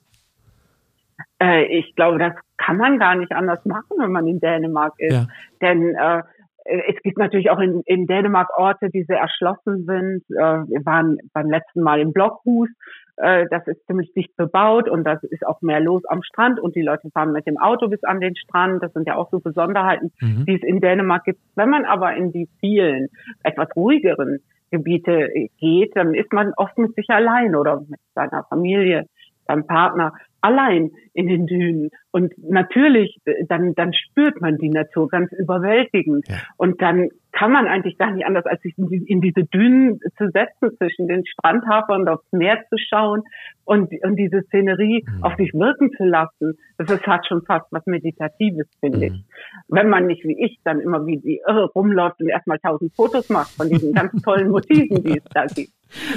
Äh, 1.40 1.64
ich 1.66 1.94
glaube, 1.94 2.18
das 2.18 2.34
kann 2.56 2.76
man 2.76 2.98
gar 2.98 3.14
nicht 3.14 3.32
anders 3.32 3.64
machen, 3.64 3.96
wenn 3.98 4.12
man 4.12 4.26
in 4.26 4.40
Dänemark 4.40 4.94
ist. 4.98 5.12
Ja. 5.12 5.26
Denn 5.60 5.94
äh, 5.94 6.22
es 6.64 7.00
gibt 7.02 7.18
natürlich 7.18 7.50
auch 7.50 7.60
in, 7.60 7.82
in 7.84 8.06
Dänemark 8.06 8.48
Orte, 8.56 8.88
die 8.90 9.04
sehr 9.04 9.18
erschlossen 9.18 9.84
sind. 9.84 10.22
Äh, 10.30 10.66
wir 10.66 10.84
waren 10.84 11.18
beim 11.32 11.50
letzten 11.50 11.82
Mal 11.82 12.00
im 12.00 12.12
Blockhus. 12.12 12.68
Äh, 13.16 13.46
das 13.50 13.66
ist 13.66 13.86
ziemlich 13.86 14.12
dicht 14.12 14.36
bebaut 14.36 14.88
und 14.88 15.04
das 15.04 15.22
ist 15.24 15.46
auch 15.46 15.60
mehr 15.62 15.80
los 15.80 16.02
am 16.06 16.22
Strand 16.22 16.58
und 16.58 16.74
die 16.74 16.82
Leute 16.82 17.10
fahren 17.10 17.32
mit 17.32 17.46
dem 17.46 17.58
Auto 17.58 17.88
bis 17.88 18.02
an 18.04 18.20
den 18.20 18.34
Strand. 18.36 18.82
Das 18.82 18.92
sind 18.92 19.06
ja 19.06 19.16
auch 19.16 19.30
so 19.30 19.40
Besonderheiten, 19.40 20.12
Mhm. 20.20 20.44
die 20.46 20.56
es 20.56 20.62
in 20.62 20.80
Dänemark 20.80 21.24
gibt. 21.24 21.40
Wenn 21.54 21.70
man 21.70 21.84
aber 21.84 22.14
in 22.16 22.32
die 22.32 22.48
vielen, 22.60 23.08
etwas 23.42 23.68
ruhigeren 23.76 24.38
Gebiete 24.70 25.28
geht, 25.58 25.96
dann 25.96 26.14
ist 26.14 26.32
man 26.32 26.52
oft 26.56 26.76
mit 26.78 26.94
sich 26.96 27.08
allein 27.10 27.54
oder 27.54 27.80
mit 27.88 28.00
seiner 28.14 28.42
Familie, 28.44 29.06
seinem 29.46 29.66
Partner 29.66 30.12
allein 30.44 30.90
in 31.14 31.26
den 31.26 31.46
Dünen. 31.46 31.90
Und 32.12 32.34
natürlich, 32.38 33.16
äh, 33.24 33.44
dann, 33.48 33.74
dann 33.74 33.92
spürt 33.94 34.40
man 34.40 34.58
die 34.58 34.68
Natur 34.68 35.08
ganz 35.08 35.32
überwältigend. 35.32 36.28
Ja. 36.28 36.36
Und 36.56 36.82
dann 36.82 37.08
kann 37.32 37.50
man 37.50 37.66
eigentlich 37.66 37.98
gar 37.98 38.12
nicht 38.12 38.24
anders, 38.26 38.46
als 38.46 38.60
sich 38.62 38.78
in, 38.78 38.88
die, 38.88 39.02
in 39.08 39.20
diese 39.20 39.42
Dünen 39.44 39.98
zu 40.18 40.28
setzen, 40.30 40.76
zwischen 40.76 41.08
den 41.08 41.24
Strandhafen 41.26 41.96
und 42.02 42.08
aufs 42.08 42.30
Meer 42.30 42.62
zu 42.68 42.76
schauen 42.78 43.22
und, 43.64 43.90
und 44.04 44.16
diese 44.16 44.42
Szenerie 44.42 45.04
Mhm. 45.04 45.24
auf 45.24 45.34
sich 45.36 45.52
wirken 45.54 45.90
zu 45.96 46.04
lassen. 46.04 46.56
Das 46.78 46.90
ist, 46.90 47.04
hat 47.06 47.26
schon 47.26 47.42
fast 47.42 47.66
was 47.72 47.84
Meditatives, 47.86 48.68
finde 48.80 49.06
ich 49.06 49.12
Mhm. 49.12 49.24
wenn 49.68 49.88
man 49.88 50.06
nicht 50.06 50.24
wie 50.24 50.38
ich 50.44 50.58
dann 50.64 50.80
immer 50.80 51.06
wie 51.06 51.18
die 51.18 51.40
Irre 51.46 51.66
rumläuft 51.74 52.20
und 52.20 52.28
erstmal 52.28 52.58
tausend 52.58 52.94
Fotos 52.94 53.28
macht 53.30 53.50
von 53.56 53.68
diesen 53.68 53.92
ganz 53.94 54.12
tollen 54.22 54.50
Motiven, 54.50 55.02
die 55.02 55.18
es 55.18 55.24
da 55.32 55.46
gibt. 55.46 55.72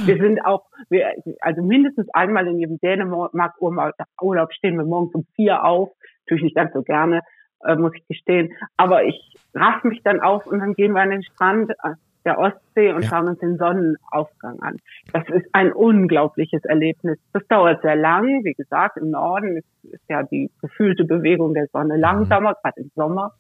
Wir 0.06 0.18
sind 0.18 0.40
auch, 0.46 0.66
wir, 0.90 1.08
also 1.42 1.62
mindestens 1.62 2.08
einmal 2.14 2.48
in 2.48 2.60
jedem 2.60 2.80
Dänemark-Urlaub 2.80 4.54
stehen 4.54 4.78
wir 4.78 4.86
morgens 4.86 5.14
um 5.16 5.26
vier 5.36 5.64
auf. 5.64 5.90
Natürlich 6.26 6.44
nicht 6.44 6.56
ganz 6.56 6.74
so 6.74 6.82
gerne, 6.82 7.22
äh, 7.64 7.76
muss 7.76 7.94
ich 7.96 8.08
gestehen. 8.08 8.54
Aber 8.76 9.04
ich 9.04 9.36
raff 9.54 9.84
mich 9.84 10.02
dann 10.04 10.20
auf 10.20 10.46
und 10.46 10.60
dann 10.60 10.74
gehen 10.74 10.94
wir 10.94 11.02
an 11.02 11.12
den 11.12 11.24
Strand 11.24 11.72
äh, 11.72 11.94
der 12.26 12.40
Ostsee 12.40 12.92
und 12.92 13.04
Ja. 13.04 13.10
schauen 13.10 13.28
uns 13.30 13.40
den 13.40 13.58
Sonnenaufgang 13.58 14.60
an. 14.60 14.78
Das 15.14 15.24
ist 15.30 15.48
ein 15.54 15.72
unglaubliches 15.72 16.66
Erlebnis. 16.66 17.18
Das 17.32 17.48
dauert 17.48 17.82
sehr 17.82 17.96
lang. 17.96 18.44
Wie 18.44 18.54
gesagt, 18.54 18.98
im 18.98 19.12
Norden 19.12 19.58
ist, 19.58 19.68
ist 19.84 20.04
ja 20.10 20.24
die 20.24 20.52
gefühlte 20.62 21.06
Bewegung 21.06 21.54
der 21.54 21.68
Sonne 21.68 21.96
langsamer, 21.96 22.56
gerade 22.62 22.82
im 22.82 22.92
Sommer. 22.96 23.34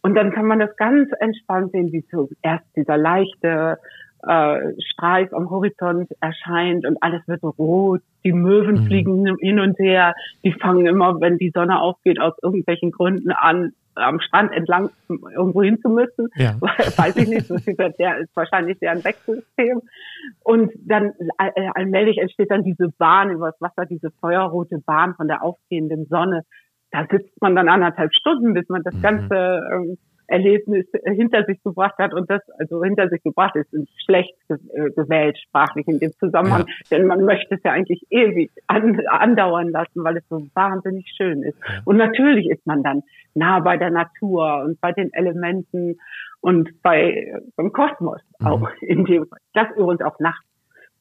Und 0.00 0.14
dann 0.14 0.32
kann 0.32 0.46
man 0.46 0.58
das 0.58 0.74
ganz 0.76 1.10
entspannt 1.20 1.72
sehen, 1.72 1.92
wie 1.92 2.04
so 2.10 2.30
erst 2.40 2.64
dieser 2.76 2.96
leichte 2.96 3.78
äh, 4.26 4.72
Streif 4.92 5.32
am 5.32 5.50
Horizont 5.50 6.10
erscheint 6.20 6.86
und 6.86 7.02
alles 7.02 7.22
wird 7.26 7.40
so 7.40 7.50
rot. 7.50 8.00
Die 8.24 8.32
Möwen 8.32 8.82
mhm. 8.82 8.86
fliegen 8.86 9.36
hin 9.38 9.60
und 9.60 9.78
her. 9.78 10.14
Die 10.44 10.52
fangen 10.52 10.86
immer, 10.86 11.20
wenn 11.20 11.38
die 11.38 11.50
Sonne 11.54 11.80
aufgeht, 11.80 12.20
aus 12.20 12.34
irgendwelchen 12.42 12.90
Gründen 12.90 13.30
an, 13.30 13.72
am 13.94 14.20
Strand 14.20 14.52
entlang 14.52 14.90
irgendwo 15.08 15.62
hin 15.62 15.80
zu 15.80 15.88
müssen. 15.88 16.28
Ja. 16.36 16.56
Weiß 16.60 17.16
ich 17.16 17.28
nicht, 17.28 17.50
das 17.50 17.66
ist, 17.66 17.78
der 17.78 18.18
ist 18.18 18.34
wahrscheinlich 18.34 18.78
deren 18.78 19.04
Wechselsystem. 19.04 19.82
Und 20.42 20.72
dann 20.86 21.12
äh, 21.38 21.68
allmählich 21.74 22.18
entsteht 22.18 22.50
dann 22.50 22.64
diese 22.64 22.88
Bahn 22.98 23.30
übers 23.30 23.60
Wasser, 23.60 23.86
diese 23.86 24.10
feuerrote 24.20 24.78
Bahn 24.84 25.14
von 25.14 25.28
der 25.28 25.42
aufgehenden 25.42 26.06
Sonne. 26.06 26.44
Da 26.90 27.06
sitzt 27.10 27.40
man 27.40 27.54
dann 27.54 27.68
anderthalb 27.68 28.14
Stunden, 28.14 28.54
bis 28.54 28.68
man 28.68 28.82
das 28.82 28.94
mhm. 28.94 29.02
ganze 29.02 29.60
ähm, 29.72 29.98
Erlebnis 30.28 30.86
hinter 31.04 31.44
sich 31.44 31.62
gebracht 31.62 31.96
hat 31.98 32.12
und 32.12 32.30
das 32.30 32.42
also 32.58 32.84
hinter 32.84 33.08
sich 33.08 33.22
gebracht 33.22 33.56
ist, 33.56 33.72
ist 33.72 33.88
schlecht 34.04 34.34
äh, 34.48 34.90
gewählt 34.90 35.38
sprachlich 35.38 35.88
in 35.88 35.98
dem 35.98 36.12
Zusammenhang, 36.12 36.66
ja. 36.66 36.74
denn 36.90 37.06
man 37.06 37.24
möchte 37.24 37.54
es 37.54 37.62
ja 37.64 37.72
eigentlich 37.72 38.06
ewig 38.10 38.50
an, 38.66 39.00
andauern 39.06 39.70
lassen, 39.70 40.04
weil 40.04 40.18
es 40.18 40.28
so 40.28 40.46
wahnsinnig 40.54 41.10
schön 41.16 41.42
ist. 41.42 41.58
Ja. 41.66 41.80
Und 41.86 41.96
natürlich 41.96 42.48
ist 42.50 42.66
man 42.66 42.82
dann 42.82 43.02
nah 43.34 43.60
bei 43.60 43.78
der 43.78 43.90
Natur 43.90 44.62
und 44.64 44.78
bei 44.82 44.92
den 44.92 45.12
Elementen 45.14 45.98
und 46.40 46.70
bei 46.82 47.32
beim 47.56 47.72
Kosmos 47.72 48.20
mhm. 48.38 48.46
auch 48.46 48.68
in 48.82 49.06
dem 49.06 49.26
das 49.54 49.68
übrigens 49.76 50.02
auch 50.02 50.18
nachts, 50.20 50.46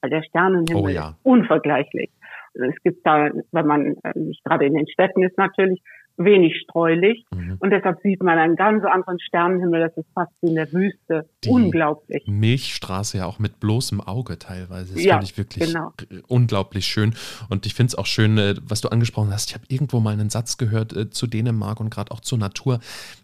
weil 0.01 0.09
der 0.09 0.23
Sternenhimmel 0.23 0.83
oh, 0.83 0.87
ja. 0.87 1.09
ist 1.09 1.15
unvergleichlich. 1.23 2.11
Es 2.53 2.81
gibt 2.81 3.05
da, 3.05 3.29
wenn 3.51 3.67
man 3.67 3.97
äh, 4.03 4.17
nicht 4.17 4.43
gerade 4.45 4.65
in 4.65 4.73
den 4.73 4.87
Städten 4.87 5.21
ist 5.21 5.37
natürlich, 5.37 5.81
wenig 6.17 6.55
streulich. 6.63 7.25
Mhm. 7.31 7.57
Und 7.59 7.69
deshalb 7.69 8.01
sieht 8.01 8.21
man 8.21 8.37
einen 8.37 8.55
ganz 8.55 8.83
anderen 8.83 9.19
Sternenhimmel. 9.19 9.79
Das 9.81 9.95
ist 9.97 10.07
fast 10.13 10.31
wie 10.41 10.47
in 10.47 10.55
der 10.55 10.71
Wüste. 10.73 11.29
Die 11.43 11.49
unglaublich. 11.49 12.23
Milchstraße 12.27 13.19
ja 13.19 13.25
auch 13.25 13.39
mit 13.39 13.59
bloßem 13.59 14.01
Auge 14.01 14.39
teilweise. 14.39 14.95
Das 14.95 15.03
ja, 15.03 15.13
finde 15.13 15.25
ich 15.25 15.37
wirklich 15.37 15.67
genau. 15.67 15.93
unglaublich 16.27 16.85
schön. 16.85 17.13
Und 17.49 17.65
ich 17.65 17.75
finde 17.75 17.91
es 17.91 17.95
auch 17.95 18.07
schön, 18.07 18.37
äh, 18.37 18.55
was 18.63 18.81
du 18.81 18.89
angesprochen 18.89 19.31
hast. 19.31 19.49
Ich 19.49 19.55
habe 19.55 19.65
irgendwo 19.67 19.99
mal 19.99 20.13
einen 20.13 20.29
Satz 20.29 20.57
gehört 20.57 20.95
äh, 20.95 21.09
zu 21.09 21.27
Dänemark 21.27 21.79
und 21.79 21.89
gerade 21.91 22.11
auch 22.11 22.19
zur 22.19 22.37
Natur, 22.37 22.79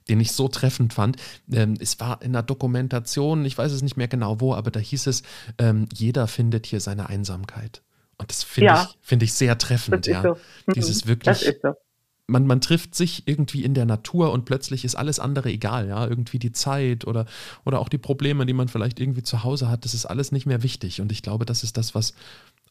den 0.08 0.20
ich 0.20 0.32
so 0.32 0.48
treffend 0.48 0.94
fand. 0.94 1.18
Ähm, 1.52 1.76
es 1.80 2.00
war 2.00 2.22
in 2.22 2.36
einer 2.36 2.44
Dokumentation, 2.44 3.46
ich 3.46 3.58
weiß 3.58 3.72
es 3.72 3.82
nicht 3.82 3.98
mehr 3.98 4.08
genau 4.08 4.40
wo, 4.40 4.54
aber 4.54 4.70
da 4.72 4.80
hieß 4.80 5.08
es, 5.08 5.24
ähm, 5.58 5.88
jeder 5.94 6.28
findet 6.28 6.68
hier 6.68 6.80
seine 6.80 7.10
Einsamkeit. 7.10 7.82
Und 8.18 8.30
das 8.30 8.44
finde 8.44 8.68
ja. 8.68 8.84
ich, 8.84 8.98
find 9.02 9.24
ich 9.24 9.34
sehr 9.34 9.58
treffend, 9.58 10.06
ja. 10.06 10.22
So. 10.22 10.38
Mhm. 10.68 10.74
Dieses 10.76 11.08
wirklich. 11.08 11.26
Das 11.26 11.42
ist 11.42 11.62
so 11.62 11.74
man, 12.28 12.48
man 12.48 12.62
trifft 12.62 12.96
sich 12.96 13.28
irgendwie 13.28 13.64
in 13.64 13.74
der 13.74 13.86
Natur 13.86 14.32
und 14.32 14.46
plötzlich 14.46 14.86
ist 14.86 14.96
alles 14.96 15.20
andere 15.20 15.50
egal, 15.50 15.88
ja, 15.90 16.08
irgendwie 16.08 16.40
die 16.40 16.52
Zeit 16.52 17.06
oder, 17.06 17.26
oder 17.66 17.80
auch 17.80 17.90
die 17.90 17.98
Probleme, 17.98 18.46
die 18.46 18.54
man 18.54 18.68
vielleicht 18.68 19.00
irgendwie 19.00 19.24
zu 19.24 19.44
Hause 19.44 19.70
hat, 19.70 19.84
das 19.86 19.94
ist 19.94 20.06
alles 20.06 20.32
nicht 20.32 20.46
mehr 20.46 20.64
wichtig. 20.64 21.02
Und 21.02 21.12
ich 21.12 21.22
glaube, 21.22 21.46
das 21.46 21.64
ist 21.64 21.78
das, 21.78 21.96
was 21.96 22.16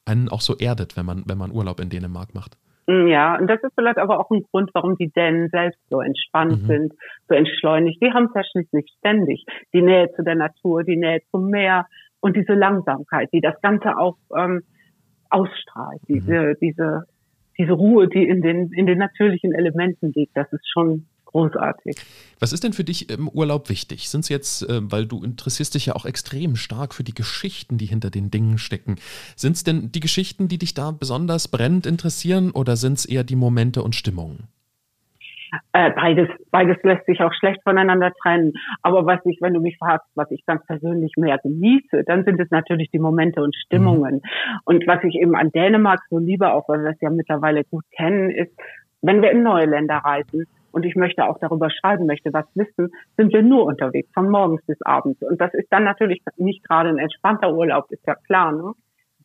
einen 0.07 0.29
auch 0.29 0.41
so 0.41 0.57
erdet, 0.57 0.97
wenn 0.97 1.07
man, 1.07 1.25
wenn 1.27 1.39
man 1.39 1.53
Urlaub 1.53 1.81
in 1.81 1.91
Dänemark 1.91 2.35
macht. 2.35 2.57
Mm, 2.87 3.07
ja, 3.07 3.39
und 3.39 3.47
das 3.47 3.63
ist 3.63 3.75
vielleicht 3.75 3.99
aber 3.99 4.19
auch 4.19 4.31
ein 4.31 4.43
Grund, 4.51 4.71
warum 4.75 4.97
die 4.97 5.11
Dänen 5.11 5.49
selbst 5.51 5.81
so 5.91 6.01
entspannt 6.01 6.63
mhm. 6.63 6.67
sind, 6.67 6.93
so 7.29 7.35
entschleunigt. 7.35 8.03
Die 8.03 8.13
haben 8.13 8.27
es 8.27 8.35
ja 8.35 8.43
schließlich 8.51 8.91
ständig. 8.99 9.45
Die 9.73 9.83
Nähe 9.83 10.11
zu 10.17 10.23
der 10.23 10.35
Natur, 10.35 10.83
die 10.83 10.97
Nähe 10.97 11.21
zum 11.31 11.49
Meer 11.49 11.87
und 12.21 12.37
diese 12.37 12.55
Langsamkeit, 12.55 13.29
die 13.33 13.41
das 13.41 13.61
Ganze 13.61 13.97
auch 13.99 14.17
ähm, 14.37 14.63
ausstrahlt, 15.31 16.01
diese, 16.09 16.33
mhm. 16.33 16.57
diese 16.61 17.05
diese 17.59 17.73
Ruhe, 17.73 18.09
die 18.09 18.23
in 18.23 18.43
den, 18.43 18.73
in 18.73 18.87
den 18.87 18.99
natürlichen 18.99 19.53
Elementen 19.53 20.13
liegt, 20.15 20.37
das 20.37 20.53
ist 20.53 20.69
schon 20.73 21.07
großartig. 21.33 21.97
Was 22.39 22.53
ist 22.53 22.63
denn 22.63 22.73
für 22.73 22.85
dich 22.85 23.11
im 23.11 23.29
Urlaub 23.29 23.69
wichtig? 23.69 24.09
Sind 24.09 24.21
es 24.21 24.29
jetzt, 24.29 24.69
äh, 24.69 24.81
weil 24.83 25.07
du 25.07 25.23
interessierst 25.23 25.75
dich 25.75 25.87
ja 25.87 25.95
auch 25.95 26.05
extrem 26.05 26.57
stark 26.57 26.95
für 26.95 27.05
die 27.05 27.15
Geschichten, 27.15 27.79
die 27.79 27.87
hinter 27.87 28.11
den 28.11 28.31
Dingen 28.31 28.59
stecken. 28.59 28.97
Sind 29.35 29.57
es 29.57 29.65
denn 29.65 29.91
die 29.93 30.01
Geschichten, 30.01 30.49
die 30.49 30.59
dich 30.59 30.75
da 30.75 30.91
besonders 30.91 31.49
brennend 31.49 31.87
interessieren 31.87 32.51
oder 32.51 32.77
sind 32.77 32.99
es 32.99 33.07
eher 33.07 33.25
die 33.25 33.37
Momente 33.37 33.83
und 33.83 33.95
Stimmungen? 33.95 34.49
Äh, 35.73 35.91
beides, 35.91 36.29
beides 36.51 36.77
lässt 36.83 37.05
sich 37.07 37.21
auch 37.21 37.33
schlecht 37.35 37.63
voneinander 37.63 38.13
trennen. 38.23 38.55
Aber 38.83 39.05
was 39.05 39.21
ich, 39.27 39.39
wenn 39.41 39.53
du 39.53 39.61
mich 39.61 39.77
fragst, 39.79 40.09
was 40.15 40.31
ich 40.31 40.45
ganz 40.47 40.65
persönlich 40.67 41.13
mehr 41.17 41.39
genieße, 41.39 42.05
dann 42.05 42.25
sind 42.25 42.41
es 42.41 42.51
natürlich 42.51 42.91
die 42.91 42.99
Momente 42.99 43.43
und 43.43 43.55
Stimmungen. 43.55 44.17
Mhm. 44.17 44.59
Und 44.65 44.87
was 44.87 45.05
ich 45.05 45.15
eben 45.17 45.37
an 45.37 45.51
Dänemark 45.51 46.01
so 46.09 46.19
liebe, 46.19 46.53
auch 46.53 46.69
weil 46.69 46.83
wir 46.83 46.91
es 46.91 47.01
ja 47.01 47.11
mittlerweile 47.11 47.65
gut 47.65 47.85
kennen, 47.95 48.31
ist, 48.31 48.53
wenn 49.03 49.21
wir 49.21 49.31
in 49.31 49.43
neue 49.43 49.67
Länder 49.67 49.97
reisen, 49.97 50.47
und 50.73 50.87
ich 50.87 50.97
möchte 50.97 51.27
auch 51.27 51.39
darüber 51.39 51.69
schreiben, 51.71 52.07
möchte 52.07 52.33
was 52.33 52.47
wissen, 52.55 52.91
sind 53.19 53.33
wir 53.33 53.43
nur 53.43 53.67
unterwegs, 53.67 54.09
von 54.15 54.31
morgens 54.31 54.65
bis 54.65 54.81
abends. 54.83 55.23
Und 55.23 55.39
das 55.39 55.53
ist 55.53 55.71
dann 55.71 55.85
natürlich 55.85 56.23
nicht 56.39 56.67
gerade 56.67 56.89
ein 56.89 56.99
entspannter 56.99 57.53
Urlaub, 57.53 57.91
ist 57.91 58.07
ja 58.07 58.15
klar. 58.15 58.53
Ne? 58.53 58.73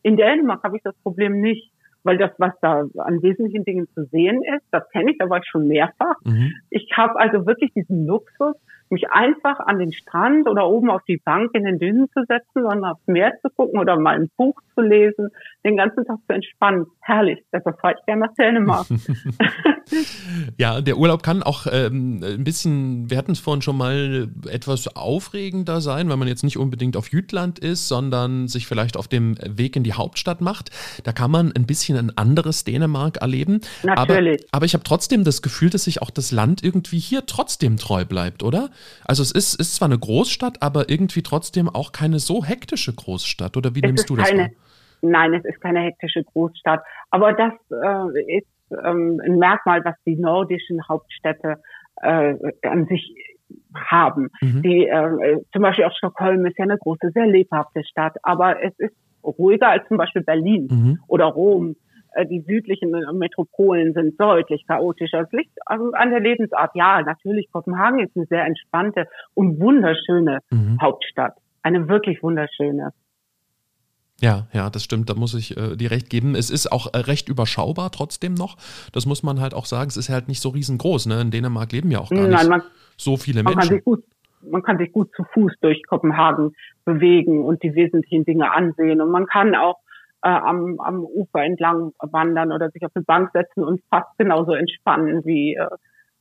In 0.03 0.17
Dänemark 0.17 0.63
habe 0.63 0.75
ich 0.75 0.83
das 0.83 0.95
Problem 1.03 1.39
nicht 1.39 1.71
weil 2.07 2.17
das, 2.17 2.31
was 2.37 2.53
da 2.61 2.85
an 2.97 3.21
wesentlichen 3.21 3.63
Dingen 3.65 3.87
zu 3.93 4.05
sehen 4.05 4.41
ist, 4.43 4.65
das 4.71 4.89
kenne 4.89 5.11
ich, 5.11 5.17
da 5.19 5.29
war 5.29 5.39
ich 5.39 5.47
schon 5.47 5.67
mehrfach. 5.67 6.15
Mhm. 6.23 6.53
Ich 6.69 6.89
habe 6.95 7.19
also 7.19 7.45
wirklich 7.45 7.71
diesen 7.73 8.07
Luxus, 8.07 8.55
mich 8.89 9.11
einfach 9.11 9.59
an 9.59 9.79
den 9.79 9.91
Strand 9.91 10.47
oder 10.47 10.67
oben 10.67 10.89
auf 10.89 11.03
die 11.03 11.17
Bank 11.17 11.51
in 11.53 11.65
den 11.65 11.77
Dünen 11.77 12.09
zu 12.11 12.23
setzen 12.23 12.65
und 12.65 12.85
aufs 12.85 13.05
Meer 13.05 13.33
zu 13.41 13.49
gucken 13.49 13.79
oder 13.79 13.99
mal 13.99 14.15
ein 14.15 14.29
Buch 14.37 14.61
zu 14.77 14.81
lesen, 14.81 15.29
den 15.65 15.77
ganzen 15.77 16.05
Tag 16.05 16.17
zu 16.27 16.33
entspannen. 16.33 16.85
Herrlich. 17.01 17.39
Deshalb 17.51 17.79
fahre 17.79 17.95
ich 17.97 18.05
gerne 18.05 18.27
nach 18.27 18.33
Dänemark. 18.35 18.85
ja, 20.57 20.81
der 20.81 20.97
Urlaub 20.97 21.23
kann 21.23 21.43
auch 21.43 21.67
ähm, 21.71 22.21
ein 22.23 22.43
bisschen, 22.43 23.09
wir 23.09 23.17
hatten 23.17 23.31
es 23.31 23.39
vorhin 23.39 23.61
schon 23.61 23.77
mal, 23.77 24.29
etwas 24.49 24.95
aufregender 24.95 25.81
sein, 25.81 26.09
wenn 26.09 26.19
man 26.19 26.27
jetzt 26.27 26.43
nicht 26.43 26.57
unbedingt 26.57 26.97
auf 26.97 27.11
Jütland 27.11 27.59
ist, 27.59 27.87
sondern 27.87 28.47
sich 28.47 28.67
vielleicht 28.67 28.97
auf 28.97 29.07
dem 29.07 29.35
Weg 29.43 29.75
in 29.75 29.83
die 29.83 29.93
Hauptstadt 29.93 30.41
macht. 30.41 30.69
Da 31.03 31.11
kann 31.11 31.31
man 31.31 31.51
ein 31.53 31.65
bisschen 31.65 31.97
ein 31.97 32.17
anderes 32.17 32.63
Dänemark 32.63 33.17
erleben. 33.17 33.61
Natürlich. 33.83 34.41
Aber, 34.49 34.57
aber 34.57 34.65
ich 34.65 34.73
habe 34.73 34.83
trotzdem 34.83 35.23
das 35.23 35.41
Gefühl, 35.41 35.69
dass 35.69 35.85
sich 35.85 36.01
auch 36.01 36.09
das 36.09 36.31
Land 36.31 36.63
irgendwie 36.63 36.99
hier 36.99 37.25
trotzdem 37.25 37.77
treu 37.77 38.05
bleibt, 38.05 38.43
oder? 38.43 38.69
Also 39.05 39.23
es 39.23 39.31
ist, 39.31 39.55
ist 39.55 39.75
zwar 39.75 39.87
eine 39.87 39.99
Großstadt, 39.99 40.61
aber 40.61 40.89
irgendwie 40.89 41.23
trotzdem 41.23 41.69
auch 41.69 41.91
keine 41.91 42.19
so 42.19 42.43
hektische 42.43 42.93
Großstadt. 42.93 43.57
Oder 43.57 43.75
wie 43.75 43.79
es 43.79 43.87
nimmst 43.87 44.09
du 44.09 44.15
das 44.15 44.29
keine? 44.29 44.51
Nein, 45.01 45.33
es 45.33 45.45
ist 45.45 45.61
keine 45.61 45.79
hektische 45.81 46.23
Großstadt. 46.23 46.81
Aber 47.09 47.33
das 47.33 47.53
äh, 47.71 48.37
ist 48.37 48.47
ähm, 48.71 49.21
ein 49.23 49.37
Merkmal, 49.37 49.83
was 49.85 49.95
die 50.05 50.15
nordischen 50.15 50.87
Hauptstädte 50.87 51.57
äh, 52.01 52.35
an 52.63 52.85
sich 52.87 53.15
haben. 53.73 54.29
Mhm. 54.41 54.61
Die, 54.61 54.87
äh, 54.87 55.41
zum 55.53 55.61
Beispiel 55.61 55.85
auch 55.85 55.95
Stockholm 55.95 56.45
ist 56.45 56.57
ja 56.57 56.63
eine 56.63 56.77
große, 56.77 57.11
sehr 57.11 57.27
lebhafte 57.27 57.83
Stadt, 57.83 58.15
aber 58.23 58.61
es 58.63 58.73
ist 58.77 58.95
ruhiger 59.23 59.69
als 59.69 59.87
zum 59.87 59.97
Beispiel 59.97 60.23
Berlin 60.23 60.67
mhm. 60.69 60.99
oder 61.07 61.25
Rom 61.25 61.75
äh, 62.13 62.25
die 62.25 62.41
südlichen 62.41 62.91
Metropolen 63.13 63.93
sind 63.93 64.19
deutlich 64.19 64.65
chaotischer. 64.67 65.21
Es 65.21 65.31
liegt 65.31 65.51
an 65.65 66.09
der 66.09 66.19
Lebensart. 66.19 66.71
Ja, 66.73 67.01
natürlich, 67.01 67.51
Kopenhagen 67.51 67.99
ist 67.99 68.15
eine 68.15 68.25
sehr 68.25 68.45
entspannte 68.45 69.07
und 69.33 69.59
wunderschöne 69.59 70.39
mhm. 70.49 70.77
Hauptstadt. 70.81 71.35
Eine 71.61 71.87
wirklich 71.87 72.23
wunderschöne. 72.23 72.91
Ja, 74.19 74.47
ja, 74.51 74.69
das 74.69 74.83
stimmt, 74.83 75.09
da 75.09 75.13
muss 75.13 75.35
ich 75.35 75.55
äh, 75.57 75.75
dir 75.75 75.91
recht 75.91 76.09
geben. 76.09 76.33
Es 76.33 76.49
ist 76.49 76.71
auch 76.71 76.93
äh, 76.93 76.97
recht 76.97 77.29
überschaubar 77.29 77.91
trotzdem 77.91 78.33
noch. 78.33 78.57
Das 78.91 79.05
muss 79.05 79.21
man 79.21 79.39
halt 79.39 79.53
auch 79.53 79.65
sagen. 79.65 79.89
Es 79.89 79.97
ist 79.97 80.09
halt 80.09 80.27
nicht 80.27 80.41
so 80.41 80.49
riesengroß. 80.49 81.05
Ne? 81.05 81.21
In 81.21 81.31
Dänemark 81.31 81.71
leben 81.71 81.91
ja 81.91 81.99
auch 81.99 82.09
gar 82.09 82.21
Nein, 82.21 82.31
nicht 82.31 82.49
man, 82.49 82.63
so 82.97 83.17
viele 83.17 83.43
man 83.43 83.53
Menschen. 83.53 83.75
Kann 83.75 83.83
gut, 83.83 84.03
man 84.41 84.63
kann 84.63 84.79
sich 84.79 84.91
gut 84.91 85.11
zu 85.15 85.23
Fuß 85.33 85.53
durch 85.61 85.83
Kopenhagen 85.87 86.55
bewegen 86.83 87.45
und 87.45 87.61
die 87.61 87.75
wesentlichen 87.75 88.25
Dinge 88.25 88.51
ansehen. 88.51 89.01
Und 89.01 89.11
man 89.11 89.27
kann 89.27 89.53
auch 89.53 89.77
äh, 90.23 90.29
am, 90.29 90.79
am 90.79 91.03
Ufer 91.03 91.43
entlang 91.43 91.91
wandern 91.99 92.51
oder 92.51 92.71
sich 92.71 92.83
auf 92.83 92.91
eine 92.95 93.05
Bank 93.05 93.29
setzen 93.33 93.63
und 93.63 93.81
fast 93.91 94.17
genauso 94.17 94.53
entspannen 94.53 95.23
wie 95.25 95.55
äh, 95.55 95.67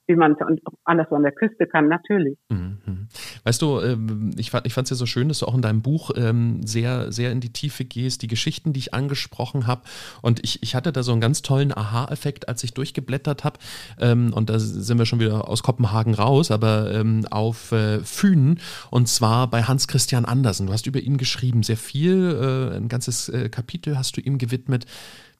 wie 0.07 0.15
man 0.15 0.33
es 0.33 0.39
anderswo 0.85 1.17
an 1.17 1.23
der 1.23 1.33
Küste 1.33 1.67
kann, 1.67 1.89
natürlich. 1.89 2.39
Mhm. 2.49 3.09
Weißt 3.47 3.63
du, 3.63 3.81
ähm, 3.81 4.33
ich 4.37 4.51
fand 4.51 4.67
es 4.67 4.91
ja 4.91 4.97
so 4.97 5.07
schön, 5.07 5.29
dass 5.29 5.39
du 5.39 5.47
auch 5.47 5.55
in 5.55 5.63
deinem 5.63 5.81
Buch 5.81 6.11
ähm, 6.17 6.67
sehr, 6.67 7.13
sehr 7.13 7.31
in 7.31 7.41
die 7.41 7.53
Tiefe 7.53 7.85
gehst, 7.85 8.23
die 8.23 8.27
Geschichten, 8.27 8.73
die 8.73 8.81
ich 8.81 8.93
angesprochen 8.93 9.69
habe. 9.69 9.83
Und 10.21 10.43
ich, 10.43 10.65
ich 10.65 10.75
hatte 10.75 10.91
da 10.93 11.05
so 11.05 11.13
einen 11.13 11.21
ganz 11.21 11.43
tollen 11.43 11.71
Aha-Effekt, 11.71 12.49
als 12.49 12.65
ich 12.65 12.75
durchgeblättert 12.75 13.45
habe. 13.45 13.61
Ähm, 14.01 14.33
und 14.33 14.51
da 14.51 14.59
sind 14.59 14.99
wir 14.99 15.07
schon 15.07 15.21
wieder 15.21 15.49
aus 15.49 15.63
Kopenhagen 15.63 16.15
raus, 16.15 16.51
aber 16.51 17.05
auf 17.31 17.71
äh, 17.71 18.01
Fünen 18.01 18.59
und 18.91 19.07
zwar 19.07 19.49
bei 19.49 19.63
Hans 19.63 19.87
Christian 19.87 20.25
Andersen. 20.25 20.67
Du 20.67 20.73
hast 20.73 20.87
über 20.87 20.99
ihn 20.99 21.17
geschrieben, 21.17 21.63
sehr 21.63 21.77
viel, 21.77 22.73
äh, 22.73 22.77
ein 22.77 22.89
ganzes 22.89 23.29
äh, 23.29 23.49
Kapitel 23.49 23.97
hast 23.97 24.17
du 24.17 24.21
ihm 24.21 24.39
gewidmet. 24.39 24.87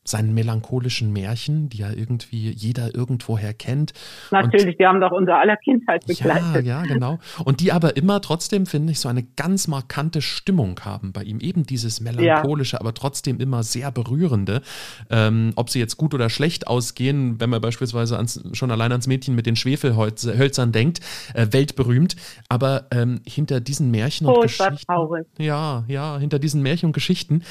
Seinen 0.09 0.35
melancholischen 0.35 1.13
Märchen, 1.13 1.69
die 1.69 1.79
ja 1.79 1.91
irgendwie 1.91 2.51
jeder 2.51 2.95
irgendwoher 2.95 3.53
kennt. 3.55 3.93
Natürlich, 4.31 4.75
und, 4.75 4.81
die 4.81 4.87
haben 4.87 5.01
doch 5.01 5.13
unser 5.13 5.39
aller 5.39 5.57
Kindheit 5.57 6.07
begleitet. 6.07 6.65
Ja, 6.67 6.83
ja, 6.83 6.83
genau. 6.83 7.19
Und 7.45 7.61
die 7.61 7.73
aber 7.73 7.97
immer 7.97 8.21
trotzdem, 8.21 8.67
finde 8.67 8.93
ich, 8.93 9.01
so 9.01 9.09
eine 9.09 9.23
ganz 9.23 9.69
markante 9.69 10.23
Stimmung 10.23 10.81
haben 10.85 11.13
bei 11.13 11.23
ihm. 11.23 11.41
Eben 11.41 11.65
dieses 11.65 12.01
melancholische, 12.01 12.77
ja. 12.77 12.81
aber 12.81 12.95
trotzdem 12.95 13.41
immer 13.41 13.63
sehr 13.63 13.91
berührende. 13.91 14.63
Ähm, 15.11 15.53
ob 15.57 15.71
sie 15.71 15.79
jetzt 15.79 15.97
gut 15.97 16.15
oder 16.15 16.31
schlecht 16.31 16.67
ausgehen, 16.67 17.41
wenn 17.41 17.51
man 17.51 17.61
beispielsweise 17.61 18.17
ans, 18.17 18.43
schon 18.53 18.71
allein 18.71 18.93
ans 18.93 19.07
Mädchen 19.07 19.35
mit 19.35 19.47
den 19.47 19.57
Schwefelhölzern 19.57 20.73
denkt, 20.73 21.01
äh, 21.35 21.47
weltberühmt. 21.51 22.17
Aber 22.49 22.87
ähm, 22.91 23.21
hinter 23.27 23.61
diesen 23.61 23.91
Märchen 23.91 24.27
und 24.27 24.43
Geschichten. 24.43 24.77
Traurig. 24.87 25.27
Ja, 25.39 25.85
ja, 25.89 26.19
hinter 26.19 26.39
diesen 26.39 26.63
Märchen 26.63 26.87
und 26.87 26.93
Geschichten 26.93 27.43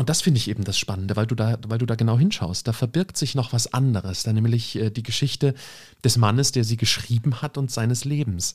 und 0.00 0.08
das 0.08 0.22
finde 0.22 0.38
ich 0.38 0.48
eben 0.48 0.64
das 0.64 0.78
Spannende, 0.78 1.14
weil 1.14 1.26
du 1.26 1.34
da, 1.34 1.58
weil 1.68 1.76
du 1.76 1.84
da 1.84 1.94
genau 1.94 2.18
hinschaust. 2.18 2.66
Da 2.66 2.72
verbirgt 2.72 3.18
sich 3.18 3.34
noch 3.34 3.52
was 3.52 3.74
anderes, 3.74 4.22
da 4.22 4.32
nämlich 4.32 4.76
äh, 4.76 4.88
die 4.88 5.02
Geschichte 5.02 5.52
des 6.02 6.16
Mannes, 6.16 6.52
der 6.52 6.64
sie 6.64 6.78
geschrieben 6.78 7.42
hat 7.42 7.58
und 7.58 7.70
seines 7.70 8.06
Lebens. 8.06 8.54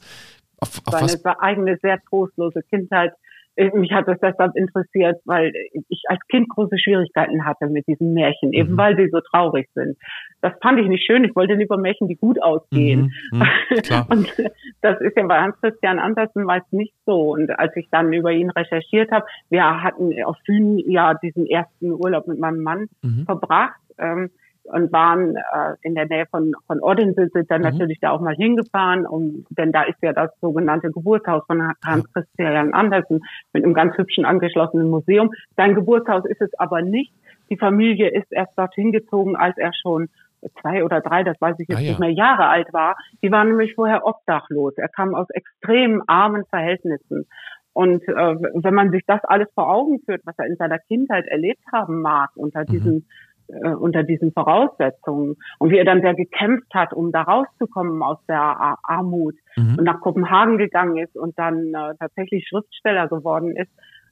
Auf, 0.57 0.81
auf 0.85 0.93
Seine 0.93 1.23
was? 1.23 1.39
eigene 1.39 1.77
sehr 1.83 2.01
trostlose 2.09 2.63
Kindheit, 2.63 3.13
mich 3.57 3.91
hat 3.91 4.07
das 4.07 4.19
deshalb 4.19 4.55
interessiert, 4.55 5.21
weil 5.25 5.53
ich 5.89 6.03
als 6.07 6.19
Kind 6.29 6.49
große 6.49 6.77
Schwierigkeiten 6.77 7.45
hatte 7.45 7.67
mit 7.67 7.87
diesen 7.87 8.13
Märchen, 8.13 8.53
eben 8.53 8.73
mhm. 8.73 8.77
weil 8.77 8.97
sie 8.97 9.09
so 9.09 9.21
traurig 9.21 9.69
sind. 9.73 9.97
Das 10.41 10.53
fand 10.61 10.79
ich 10.79 10.87
nicht 10.87 11.05
schön. 11.05 11.23
Ich 11.23 11.35
wollte 11.35 11.53
lieber 11.53 11.77
Märchen, 11.77 12.07
die 12.07 12.15
gut 12.15 12.41
ausgehen. 12.41 13.13
Mhm. 13.31 13.39
Mhm, 13.39 14.05
und 14.09 14.33
das 14.81 14.99
ist 15.01 15.15
ja 15.15 15.25
bei 15.25 15.39
Hans 15.39 15.55
Christian 15.61 15.99
Andersen 15.99 16.43
meist 16.43 16.71
nicht 16.71 16.93
so. 17.05 17.33
Und 17.33 17.49
als 17.57 17.75
ich 17.75 17.87
dann 17.91 18.11
über 18.11 18.31
ihn 18.31 18.49
recherchiert 18.49 19.11
habe, 19.11 19.25
wir 19.49 19.81
hatten 19.81 20.11
auf 20.23 20.37
Süden 20.45 20.79
ja 20.89 21.13
diesen 21.13 21.47
ersten 21.47 21.91
Urlaub 21.91 22.27
mit 22.27 22.39
meinem 22.39 22.61
Mann 22.61 22.87
mhm. 23.01 23.25
verbracht. 23.25 23.79
Ähm, 23.97 24.29
und 24.65 24.91
waren 24.91 25.35
äh, 25.35 25.75
in 25.81 25.95
der 25.95 26.07
Nähe 26.07 26.25
von, 26.25 26.53
von 26.67 26.79
Odense, 26.81 27.29
sind 27.31 27.49
dann 27.51 27.61
mhm. 27.61 27.69
natürlich 27.69 27.99
da 27.99 28.11
auch 28.11 28.21
mal 28.21 28.35
hingefahren, 28.35 29.05
um, 29.05 29.45
denn 29.49 29.71
da 29.71 29.83
ist 29.83 30.01
ja 30.01 30.13
das 30.13 30.31
sogenannte 30.41 30.91
Geburtshaus 30.91 31.43
von 31.45 31.71
Hans 31.85 32.11
Christian 32.13 32.73
Andersen 32.73 33.21
mit 33.53 33.63
einem 33.63 33.73
ganz 33.73 33.97
hübschen 33.97 34.25
angeschlossenen 34.25 34.89
Museum. 34.89 35.31
Sein 35.55 35.75
Geburtshaus 35.75 36.25
ist 36.25 36.41
es 36.41 36.53
aber 36.57 36.81
nicht. 36.81 37.13
Die 37.49 37.57
Familie 37.57 38.09
ist 38.09 38.31
erst 38.31 38.57
dorthin 38.57 38.91
gezogen, 38.91 39.35
als 39.35 39.57
er 39.57 39.71
schon 39.73 40.09
zwei 40.61 40.83
oder 40.83 41.01
drei, 41.01 41.23
das 41.23 41.39
weiß 41.39 41.55
ich 41.59 41.67
jetzt 41.67 41.79
ah, 41.79 41.81
ja. 41.81 41.89
nicht 41.89 41.99
mehr, 41.99 42.11
Jahre 42.11 42.47
alt 42.47 42.71
war. 42.73 42.95
Die 43.21 43.31
waren 43.31 43.49
nämlich 43.49 43.75
vorher 43.75 44.05
obdachlos. 44.05 44.73
Er 44.77 44.89
kam 44.89 45.15
aus 45.15 45.29
extrem 45.29 46.03
armen 46.07 46.45
Verhältnissen. 46.45 47.27
Und 47.73 48.07
äh, 48.07 48.13
wenn 48.13 48.73
man 48.73 48.91
sich 48.91 49.03
das 49.05 49.21
alles 49.25 49.49
vor 49.53 49.69
Augen 49.69 49.99
führt, 50.05 50.21
was 50.25 50.37
er 50.37 50.45
in 50.45 50.55
seiner 50.55 50.79
Kindheit 50.79 51.27
erlebt 51.27 51.63
haben 51.73 52.01
mag, 52.01 52.29
unter 52.35 52.61
mhm. 52.61 53.05
Äh, 53.47 53.69
unter 53.69 54.03
diesen 54.03 54.31
Voraussetzungen 54.31 55.35
und 55.59 55.69
wie 55.69 55.77
er 55.77 55.85
dann 55.85 56.01
sehr 56.01 56.15
gekämpft 56.15 56.73
hat, 56.73 56.93
um 56.93 57.11
da 57.11 57.21
rauszukommen 57.23 58.01
aus 58.01 58.17
der 58.27 58.77
Armut 58.83 59.35
mhm. 59.55 59.75
und 59.77 59.83
nach 59.83 60.01
Kopenhagen 60.01 60.57
gegangen 60.57 60.97
ist 60.97 61.15
und 61.15 61.37
dann 61.37 61.73
äh, 61.73 61.95
tatsächlich 61.99 62.47
Schriftsteller 62.47 63.07
geworden 63.07 63.55
ist. 63.55 63.71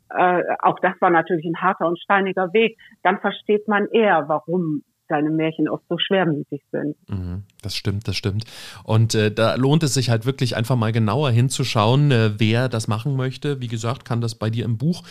Äh, 0.09 0.43
auch 0.59 0.79
das 0.79 0.93
war 0.99 1.09
natürlich 1.09 1.45
ein 1.45 1.61
harter 1.61 1.87
und 1.87 1.99
steiniger 1.99 2.53
Weg. 2.53 2.77
Dann 3.01 3.19
versteht 3.19 3.67
man 3.67 3.87
eher, 3.87 4.25
warum 4.27 4.83
seine 5.09 5.29
Märchen 5.29 5.69
oft 5.69 5.83
so 5.89 5.97
schwermütig 5.97 6.61
sind. 6.71 6.95
Mhm, 7.09 7.43
das 7.61 7.75
stimmt, 7.75 8.07
das 8.07 8.15
stimmt. 8.15 8.45
Und 8.83 9.15
äh, 9.15 9.31
da 9.31 9.55
lohnt 9.55 9.83
es 9.83 9.93
sich 9.93 10.09
halt 10.09 10.25
wirklich 10.25 10.55
einfach 10.55 10.75
mal 10.75 10.91
genauer 10.91 11.31
hinzuschauen, 11.31 12.11
äh, 12.11 12.31
wer 12.37 12.69
das 12.69 12.87
machen 12.87 13.15
möchte. 13.15 13.61
Wie 13.61 13.67
gesagt, 13.67 14.05
kann 14.05 14.21
das 14.21 14.35
bei 14.35 14.49
dir 14.49 14.65
im 14.65 14.77
Buch 14.77 15.03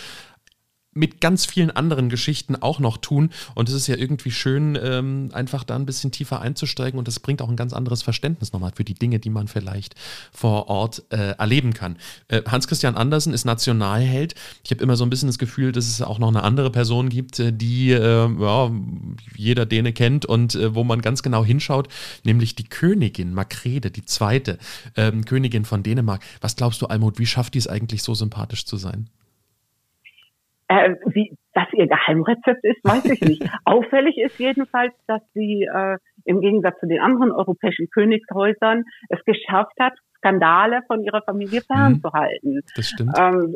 mit 0.94 1.20
ganz 1.20 1.46
vielen 1.46 1.70
anderen 1.70 2.08
Geschichten 2.08 2.56
auch 2.56 2.78
noch 2.78 2.98
tun. 2.98 3.30
Und 3.54 3.68
es 3.68 3.74
ist 3.74 3.86
ja 3.86 3.96
irgendwie 3.96 4.30
schön, 4.30 4.78
ähm, 4.82 5.30
einfach 5.32 5.64
da 5.64 5.76
ein 5.76 5.86
bisschen 5.86 6.12
tiefer 6.12 6.40
einzusteigen 6.40 6.98
und 6.98 7.08
das 7.08 7.20
bringt 7.20 7.40
auch 7.42 7.48
ein 7.48 7.56
ganz 7.56 7.72
anderes 7.72 8.02
Verständnis 8.02 8.52
nochmal 8.52 8.72
für 8.74 8.84
die 8.84 8.94
Dinge, 8.94 9.18
die 9.18 9.30
man 9.30 9.48
vielleicht 9.48 9.94
vor 10.32 10.68
Ort 10.68 11.02
äh, 11.10 11.34
erleben 11.38 11.72
kann. 11.72 11.96
Äh, 12.28 12.42
Hans-Christian 12.46 12.96
Andersen 12.96 13.32
ist 13.32 13.44
Nationalheld. 13.44 14.34
Ich 14.64 14.70
habe 14.70 14.82
immer 14.82 14.96
so 14.96 15.04
ein 15.04 15.10
bisschen 15.10 15.28
das 15.28 15.38
Gefühl, 15.38 15.72
dass 15.72 15.88
es 15.88 16.02
auch 16.02 16.18
noch 16.18 16.28
eine 16.28 16.42
andere 16.42 16.70
Person 16.70 17.08
gibt, 17.08 17.38
äh, 17.38 17.52
die 17.52 17.92
äh, 17.92 18.28
ja, 18.40 18.70
jeder 19.36 19.66
Däne 19.66 19.92
kennt 19.92 20.26
und 20.26 20.54
äh, 20.54 20.74
wo 20.74 20.84
man 20.84 21.00
ganz 21.00 21.22
genau 21.22 21.44
hinschaut, 21.44 21.88
nämlich 22.24 22.54
die 22.54 22.64
Königin 22.64 23.32
Makrede, 23.34 23.90
die 23.90 24.04
zweite 24.04 24.58
ähm, 24.96 25.24
Königin 25.24 25.64
von 25.64 25.82
Dänemark. 25.82 26.22
Was 26.40 26.56
glaubst 26.56 26.82
du, 26.82 26.86
Almut, 26.86 27.18
wie 27.18 27.26
schafft 27.26 27.54
die 27.54 27.58
es 27.58 27.68
eigentlich 27.68 28.02
so 28.02 28.14
sympathisch 28.14 28.66
zu 28.66 28.76
sein? 28.76 29.08
Äh, 30.72 30.96
wie 31.06 31.36
das 31.52 31.66
ihr 31.74 31.86
Geheimrezept 31.86 32.64
ist, 32.64 32.82
weiß 32.82 33.04
ich 33.04 33.20
nicht. 33.20 33.42
Auffällig 33.64 34.16
ist 34.16 34.38
jedenfalls, 34.38 34.94
dass 35.06 35.20
sie 35.34 35.68
äh, 35.70 35.98
im 36.24 36.40
Gegensatz 36.40 36.80
zu 36.80 36.86
den 36.86 37.00
anderen 37.00 37.30
europäischen 37.30 37.90
Königshäusern 37.90 38.84
es 39.10 39.22
geschafft 39.24 39.74
hat, 39.78 39.92
Skandale 40.16 40.80
von 40.86 41.02
ihrer 41.02 41.20
Familie 41.22 41.60
fernzuhalten. 41.60 42.62
Das 42.74 42.88
stimmt. 42.88 43.12
Ähm, 43.18 43.54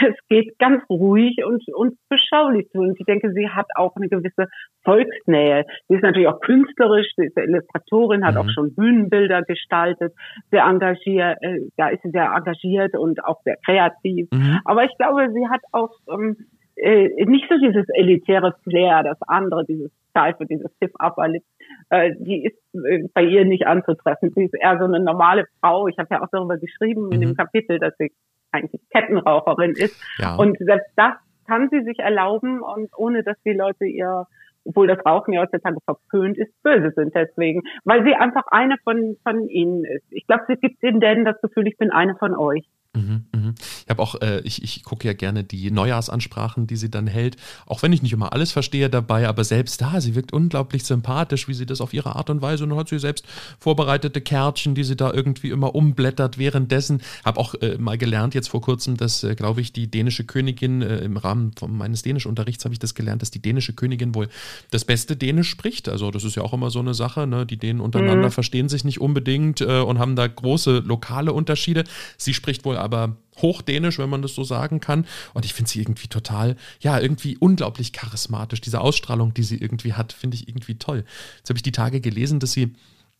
es 0.00 0.16
geht 0.28 0.58
ganz 0.58 0.82
ruhig 0.88 1.44
und, 1.44 1.62
und 1.74 1.98
beschaulich 2.08 2.68
zu. 2.70 2.78
Und 2.78 2.98
ich 2.98 3.06
denke, 3.06 3.32
sie 3.32 3.48
hat 3.48 3.66
auch 3.76 3.94
eine 3.96 4.08
gewisse 4.08 4.48
Volksnähe. 4.84 5.64
Sie 5.88 5.96
ist 5.96 6.02
natürlich 6.02 6.28
auch 6.28 6.40
künstlerisch, 6.40 7.08
sie 7.16 7.26
ist 7.26 7.36
Illustratorin, 7.36 8.24
hat 8.24 8.34
mhm. 8.34 8.40
auch 8.40 8.50
schon 8.50 8.74
Bühnenbilder 8.74 9.42
gestaltet, 9.42 10.14
sehr 10.50 10.64
engagiert, 10.64 11.38
äh, 11.42 11.60
da 11.76 11.88
ist 11.88 12.02
sie 12.02 12.10
sehr 12.10 12.32
engagiert 12.34 12.96
und 12.96 13.24
auch 13.24 13.42
sehr 13.44 13.56
kreativ. 13.64 14.28
Mhm. 14.32 14.60
Aber 14.64 14.84
ich 14.84 14.96
glaube, 14.96 15.30
sie 15.32 15.48
hat 15.48 15.60
auch 15.72 15.90
ähm, 16.10 16.36
äh, 16.76 17.08
nicht 17.26 17.46
so 17.48 17.58
dieses 17.58 17.86
elitäre 17.94 18.54
Flair, 18.62 19.02
das 19.02 19.18
andere, 19.26 19.64
dieses 19.64 19.92
Steife, 20.10 20.46
dieses 20.46 20.72
Stiff 20.76 20.92
Upper 20.98 21.28
Lip, 21.28 21.42
äh, 21.90 22.12
die 22.18 22.44
ist 22.44 22.58
äh, 22.74 23.04
bei 23.12 23.22
ihr 23.22 23.44
nicht 23.44 23.66
anzutreffen. 23.66 24.32
Sie 24.34 24.44
ist 24.44 24.54
eher 24.54 24.78
so 24.78 24.84
eine 24.84 25.00
normale 25.00 25.46
Frau. 25.60 25.88
Ich 25.88 25.98
habe 25.98 26.08
ja 26.10 26.22
auch 26.22 26.28
darüber 26.30 26.56
geschrieben 26.56 27.06
mhm. 27.06 27.12
in 27.12 27.20
dem 27.20 27.30
mhm. 27.30 27.36
Kapitel, 27.36 27.78
dass 27.78 27.94
sie 27.98 28.12
eigentlich 28.54 28.80
Kettenraucherin 28.90 29.72
ist. 29.72 30.00
Ja. 30.18 30.36
Und 30.36 30.56
selbst 30.58 30.90
das 30.96 31.14
kann 31.46 31.68
sie 31.70 31.82
sich 31.82 31.98
erlauben 31.98 32.62
und 32.62 32.90
ohne 32.96 33.22
dass 33.22 33.36
die 33.44 33.52
Leute 33.52 33.84
ihr 33.84 34.26
obwohl 34.66 34.86
das 34.86 35.04
Rauchen 35.04 35.34
ja 35.34 35.42
heutzutage 35.42 35.76
verpönt 35.84 36.38
ist, 36.38 36.50
böse 36.62 36.92
sind 36.96 37.14
deswegen, 37.14 37.62
weil 37.84 38.04
sie 38.04 38.14
einfach 38.14 38.44
eine 38.48 38.76
von, 38.82 39.16
von 39.22 39.48
ihnen 39.48 39.84
ist. 39.84 40.04
Ich 40.10 40.26
glaube, 40.26 40.44
es 40.48 40.60
gibt 40.60 40.82
in 40.82 41.00
denen 41.00 41.24
das 41.24 41.40
Gefühl, 41.42 41.66
ich 41.68 41.76
bin 41.76 41.90
eine 41.90 42.16
von 42.16 42.34
euch. 42.34 42.64
Mhm, 42.94 43.26
mhm. 43.34 43.54
Ich 43.84 43.90
habe 43.90 44.02
auch, 44.02 44.20
äh, 44.20 44.40
ich, 44.40 44.62
ich 44.62 44.82
gucke 44.82 45.06
ja 45.06 45.12
gerne 45.12 45.44
die 45.44 45.70
Neujahrsansprachen, 45.70 46.66
die 46.66 46.76
sie 46.76 46.90
dann 46.90 47.06
hält, 47.06 47.36
auch 47.66 47.82
wenn 47.82 47.92
ich 47.92 48.02
nicht 48.02 48.12
immer 48.12 48.32
alles 48.32 48.52
verstehe 48.52 48.88
dabei, 48.88 49.28
aber 49.28 49.44
selbst 49.44 49.80
da, 49.80 50.00
sie 50.00 50.14
wirkt 50.14 50.32
unglaublich 50.32 50.84
sympathisch, 50.84 51.48
wie 51.48 51.54
sie 51.54 51.66
das 51.66 51.80
auf 51.80 51.92
ihre 51.92 52.16
Art 52.16 52.30
und 52.30 52.42
Weise 52.42 52.64
und 52.64 52.70
dann 52.70 52.78
hat 52.78 52.88
sie 52.88 52.98
selbst 52.98 53.26
vorbereitete 53.58 54.20
Kärtchen, 54.20 54.74
die 54.74 54.84
sie 54.84 54.96
da 54.96 55.12
irgendwie 55.12 55.50
immer 55.50 55.74
umblättert 55.74 56.38
währenddessen. 56.38 57.02
Habe 57.24 57.40
auch 57.40 57.54
äh, 57.56 57.76
mal 57.78 57.98
gelernt 57.98 58.34
jetzt 58.34 58.48
vor 58.48 58.60
kurzem, 58.60 58.96
dass, 58.96 59.22
äh, 59.22 59.34
glaube 59.34 59.60
ich, 59.60 59.72
die 59.72 59.90
dänische 59.90 60.24
Königin 60.24 60.82
äh, 60.82 60.98
im 60.98 61.16
Rahmen 61.16 61.52
von 61.56 61.76
meines 61.76 62.02
Dänischunterrichts 62.02 62.64
habe 62.64 62.74
ich 62.74 62.78
das 62.78 62.94
gelernt, 62.94 63.22
dass 63.22 63.30
die 63.30 63.42
dänische 63.42 63.74
Königin 63.74 64.14
wohl 64.14 64.28
das 64.70 64.84
beste 64.84 65.16
Dänisch 65.16 65.50
spricht. 65.50 65.88
Also 65.88 66.10
das 66.10 66.24
ist 66.24 66.36
ja 66.36 66.42
auch 66.42 66.52
immer 66.52 66.70
so 66.70 66.78
eine 66.78 66.94
Sache, 66.94 67.26
ne? 67.26 67.46
die 67.46 67.56
Dänen 67.58 67.80
untereinander 67.80 68.28
mhm. 68.28 68.32
verstehen 68.32 68.68
sich 68.68 68.84
nicht 68.84 69.00
unbedingt 69.00 69.60
äh, 69.60 69.80
und 69.80 69.98
haben 69.98 70.16
da 70.16 70.26
große 70.26 70.78
lokale 70.78 71.32
Unterschiede. 71.32 71.84
Sie 72.16 72.34
spricht 72.34 72.64
wohl 72.64 72.76
aber 72.76 73.16
Hochdänisch, 73.42 73.73
wenn 73.74 74.10
man 74.10 74.22
das 74.22 74.34
so 74.34 74.44
sagen 74.44 74.80
kann. 74.80 75.06
Und 75.32 75.44
ich 75.44 75.54
finde 75.54 75.70
sie 75.70 75.80
irgendwie 75.80 76.08
total, 76.08 76.56
ja, 76.80 76.98
irgendwie 76.98 77.36
unglaublich 77.38 77.92
charismatisch. 77.92 78.60
Diese 78.60 78.80
Ausstrahlung, 78.80 79.34
die 79.34 79.42
sie 79.42 79.58
irgendwie 79.58 79.94
hat, 79.94 80.12
finde 80.12 80.36
ich 80.36 80.48
irgendwie 80.48 80.76
toll. 80.76 81.04
Jetzt 81.38 81.48
habe 81.48 81.58
ich 81.58 81.62
die 81.62 81.72
Tage 81.72 82.00
gelesen, 82.00 82.40
dass 82.40 82.52
sie 82.52 82.74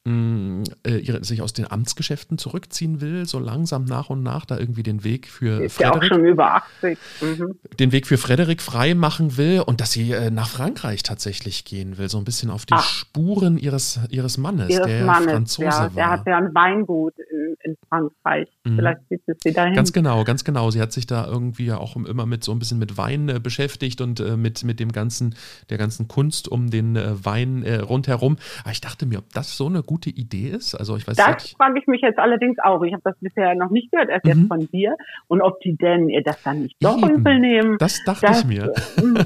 mh, 0.05 0.64
äh, 0.86 0.98
ihre, 0.98 1.24
sich 1.24 1.42
aus 1.42 1.52
den 1.52 1.70
Amtsgeschäften 1.70 2.38
zurückziehen 2.38 3.00
will, 3.00 3.26
so 3.26 3.38
langsam 3.38 3.84
nach 3.84 4.11
und 4.11 4.22
nach 4.22 4.44
da 4.44 4.59
irgendwie 4.59 4.82
den 4.82 5.05
Weg 5.05 5.28
für 5.28 5.62
ist 5.62 5.76
Frederik, 5.76 5.94
ja 5.94 6.00
auch 6.00 6.09
schon 6.09 6.24
über 6.24 6.55
80. 6.55 6.98
Mhm. 7.20 7.55
den 7.78 7.92
Weg 7.92 8.07
für 8.07 8.18
Frederik 8.18 8.62
frei 8.62 8.94
machen 8.94 9.36
will 9.36 9.61
und 9.61 9.80
dass 9.80 9.92
sie 9.92 10.12
äh, 10.12 10.30
nach 10.30 10.48
Frankreich 10.48 11.02
tatsächlich 11.02 11.64
gehen 11.64 11.98
will, 11.98 12.09
so 12.09 12.18
ein 12.18 12.24
bisschen 12.24 12.50
auf 12.50 12.66
die 12.66 12.74
Ach. 12.74 12.84
Spuren 12.84 13.59
ihres, 13.59 14.00
ihres 14.11 14.38
Mannes, 14.38 14.70
ihres 14.70 14.86
der 14.86 15.05
Mannes, 15.05 15.32
Franzose 15.32 15.66
ja, 15.66 15.80
war. 15.80 15.90
Der 15.90 16.11
hat 16.11 16.26
ja 16.26 16.38
ein 16.38 16.55
Weingut 16.55 17.14
in, 17.18 17.43
in 17.62 17.76
Frankreich. 17.88 18.48
Mhm. 18.64 18.76
Vielleicht 18.76 19.09
zieht 19.09 19.22
es 19.26 19.36
sie 19.42 19.52
dahin. 19.52 19.74
Ganz 19.74 19.92
genau, 19.92 20.24
ganz 20.24 20.44
genau. 20.44 20.70
Sie 20.70 20.80
hat 20.80 20.92
sich 20.92 21.07
da 21.07 21.26
irgendwie 21.26 21.72
auch 21.72 21.96
immer 21.96 22.26
mit 22.26 22.44
so 22.44 22.52
ein 22.52 22.59
bisschen 22.59 22.78
mit 22.78 22.96
Wein 22.96 23.28
äh, 23.28 23.40
beschäftigt 23.40 24.00
und 24.00 24.20
äh, 24.20 24.36
mit, 24.36 24.64
mit 24.64 24.80
dem 24.80 24.92
ganzen, 24.92 25.34
der 25.70 25.78
ganzen 25.78 26.09
Kunst 26.09 26.48
um 26.48 26.70
den 26.70 26.96
äh, 26.96 27.24
Wein 27.24 27.62
äh, 27.62 27.76
rundherum. 27.76 28.36
Aber 28.62 28.72
ich 28.72 28.80
dachte 28.80 29.07
mir, 29.07 29.18
ob 29.18 29.32
das 29.32 29.57
so 29.57 29.66
eine 29.66 29.82
gute 29.82 30.11
Idee 30.11 30.48
ist? 30.48 30.74
Also 30.74 30.96
ich 30.96 31.07
weiß 31.07 31.16
Das 31.16 31.50
frage 31.52 31.78
ich 31.78 31.86
mich 31.86 32.00
jetzt 32.02 32.18
allerdings 32.18 32.59
auch. 32.62 32.82
Ich 32.82 32.92
habe 32.92 33.02
das 33.05 33.16
bisher 33.20 33.55
noch 33.55 33.70
nicht 33.70 33.90
gehört, 33.90 34.09
erst 34.11 34.24
mhm. 34.24 34.30
jetzt 34.30 34.48
von 34.48 34.68
dir. 34.68 34.96
Und 35.28 35.42
ob 35.42 35.61
die 35.61 35.76
denn 35.76 36.09
ihr 36.09 36.22
das 36.22 36.42
dann 36.42 36.62
nicht 36.62 36.76
doch 36.80 37.02
übel 37.09 37.38
nehmen. 37.38 37.78
Das 37.78 38.02
dachte 38.05 38.26
das, 38.26 38.40
ich 38.40 38.46
mir. 38.46 38.72
Mhm. 38.94 39.16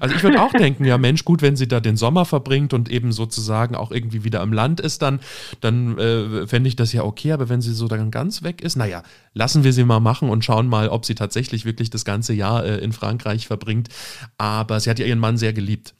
also 0.00 0.14
ich 0.14 0.22
würde 0.22 0.42
auch 0.42 0.52
denken, 0.52 0.84
ja 0.84 0.98
Mensch, 0.98 1.24
gut, 1.24 1.40
wenn 1.40 1.56
sie 1.56 1.68
da 1.68 1.80
den 1.80 1.96
Sommer 1.96 2.24
verbringt 2.24 2.74
und 2.74 2.90
eben 2.90 3.12
sozusagen 3.12 3.74
auch 3.74 3.92
irgendwie 3.92 4.24
wieder 4.24 4.40
am 4.40 4.52
Land 4.52 4.80
ist, 4.80 5.02
dann, 5.02 5.20
dann 5.60 5.98
äh, 5.98 6.46
fände 6.46 6.68
ich 6.68 6.76
das 6.76 6.92
ja 6.92 7.04
okay. 7.04 7.32
Aber 7.32 7.48
wenn 7.48 7.60
sie 7.64 7.74
so 7.74 7.88
dann 7.88 8.10
ganz 8.10 8.42
weg 8.42 8.60
ist, 8.62 8.76
naja, 8.76 9.02
lassen 9.32 9.64
wir 9.64 9.72
sie 9.72 9.84
mal 9.84 10.00
machen 10.00 10.28
und 10.28 10.44
schauen 10.44 10.68
mal, 10.68 10.88
ob 10.88 11.04
sie 11.04 11.14
tatsächlich 11.14 11.64
wirklich 11.64 11.90
das 11.90 12.04
ganze 12.04 12.32
Jahr 12.32 12.64
äh, 12.64 12.78
in 12.78 12.92
Frankreich 12.92 13.46
verbringt. 13.46 13.88
Aber 14.38 14.78
sie 14.80 14.90
hat 14.90 14.98
ja 14.98 15.06
ihren 15.06 15.18
Mann 15.18 15.36
sehr 15.36 15.52
geliebt. 15.52 15.94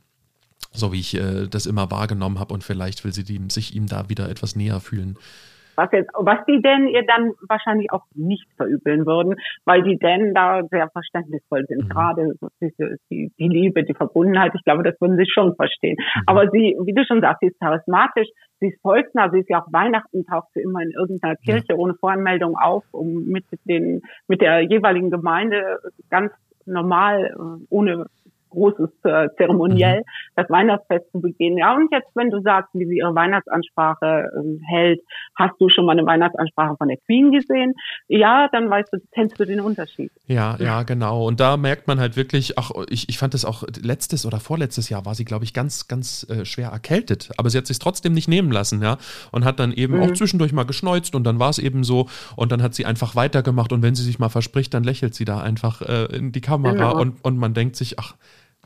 So 0.73 0.93
wie 0.93 1.01
ich 1.01 1.15
äh, 1.15 1.47
das 1.49 1.67
immer 1.67 1.91
wahrgenommen 1.91 2.39
habe 2.39 2.53
und 2.55 2.65
vielleicht 2.65 3.05
will 3.05 3.13
sie 3.13 3.25
die, 3.25 3.41
sich 3.51 3.75
ihm 3.75 3.87
da 3.87 4.09
wieder 4.09 4.29
etwas 4.29 4.57
näher 4.57 4.81
fühlen. 4.81 5.19
Was, 5.77 5.91
jetzt, 5.93 6.11
was 6.15 6.39
die 6.47 6.61
denn 6.61 6.89
ihr 6.89 7.05
dann 7.07 7.33
wahrscheinlich 7.49 7.91
auch 7.93 8.05
nicht 8.15 8.47
verübeln 8.57 9.07
würden, 9.07 9.37
weil 9.65 9.83
die 9.83 9.99
denn 9.99 10.35
da 10.35 10.63
sehr 10.71 10.89
verständnisvoll 10.91 11.65
sind. 11.67 11.85
Mhm. 11.85 11.89
Gerade 11.89 12.35
diese, 12.61 12.97
die, 13.11 13.33
die 13.39 13.49
Liebe, 13.49 13.85
die 13.85 13.95
Verbundenheit, 13.95 14.53
ich 14.55 14.65
glaube, 14.65 14.83
das 14.83 15.01
würden 15.01 15.17
sie 15.17 15.27
schon 15.27 15.55
verstehen. 15.57 15.97
Mhm. 15.99 16.23
Aber 16.27 16.51
sie, 16.51 16.77
wie 16.85 16.95
du 16.95 17.05
schon 17.05 17.21
sagst, 17.21 17.41
sie 17.41 17.49
ist 17.49 17.61
charismatisch, 17.61 18.29
sie 18.61 18.69
ist 18.69 18.81
volksnah, 18.83 19.31
sie 19.31 19.41
ist 19.41 19.51
ja 19.51 19.63
auch 19.63 19.73
Weihnachten, 19.73 20.25
taucht 20.27 20.49
sie 20.55 20.61
immer 20.61 20.81
in 20.83 20.91
irgendeiner 20.91 21.37
Kirche 21.37 21.71
ja. 21.71 21.77
ohne 21.77 21.95
Voranmeldung 21.95 22.57
auf, 22.57 22.85
um 22.93 23.25
mit 23.25 23.45
den, 23.65 24.03
mit 24.29 24.41
der 24.41 24.61
jeweiligen 24.61 25.11
Gemeinde 25.11 25.81
ganz 26.11 26.33
normal, 26.67 27.35
äh, 27.37 27.67
ohne 27.69 28.07
großes 28.55 28.91
äh, 29.05 29.29
Zeremoniell, 29.37 29.99
mhm. 29.99 30.33
das 30.37 30.49
Weihnachtsfest 30.49 31.11
zu 31.13 31.21
begehen. 31.21 31.59
Ja, 31.59 31.75
und 31.75 31.93
jetzt, 31.93 32.11
wenn 32.15 32.31
du 32.31 32.41
sagst, 32.41 32.71
wie 32.75 32.87
sie 32.87 32.99
ihre 32.99 33.15
Weihnachtsansprache 33.15 34.31
äh, 34.33 34.59
hält, 34.67 35.01
hast 35.37 35.55
du 35.61 35.69
schon 35.69 35.87
mal 35.87 35.93
eine 35.93 36.07
Weihnachtsansprache 36.07 36.77
von 36.77 36.89
der 36.89 36.97
Queen 37.07 37.33
gesehen? 37.33 37.75
Ja, 38.09 38.49
dann 38.53 38.71
weißt 38.71 38.93
du, 38.93 38.99
kennst 39.13 39.39
du 39.39 39.45
den 39.45 39.61
Unterschied. 39.61 40.11
Ja, 40.27 40.57
ja, 40.59 40.83
genau. 40.83 41.27
Und 41.27 41.41
da 41.41 41.57
merkt 41.57 41.87
man 41.87 42.01
halt 42.01 42.17
wirklich, 42.17 42.59
ach, 42.59 42.71
ich, 42.89 43.09
ich 43.09 43.19
fand 43.19 43.35
das 43.35 43.45
auch 43.45 43.65
letztes 43.83 44.27
oder 44.27 44.41
vorletztes 44.41 44.89
Jahr 44.89 45.05
war 45.05 45.15
sie, 45.15 45.25
glaube 45.25 45.45
ich, 45.45 45.53
ganz, 45.53 45.89
ganz 45.89 46.27
äh, 46.31 46.45
schwer 46.45 46.69
erkältet. 46.69 47.31
Aber 47.37 47.51
sie 47.51 47.59
hat 47.59 47.67
sich 47.67 47.79
trotzdem 47.79 48.13
nicht 48.13 48.29
nehmen 48.29 48.51
lassen, 48.51 48.83
ja. 48.83 48.99
Und 49.33 49.45
hat 49.45 49.59
dann 49.59 49.73
eben 49.73 49.97
mhm. 49.97 50.03
auch 50.03 50.13
zwischendurch 50.13 50.53
mal 50.53 50.65
geschneuzt 50.65 51.15
und 51.15 51.25
dann 51.25 51.39
war 51.39 51.51
es 51.51 51.59
eben 51.59 51.85
so. 51.85 52.07
Und 52.37 52.53
dann 52.53 52.63
hat 52.63 52.75
sie 52.75 52.87
einfach 52.87 53.17
weitergemacht. 53.17 53.73
Und 53.73 53.83
wenn 53.83 53.95
sie 53.95 54.03
sich 54.03 54.19
mal 54.19 54.29
verspricht, 54.29 54.73
dann 54.75 54.85
lächelt 54.85 55.15
sie 55.15 55.25
da 55.25 55.41
einfach 55.41 55.83
äh, 55.83 56.05
in 56.17 56.33
die 56.33 56.41
Kamera 56.41 56.73
genau. 56.73 57.01
und, 57.01 57.25
und 57.25 57.37
man 57.39 57.55
denkt 57.55 57.77
sich, 57.77 57.99
ach, 57.99 58.15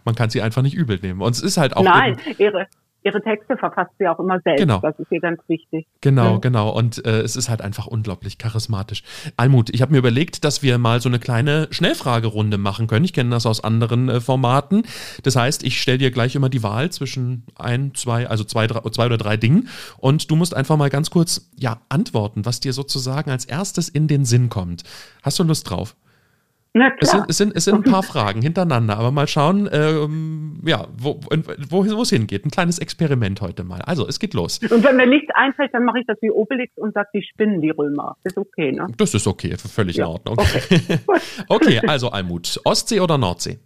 man 0.04 0.14
kann 0.14 0.30
sie 0.30 0.42
einfach 0.42 0.62
nicht 0.62 0.74
übel 0.74 0.98
nehmen. 1.00 1.22
Und 1.22 1.32
es 1.32 1.42
ist 1.42 1.56
halt 1.56 1.76
auch. 1.76 1.84
Nein, 1.84 2.16
ihre, 2.38 2.66
ihre 3.04 3.22
Texte 3.22 3.56
verfasst 3.56 3.92
sie 3.98 4.08
auch 4.08 4.18
immer 4.18 4.40
selbst. 4.40 4.60
Genau. 4.60 4.78
Das 4.80 4.98
ist 4.98 5.10
ihr 5.10 5.20
ganz 5.20 5.40
wichtig. 5.48 5.86
Genau, 6.00 6.34
mhm. 6.34 6.40
genau. 6.40 6.70
Und 6.70 7.04
äh, 7.04 7.20
es 7.20 7.36
ist 7.36 7.48
halt 7.48 7.62
einfach 7.62 7.86
unglaublich 7.86 8.38
charismatisch. 8.38 9.02
Almut, 9.36 9.70
ich 9.70 9.82
habe 9.82 9.92
mir 9.92 9.98
überlegt, 9.98 10.44
dass 10.44 10.62
wir 10.62 10.78
mal 10.78 11.00
so 11.00 11.08
eine 11.08 11.18
kleine 11.18 11.68
Schnellfragerunde 11.70 12.58
machen 12.58 12.86
können. 12.86 13.04
Ich 13.04 13.12
kenne 13.12 13.30
das 13.30 13.46
aus 13.46 13.62
anderen 13.62 14.08
äh, 14.08 14.20
Formaten. 14.20 14.82
Das 15.22 15.36
heißt, 15.36 15.62
ich 15.64 15.80
stelle 15.80 15.98
dir 15.98 16.10
gleich 16.10 16.34
immer 16.34 16.48
die 16.48 16.62
Wahl 16.62 16.90
zwischen 16.90 17.44
ein, 17.56 17.94
zwei, 17.94 18.28
also 18.28 18.44
zwei, 18.44 18.66
drei, 18.66 18.80
zwei 18.90 19.06
oder 19.06 19.18
drei 19.18 19.36
Dingen. 19.36 19.68
Und 19.98 20.30
du 20.30 20.36
musst 20.36 20.54
einfach 20.54 20.76
mal 20.76 20.90
ganz 20.90 21.10
kurz 21.10 21.50
ja 21.56 21.80
antworten, 21.88 22.44
was 22.44 22.60
dir 22.60 22.72
sozusagen 22.72 23.30
als 23.30 23.44
erstes 23.44 23.88
in 23.88 24.08
den 24.08 24.24
Sinn 24.24 24.48
kommt. 24.48 24.82
Hast 25.22 25.38
du 25.38 25.44
Lust 25.44 25.70
drauf? 25.70 25.94
Na 26.74 26.90
klar. 26.90 26.98
Es 27.00 27.10
sind, 27.10 27.30
es 27.30 27.36
sind, 27.38 27.56
es 27.56 27.64
sind 27.64 27.86
ein 27.86 27.90
paar 27.90 28.02
Fragen 28.12 28.42
hintereinander, 28.42 28.98
aber 28.98 29.10
mal 29.10 29.26
schauen, 29.26 29.68
ähm, 29.72 30.60
ja, 30.64 30.86
wo, 30.96 31.20
wo, 31.68 31.84
wo 31.84 32.02
es 32.02 32.10
hingeht. 32.10 32.44
Ein 32.44 32.50
kleines 32.50 32.78
Experiment 32.78 33.40
heute 33.40 33.64
mal. 33.64 33.80
Also, 33.82 34.06
es 34.06 34.18
geht 34.18 34.34
los. 34.34 34.58
Und 34.58 34.84
wenn 34.84 34.96
mir 34.96 35.06
nichts 35.06 35.30
einfällt, 35.34 35.72
dann 35.72 35.84
mache 35.84 36.00
ich 36.00 36.06
das 36.06 36.18
wie 36.20 36.30
Obelix 36.30 36.76
und 36.76 36.94
sage, 36.94 37.08
die 37.14 37.22
spinnen 37.22 37.60
die 37.60 37.70
Römer. 37.70 38.16
Ist 38.24 38.36
okay, 38.36 38.72
ne? 38.72 38.86
Das 38.96 39.14
ist 39.14 39.26
okay, 39.26 39.56
völlig 39.56 39.96
ja. 39.96 40.04
in 40.04 40.12
Ordnung. 40.12 40.38
Okay. 40.38 40.98
okay, 41.48 41.80
also 41.86 42.10
Almut. 42.10 42.60
Ostsee 42.64 43.00
oder 43.00 43.18
Nordsee? 43.18 43.58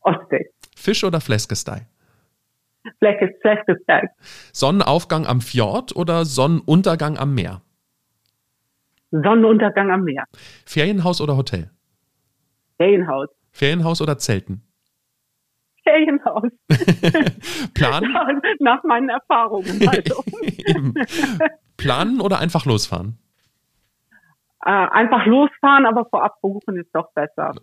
Ostsee. 0.00 0.50
Fisch 0.76 1.04
oder 1.04 1.20
Fleskestei? 1.20 1.86
Fleskestei. 2.98 4.08
Sonnenaufgang 4.52 5.26
am 5.26 5.40
Fjord 5.40 5.94
oder 5.94 6.24
Sonnenuntergang 6.24 7.18
am 7.18 7.34
Meer? 7.34 7.62
Sonnenuntergang 9.10 9.90
am 9.90 10.04
Meer. 10.04 10.24
Ferienhaus 10.66 11.20
oder 11.20 11.36
Hotel? 11.36 11.70
Ferienhaus. 12.76 13.28
Ferienhaus 13.50 14.00
oder 14.00 14.18
Zelten? 14.18 14.62
Ferienhaus. 15.82 16.50
Plan? 17.74 18.04
Nach 18.60 18.82
meinen 18.84 19.08
Erfahrungen. 19.08 19.88
Also. 19.88 20.22
Planen 21.76 22.20
oder 22.20 22.38
einfach 22.38 22.66
losfahren? 22.66 23.18
Äh, 24.64 24.70
einfach 24.70 25.24
losfahren, 25.26 25.86
aber 25.86 26.04
vorab 26.10 26.40
buchen 26.40 26.76
ist 26.76 26.90
doch 26.92 27.12
besser. 27.12 27.54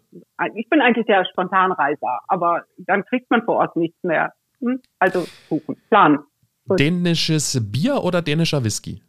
Ich 0.56 0.70
bin 0.70 0.82
eigentlich 0.82 1.06
der 1.06 1.26
Spontanreiser, 1.26 2.22
aber 2.28 2.64
dann 2.78 3.04
kriegt 3.06 3.30
man 3.30 3.44
vor 3.44 3.58
Ort 3.58 3.76
nichts 3.76 4.02
mehr. 4.04 4.34
Hm? 4.62 4.82
Also 5.00 5.28
buchen, 5.50 5.76
planen. 5.90 6.20
Dänisches 6.66 7.60
Bier 7.72 8.04
oder 8.04 8.22
dänischer 8.22 8.64
Whisky? 8.64 9.02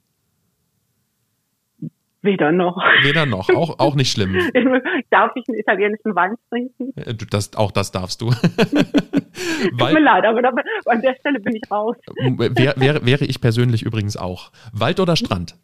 Weder 2.27 2.53
noch. 2.53 2.77
Weder 3.03 3.25
noch, 3.25 3.49
auch, 3.51 3.79
auch 3.79 3.95
nicht 3.95 4.11
schlimm. 4.11 4.35
Darf 5.11 5.33
ich 5.37 5.45
einen 5.49 5.59
italienischen 5.59 6.15
Wein 6.15 6.35
trinken? 6.51 6.93
Äh, 6.97 7.15
das, 7.31 7.57
auch 7.57 7.71
das 7.71 7.93
darfst 7.93 8.21
du. 8.21 8.31
Tut 9.79 9.93
mir 9.93 10.01
leid, 10.01 10.25
aber 10.25 10.43
da, 10.43 10.53
an 10.87 11.03
der 11.03 11.15
Stelle 11.21 11.41
bin 11.41 11.57
ich 11.57 11.71
raus. 11.71 11.97
Wär, 12.17 12.75
wäre, 12.77 13.07
wäre 13.07 13.25
ich 13.25 13.41
persönlich 13.41 13.83
übrigens 13.83 14.17
auch. 14.17 14.51
Wald 14.73 15.01
oder 15.01 15.17
Strand? 15.17 15.57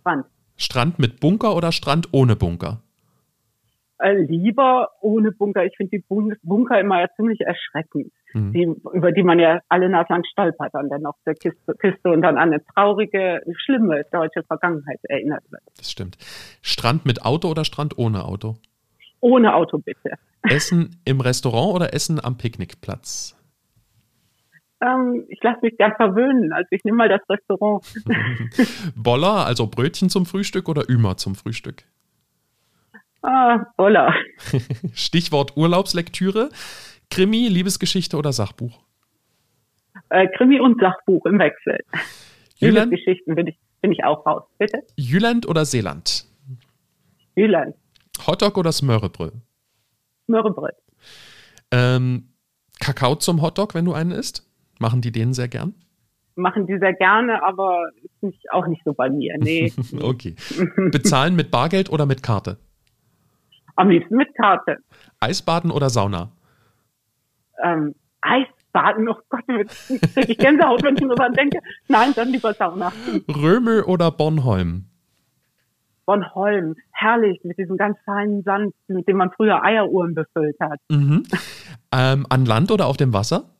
Strand. 0.00 0.26
Strand 0.56 0.98
mit 0.98 1.20
Bunker 1.20 1.54
oder 1.54 1.72
Strand 1.72 2.08
ohne 2.12 2.36
Bunker? 2.36 2.80
Äh, 3.98 4.14
lieber 4.22 4.90
ohne 5.00 5.32
Bunker. 5.32 5.64
Ich 5.64 5.76
finde 5.76 5.98
die 5.98 6.04
Bunker 6.42 6.80
immer 6.80 7.00
ja 7.00 7.08
ziemlich 7.16 7.40
erschreckend, 7.40 8.12
mhm. 8.36 8.52
die, 8.52 8.96
über 8.96 9.12
die 9.12 9.22
man 9.22 9.38
ja 9.38 9.60
alle 9.68 9.88
Nase 9.88 10.12
lang 10.12 10.24
stolpert 10.30 10.74
und 10.74 10.90
dann 10.90 11.06
auf 11.06 11.16
der 11.24 11.34
Kiste, 11.34 11.74
Kiste 11.80 12.10
und 12.10 12.22
dann 12.22 12.36
an 12.36 12.52
eine 12.52 12.64
traurige, 12.74 13.40
schlimme 13.64 14.04
deutsche 14.12 14.42
Vergangenheit 14.44 15.00
erinnert 15.04 15.42
wird. 15.50 15.62
Das 15.76 15.90
stimmt. 15.90 16.16
Strand 16.62 17.06
mit 17.06 17.24
Auto 17.24 17.48
oder 17.48 17.64
Strand 17.64 17.98
ohne 17.98 18.24
Auto? 18.24 18.56
Ohne 19.20 19.54
Auto 19.54 19.78
bitte. 19.78 20.12
Essen 20.42 21.00
im 21.04 21.20
Restaurant 21.20 21.74
oder 21.74 21.94
Essen 21.94 22.22
am 22.22 22.36
Picknickplatz? 22.36 23.36
Ähm, 24.80 25.24
ich 25.28 25.42
lasse 25.42 25.60
mich 25.62 25.76
gern 25.78 25.94
verwöhnen, 25.96 26.52
also 26.52 26.68
ich 26.70 26.84
nehme 26.84 26.98
mal 26.98 27.08
das 27.08 27.22
Restaurant. 27.30 27.82
Boller, 28.94 29.46
also 29.46 29.66
Brötchen 29.66 30.10
zum 30.10 30.26
Frühstück 30.26 30.68
oder 30.68 30.88
Ümer 30.88 31.16
zum 31.16 31.34
Frühstück? 31.34 31.84
Ah, 33.22 33.64
Boller. 33.76 34.14
Stichwort 34.94 35.56
Urlaubslektüre. 35.56 36.50
Krimi, 37.10 37.48
Liebesgeschichte 37.48 38.16
oder 38.16 38.32
Sachbuch? 38.32 38.82
Äh, 40.10 40.28
Krimi 40.36 40.60
und 40.60 40.80
Sachbuch 40.80 41.24
im 41.26 41.38
Wechsel. 41.38 41.78
Jüland? 42.56 42.90
Liebesgeschichten 42.90 43.34
bin 43.34 43.46
ich, 43.48 43.58
bin 43.80 43.92
ich 43.92 44.04
auch 44.04 44.24
raus. 44.26 44.44
Bitte? 44.58 44.82
Jüland 44.96 45.46
oder 45.48 45.64
Seeland? 45.64 46.26
Jüland. 47.34 47.74
Hotdog 48.26 48.56
oder 48.56 48.72
Smörrebröt? 48.72 49.34
Smörrebröt. 50.26 50.74
Ähm, 51.70 52.28
Kakao 52.80 53.16
zum 53.16 53.42
Hotdog, 53.42 53.74
wenn 53.74 53.84
du 53.84 53.92
einen 53.92 54.10
isst? 54.10 54.48
Machen 54.78 55.00
die 55.00 55.12
den 55.12 55.32
sehr 55.32 55.48
gern? 55.48 55.74
Machen 56.34 56.66
die 56.66 56.78
sehr 56.78 56.92
gerne, 56.92 57.42
aber 57.42 57.88
ist 58.02 58.22
nicht, 58.22 58.52
auch 58.52 58.66
nicht 58.66 58.82
so 58.84 58.92
bei 58.92 59.08
mir. 59.08 59.34
Nee. 59.38 59.72
okay. 60.00 60.34
Bezahlen 60.90 61.34
mit 61.34 61.50
Bargeld 61.50 61.90
oder 61.90 62.04
mit 62.04 62.22
Karte? 62.22 62.58
Am 63.76 63.90
liebsten 63.90 64.16
mit 64.16 64.34
Karte. 64.34 64.78
Eisbaden 65.20 65.70
oder 65.70 65.90
Sauna? 65.90 66.30
Ähm, 67.62 67.94
Eisbaden, 68.20 69.08
oh 69.08 69.16
Gott, 69.28 69.44
kriege 69.46 70.32
ich 70.32 70.38
Gänsehaut, 70.38 70.82
wenn 70.82 70.96
ich 70.96 71.02
nur 71.02 71.14
daran 71.14 71.34
denke. 71.34 71.60
Nein, 71.88 72.12
dann 72.14 72.28
lieber 72.28 72.52
Sauna. 72.54 72.92
Römel 73.28 73.82
oder 73.82 74.10
Bornholm? 74.10 74.86
Bornholm, 76.04 76.76
herrlich, 76.92 77.40
mit 77.42 77.58
diesem 77.58 77.76
ganz 77.76 77.98
feinen 78.04 78.42
Sand, 78.42 78.74
mit 78.86 79.08
dem 79.08 79.16
man 79.16 79.30
früher 79.32 79.62
Eieruhren 79.62 80.14
befüllt 80.14 80.56
hat. 80.60 80.78
Mhm. 80.88 81.24
Ähm, 81.92 82.26
an 82.28 82.46
Land 82.46 82.70
oder 82.70 82.86
auf 82.86 82.96
dem 82.96 83.12
Wasser? 83.12 83.50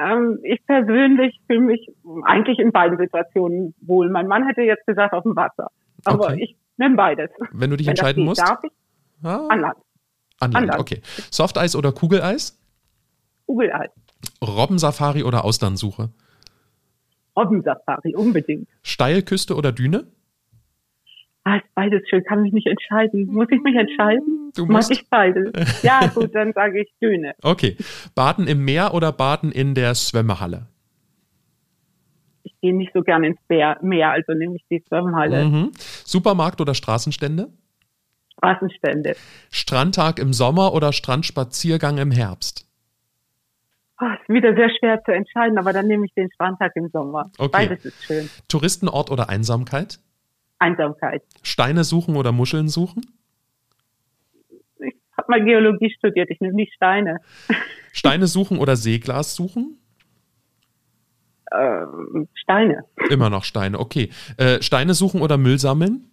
Ähm, 0.00 0.38
ich 0.42 0.64
persönlich 0.66 1.40
fühle 1.46 1.60
mich 1.60 1.88
eigentlich 2.24 2.58
in 2.58 2.72
beiden 2.72 2.98
Situationen 2.98 3.74
wohl. 3.80 4.10
Mein 4.10 4.26
Mann 4.26 4.46
hätte 4.46 4.62
jetzt 4.62 4.86
gesagt 4.86 5.12
auf 5.12 5.22
dem 5.22 5.36
Wasser. 5.36 5.68
Aber 6.04 6.26
okay. 6.26 6.42
ich 6.42 6.56
Nimm 6.80 6.96
beides. 6.96 7.30
Wenn 7.52 7.68
du 7.68 7.76
dich 7.76 7.86
Wenn 7.86 7.92
entscheiden 7.92 8.24
musst? 8.24 8.40
Darf 8.40 8.64
ich? 8.64 8.72
Ah. 9.22 9.46
An 9.50 9.60
Land. 9.60 9.76
An 10.40 10.52
Land, 10.52 10.78
okay. 10.78 11.00
Softeis 11.30 11.76
oder 11.76 11.92
Kugeleis? 11.92 12.58
Kugeleis. 13.46 13.90
Robbensafari 14.42 15.22
oder 15.22 15.44
Auslandsuche? 15.44 16.10
Robbensafari, 17.36 18.14
unbedingt. 18.14 18.68
Steilküste 18.82 19.54
oder 19.54 19.72
Düne? 19.72 20.06
Ah, 21.44 21.56
ist 21.56 21.74
beides 21.74 22.02
schön, 22.08 22.22
kann 22.24 22.42
mich 22.42 22.52
nicht 22.52 22.66
entscheiden. 22.66 23.26
Muss 23.26 23.46
ich 23.50 23.62
mich 23.62 23.74
entscheiden? 23.76 24.52
Du 24.54 24.66
musst. 24.66 24.90
Mach 24.90 24.96
ich 24.96 25.08
beides. 25.08 25.82
Ja, 25.82 26.06
gut, 26.06 26.34
dann 26.34 26.52
sage 26.52 26.82
ich 26.82 26.92
Düne. 27.00 27.34
Okay. 27.42 27.76
Baden 28.14 28.46
im 28.46 28.64
Meer 28.64 28.92
oder 28.94 29.12
Baden 29.12 29.52
in 29.52 29.74
der 29.74 29.94
Schwimmehalle? 29.94 30.66
ich 32.42 32.54
gehe 32.60 32.76
nicht 32.76 32.92
so 32.94 33.02
gerne 33.02 33.28
ins 33.28 33.38
Meer, 33.48 34.10
also 34.10 34.32
nehme 34.32 34.56
ich 34.56 34.64
die 34.70 34.82
Schwimmhalle. 34.86 35.44
Mhm. 35.44 35.72
Supermarkt 36.04 36.60
oder 36.60 36.74
Straßenstände? 36.74 37.48
Straßenstände. 38.40 39.16
Strandtag 39.50 40.18
im 40.18 40.32
Sommer 40.32 40.72
oder 40.72 40.92
Strandspaziergang 40.92 41.98
im 41.98 42.10
Herbst? 42.10 42.66
Oh, 44.00 44.06
ist 44.06 44.28
wieder 44.28 44.54
sehr 44.54 44.70
schwer 44.78 45.02
zu 45.04 45.12
entscheiden, 45.12 45.58
aber 45.58 45.74
dann 45.74 45.86
nehme 45.86 46.06
ich 46.06 46.14
den 46.14 46.30
Strandtag 46.32 46.72
im 46.74 46.88
Sommer. 46.88 47.30
Okay. 47.36 47.50
Beides 47.52 47.84
ist 47.84 48.02
schön. 48.02 48.30
Touristenort 48.48 49.10
oder 49.10 49.28
Einsamkeit? 49.28 49.98
Einsamkeit. 50.58 51.22
Steine 51.42 51.84
suchen 51.84 52.16
oder 52.16 52.32
Muscheln 52.32 52.68
suchen? 52.68 53.02
Ich 54.78 54.94
habe 55.16 55.26
mal 55.28 55.44
Geologie 55.44 55.92
studiert, 55.98 56.30
ich 56.30 56.40
nehme 56.40 56.54
nicht 56.54 56.72
Steine. 56.74 57.18
Steine 57.92 58.26
suchen 58.26 58.58
oder 58.58 58.76
Seeglas 58.76 59.34
suchen? 59.34 59.78
Äh, 61.50 61.84
Steine. 62.34 62.84
Immer 63.10 63.28
noch 63.28 63.44
Steine, 63.44 63.78
okay. 63.78 64.10
Äh, 64.38 64.62
Steine 64.62 64.94
suchen 64.94 65.20
oder 65.20 65.36
Müll 65.36 65.58
sammeln? 65.58 66.09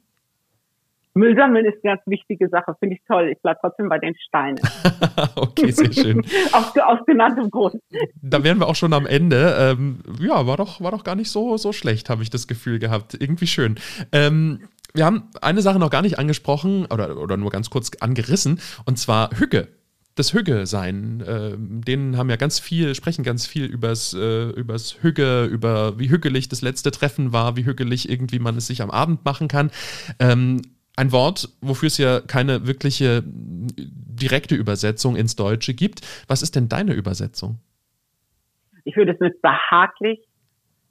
Müll 1.17 1.35
sammeln 1.35 1.65
ist 1.65 1.83
eine 1.83 1.95
ganz 1.95 2.01
wichtige 2.05 2.47
Sache, 2.49 2.75
finde 2.79 2.95
ich 2.95 3.01
toll. 3.07 3.31
Ich 3.35 3.41
bleibe 3.41 3.59
trotzdem 3.61 3.89
bei 3.89 3.99
den 3.99 4.15
Steinen. 4.27 4.59
okay, 5.35 5.71
sehr 5.71 5.91
schön. 5.91 6.21
aus, 6.51 6.77
aus 6.77 6.99
genanntem 7.05 7.49
Grund. 7.49 7.81
Da 8.21 8.43
wären 8.43 8.59
wir 8.59 8.67
auch 8.67 8.75
schon 8.75 8.93
am 8.93 9.05
Ende. 9.05 9.55
Ähm, 9.59 9.99
ja, 10.19 10.47
war 10.47 10.57
doch, 10.57 10.81
war 10.81 10.91
doch 10.91 11.03
gar 11.03 11.15
nicht 11.15 11.29
so, 11.29 11.57
so 11.57 11.73
schlecht, 11.73 12.09
habe 12.09 12.23
ich 12.23 12.29
das 12.29 12.47
Gefühl 12.47 12.79
gehabt. 12.79 13.17
Irgendwie 13.19 13.47
schön. 13.47 13.75
Ähm, 14.11 14.59
wir 14.93 15.05
haben 15.05 15.29
eine 15.41 15.61
Sache 15.61 15.79
noch 15.79 15.89
gar 15.89 16.01
nicht 16.01 16.19
angesprochen 16.19 16.85
oder, 16.85 17.17
oder 17.17 17.37
nur 17.37 17.51
ganz 17.51 17.69
kurz 17.69 17.91
angerissen, 17.99 18.59
und 18.85 18.97
zwar 18.97 19.31
Hücke 19.37 19.67
das 20.17 20.33
Hügge 20.33 20.65
sein. 20.65 21.21
Äh, 21.21 21.51
denen 21.57 22.17
haben 22.17 22.29
ja 22.29 22.35
ganz 22.35 22.59
viel, 22.59 22.95
sprechen 22.95 23.23
ganz 23.23 23.45
viel 23.45 23.65
übers, 23.65 24.13
äh, 24.13 24.49
übers 24.49 24.97
Hügge, 25.01 25.45
über 25.45 25.99
wie 25.99 26.09
hügelig 26.09 26.49
das 26.49 26.61
letzte 26.61 26.91
Treffen 26.91 27.33
war, 27.33 27.55
wie 27.55 27.65
hügelig 27.65 28.09
irgendwie 28.09 28.39
man 28.39 28.57
es 28.57 28.67
sich 28.67 28.81
am 28.81 28.91
Abend 28.91 29.23
machen 29.25 29.47
kann. 29.47 29.71
Ähm, 30.19 30.61
ein 30.97 31.11
Wort, 31.11 31.49
wofür 31.61 31.87
es 31.87 31.97
ja 31.97 32.19
keine 32.19 32.67
wirkliche 32.67 33.23
direkte 33.23 34.55
Übersetzung 34.55 35.15
ins 35.15 35.35
Deutsche 35.35 35.73
gibt. 35.73 36.01
Was 36.27 36.41
ist 36.41 36.55
denn 36.55 36.67
deine 36.69 36.93
Übersetzung? 36.93 37.59
Ich 38.83 38.95
würde 38.95 39.13
es 39.13 39.19
mit 39.19 39.41
behaglich, 39.41 40.19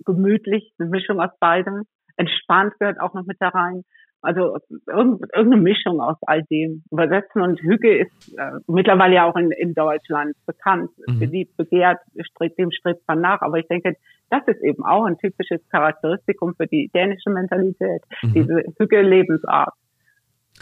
gemütlich, 0.04 0.72
eine 0.78 0.88
Mischung 0.88 1.20
aus 1.20 1.30
beidem. 1.40 1.82
Entspannt 2.16 2.74
gehört 2.78 3.00
auch 3.00 3.14
noch 3.14 3.26
mit 3.26 3.36
da 3.40 3.48
rein. 3.48 3.82
Also 4.22 4.58
irgendeine 4.86 5.56
Mischung 5.56 6.00
aus 6.00 6.16
all 6.22 6.42
dem. 6.44 6.82
Übersetzen 6.90 7.42
und 7.42 7.60
Hüge 7.60 7.98
ist 7.98 8.38
äh, 8.38 8.52
mittlerweile 8.66 9.16
ja 9.16 9.24
auch 9.24 9.36
in, 9.36 9.50
in 9.50 9.74
Deutschland 9.74 10.36
bekannt, 10.46 10.90
mhm. 11.06 11.18
beliebt, 11.18 11.56
begehrt, 11.56 11.98
strebt, 12.20 12.58
dem 12.58 12.70
strebt 12.70 13.02
man 13.08 13.20
nach. 13.20 13.40
Aber 13.42 13.58
ich 13.58 13.66
denke, 13.66 13.96
das 14.30 14.42
ist 14.46 14.62
eben 14.62 14.84
auch 14.84 15.04
ein 15.04 15.18
typisches 15.18 15.60
Charakteristikum 15.70 16.54
für 16.56 16.66
die 16.66 16.90
dänische 16.94 17.30
Mentalität, 17.30 18.02
mhm. 18.22 18.32
diese 18.32 18.64
Hüge-Lebensart 18.78 19.74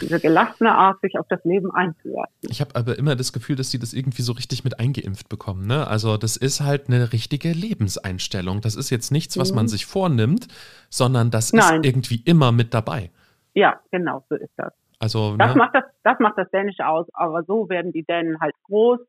diese 0.01 0.19
gelassene 0.19 0.73
Art, 0.73 0.99
sich 1.01 1.17
auf 1.17 1.27
das 1.29 1.43
Leben 1.43 1.71
einzulassen. 1.71 2.33
Ich 2.41 2.61
habe 2.61 2.75
aber 2.75 2.97
immer 2.97 3.15
das 3.15 3.33
Gefühl, 3.33 3.55
dass 3.55 3.71
sie 3.71 3.79
das 3.79 3.93
irgendwie 3.93 4.21
so 4.21 4.33
richtig 4.33 4.63
mit 4.63 4.79
eingeimpft 4.79 5.29
bekommen. 5.29 5.67
Ne? 5.67 5.87
Also 5.87 6.17
das 6.17 6.37
ist 6.37 6.61
halt 6.61 6.87
eine 6.87 7.13
richtige 7.13 7.51
Lebenseinstellung. 7.51 8.61
Das 8.61 8.75
ist 8.75 8.89
jetzt 8.89 9.11
nichts, 9.11 9.37
was 9.37 9.51
mhm. 9.51 9.55
man 9.57 9.67
sich 9.67 9.85
vornimmt, 9.85 10.47
sondern 10.89 11.31
das 11.31 11.53
Nein. 11.53 11.81
ist 11.81 11.85
irgendwie 11.85 12.21
immer 12.25 12.51
mit 12.51 12.73
dabei. 12.73 13.11
Ja, 13.53 13.79
genau, 13.91 14.25
so 14.29 14.35
ist 14.35 14.53
das. 14.57 14.73
Also, 14.99 15.35
das, 15.37 15.53
ne? 15.53 15.57
macht 15.57 15.75
das, 15.75 15.83
das 16.03 16.19
macht 16.19 16.37
das 16.37 16.49
Dänische 16.51 16.87
aus, 16.87 17.07
aber 17.13 17.43
so 17.43 17.69
werden 17.69 17.91
die 17.91 18.03
Dänen 18.03 18.39
halt 18.39 18.55
groß, 18.63 18.99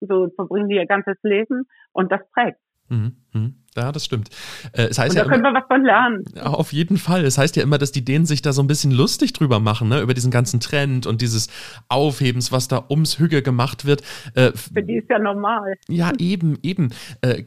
so 0.00 0.28
verbringen 0.34 0.68
die 0.68 0.76
ihr 0.76 0.86
ganzes 0.86 1.16
Leben 1.22 1.66
und 1.92 2.12
das 2.12 2.20
prägt. 2.32 2.58
Mhm, 2.88 3.16
mhm. 3.32 3.59
Ja, 3.76 3.92
das 3.92 4.04
stimmt. 4.04 4.30
Äh, 4.72 4.84
es 4.84 4.98
heißt 4.98 5.10
und 5.10 5.16
da 5.16 5.22
ja 5.22 5.28
können 5.28 5.44
wir 5.44 5.54
was 5.54 5.66
von 5.68 5.84
lernen. 5.84 6.24
Auf 6.42 6.72
jeden 6.72 6.96
Fall. 6.96 7.24
Es 7.24 7.38
heißt 7.38 7.54
ja 7.54 7.62
immer, 7.62 7.78
dass 7.78 7.92
die 7.92 8.04
Dänen 8.04 8.26
sich 8.26 8.42
da 8.42 8.52
so 8.52 8.62
ein 8.62 8.66
bisschen 8.66 8.90
lustig 8.90 9.32
drüber 9.32 9.60
machen, 9.60 9.88
ne? 9.88 10.00
über 10.00 10.12
diesen 10.12 10.32
ganzen 10.32 10.58
Trend 10.58 11.06
und 11.06 11.20
dieses 11.20 11.48
Aufhebens, 11.88 12.50
was 12.50 12.66
da 12.66 12.84
ums 12.90 13.20
Hügge 13.20 13.42
gemacht 13.42 13.84
wird. 13.84 14.02
Äh, 14.34 14.52
Für 14.52 14.82
die 14.82 14.96
ist 14.96 15.08
ja 15.08 15.20
normal. 15.20 15.74
Ja, 15.88 16.12
eben, 16.18 16.58
eben. 16.62 16.90
Äh, 17.20 17.44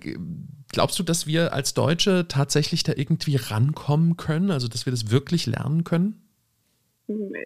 glaubst 0.72 0.98
du, 0.98 1.04
dass 1.04 1.28
wir 1.28 1.54
als 1.54 1.74
Deutsche 1.74 2.26
tatsächlich 2.30 2.84
da 2.84 2.94
irgendwie 2.96 3.36
rankommen 3.36 4.16
können? 4.16 4.50
Also, 4.50 4.70
dass 4.70 4.86
wir 4.86 4.92
das 4.92 5.12
wirklich 5.12 5.46
lernen 5.46 5.84
können? 5.84 6.22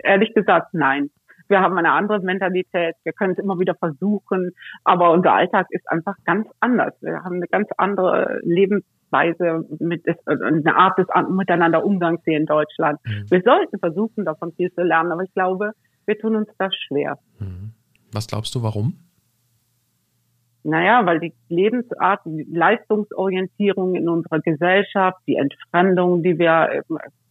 Ehrlich 0.03 0.35
gesagt, 0.35 0.73
nein. 0.73 1.09
Wir 1.49 1.61
haben 1.61 1.77
eine 1.77 1.91
andere 1.91 2.19
Mentalität. 2.19 2.95
Wir 3.03 3.13
können 3.13 3.33
es 3.33 3.39
immer 3.39 3.59
wieder 3.59 3.75
versuchen. 3.75 4.51
Aber 4.83 5.11
unser 5.11 5.33
Alltag 5.33 5.67
ist 5.69 5.89
einfach 5.89 6.15
ganz 6.25 6.47
anders. 6.59 6.93
Wir 7.01 7.23
haben 7.23 7.35
eine 7.35 7.47
ganz 7.47 7.69
andere 7.77 8.39
Lebensweise 8.43 9.65
mit 9.79 10.03
eine 10.25 10.75
Art 10.75 10.97
des 10.97 11.07
miteinander 11.29 11.85
Umgangs 11.85 12.21
hier 12.25 12.37
in 12.37 12.45
Deutschland. 12.45 12.99
Mhm. 13.05 13.25
Wir 13.29 13.41
sollten 13.41 13.79
versuchen, 13.79 14.25
davon 14.25 14.51
viel 14.53 14.71
zu 14.73 14.81
lernen, 14.81 15.11
aber 15.11 15.23
ich 15.23 15.33
glaube, 15.33 15.71
wir 16.05 16.17
tun 16.17 16.35
uns 16.35 16.49
das 16.57 16.73
schwer. 16.75 17.17
Mhm. 17.39 17.71
Was 18.11 18.27
glaubst 18.27 18.55
du, 18.55 18.63
warum? 18.63 18.93
Naja, 20.63 21.05
weil 21.05 21.19
die 21.21 21.33
Lebensart, 21.47 22.21
die 22.25 22.45
Leistungsorientierung 22.51 23.95
in 23.95 24.09
unserer 24.09 24.39
Gesellschaft, 24.41 25.17
die 25.25 25.35
Entfremdung, 25.35 26.23
die 26.23 26.37
wir 26.37 26.83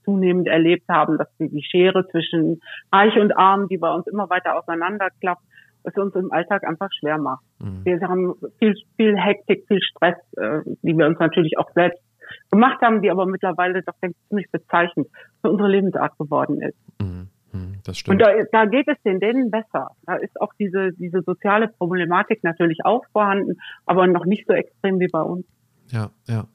zunehmend 0.07 0.48
erlebt 0.48 0.88
haben, 0.88 1.18
dass 1.18 1.28
die, 1.38 1.62
Schere 1.62 2.09
zwischen 2.09 2.61
Reich 2.90 3.14
und 3.18 3.36
Arm, 3.36 3.68
die 3.68 3.76
bei 3.76 3.92
uns 3.92 4.07
immer 4.07 4.30
weiter 4.30 4.57
auseinanderklappt, 4.57 5.42
es 5.82 5.94
uns 5.96 6.14
im 6.14 6.32
Alltag 6.32 6.66
einfach 6.66 6.88
schwer 6.98 7.18
macht. 7.18 7.44
Mhm. 7.59 7.84
Wir 7.84 8.00
haben 8.00 8.34
viel, 8.59 8.74
viel 8.96 9.16
Hektik, 9.16 9.66
viel 9.68 9.80
Stress, 9.82 10.16
äh, 10.36 10.61
die 10.82 10.96
wir 10.96 11.07
uns 11.07 11.18
natürlich 11.18 11.59
auch 11.59 11.70
selbst 11.74 12.02
gemacht 12.50 12.80
haben, 12.82 13.02
die 13.02 13.11
aber 13.11 13.26
mittlerweile 13.26 13.82
doch 13.82 13.94
denke 14.02 14.16
ich, 14.20 14.28
ziemlich 14.28 14.50
bezeichnend 14.50 15.09
für 15.42 15.50
unsere 15.50 15.68
Lebensart 15.68 16.16
geworden 16.18 16.61
ist. 16.62 16.78
Mhm. 17.00 17.28
mhm. 17.52 17.74
Das 17.84 17.98
stimmt. 17.98 18.20
Und 18.20 18.26
da, 18.26 18.32
da 18.50 18.64
geht 18.66 18.88
es 18.88 19.00
den 19.02 19.20
denen 19.20 19.50
besser. 19.50 19.90
Da 20.07 20.16
ist 20.16 20.40
auch 20.40 20.52
diese, 20.59 20.92
diese 20.92 21.22
soziale 21.22 21.68
Problematik 21.68 22.42
natürlich 22.42 22.78
auch 22.84 23.04
vorhanden, 23.12 23.59
aber 23.84 24.07
noch 24.07 24.24
nicht 24.24 24.46
so 24.46 24.54
extrem 24.54 24.98
wie 24.98 25.09
bei 25.09 25.22
uns. 25.22 25.46
Ja, 25.93 26.11
ja. 26.26 26.49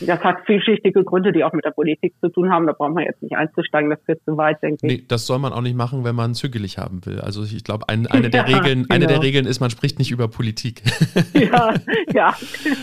Das 0.00 0.20
hat 0.20 0.44
vielschichtige 0.46 1.04
Gründe, 1.04 1.32
die 1.32 1.44
auch 1.44 1.52
mit 1.52 1.64
der 1.64 1.70
Politik 1.70 2.14
zu 2.20 2.28
tun 2.28 2.50
haben. 2.50 2.66
Da 2.66 2.72
brauchen 2.72 2.94
wir 2.94 3.04
jetzt 3.04 3.22
nicht 3.22 3.36
einzusteigen, 3.36 3.90
das 3.90 4.00
wird 4.06 4.20
zu 4.24 4.36
weit, 4.36 4.62
denke 4.62 4.86
ich. 4.86 5.00
Nee, 5.00 5.04
das 5.06 5.26
soll 5.26 5.38
man 5.38 5.52
auch 5.52 5.60
nicht 5.60 5.76
machen, 5.76 6.04
wenn 6.04 6.16
man 6.16 6.34
zügelig 6.34 6.78
haben 6.78 7.04
will. 7.06 7.20
Also 7.20 7.44
ich 7.44 7.62
glaube, 7.62 7.88
ein, 7.88 8.06
eine, 8.08 8.30
der 8.30 8.46
ja, 8.48 8.56
Regeln, 8.56 8.82
genau. 8.82 8.94
eine 8.94 9.06
der 9.06 9.16
genau. 9.16 9.20
Regeln 9.22 9.46
ist, 9.46 9.60
man 9.60 9.70
spricht 9.70 9.98
nicht 9.98 10.10
über 10.10 10.28
Politik. 10.28 10.82
Ja, 11.34 11.74
ja. 12.12 12.36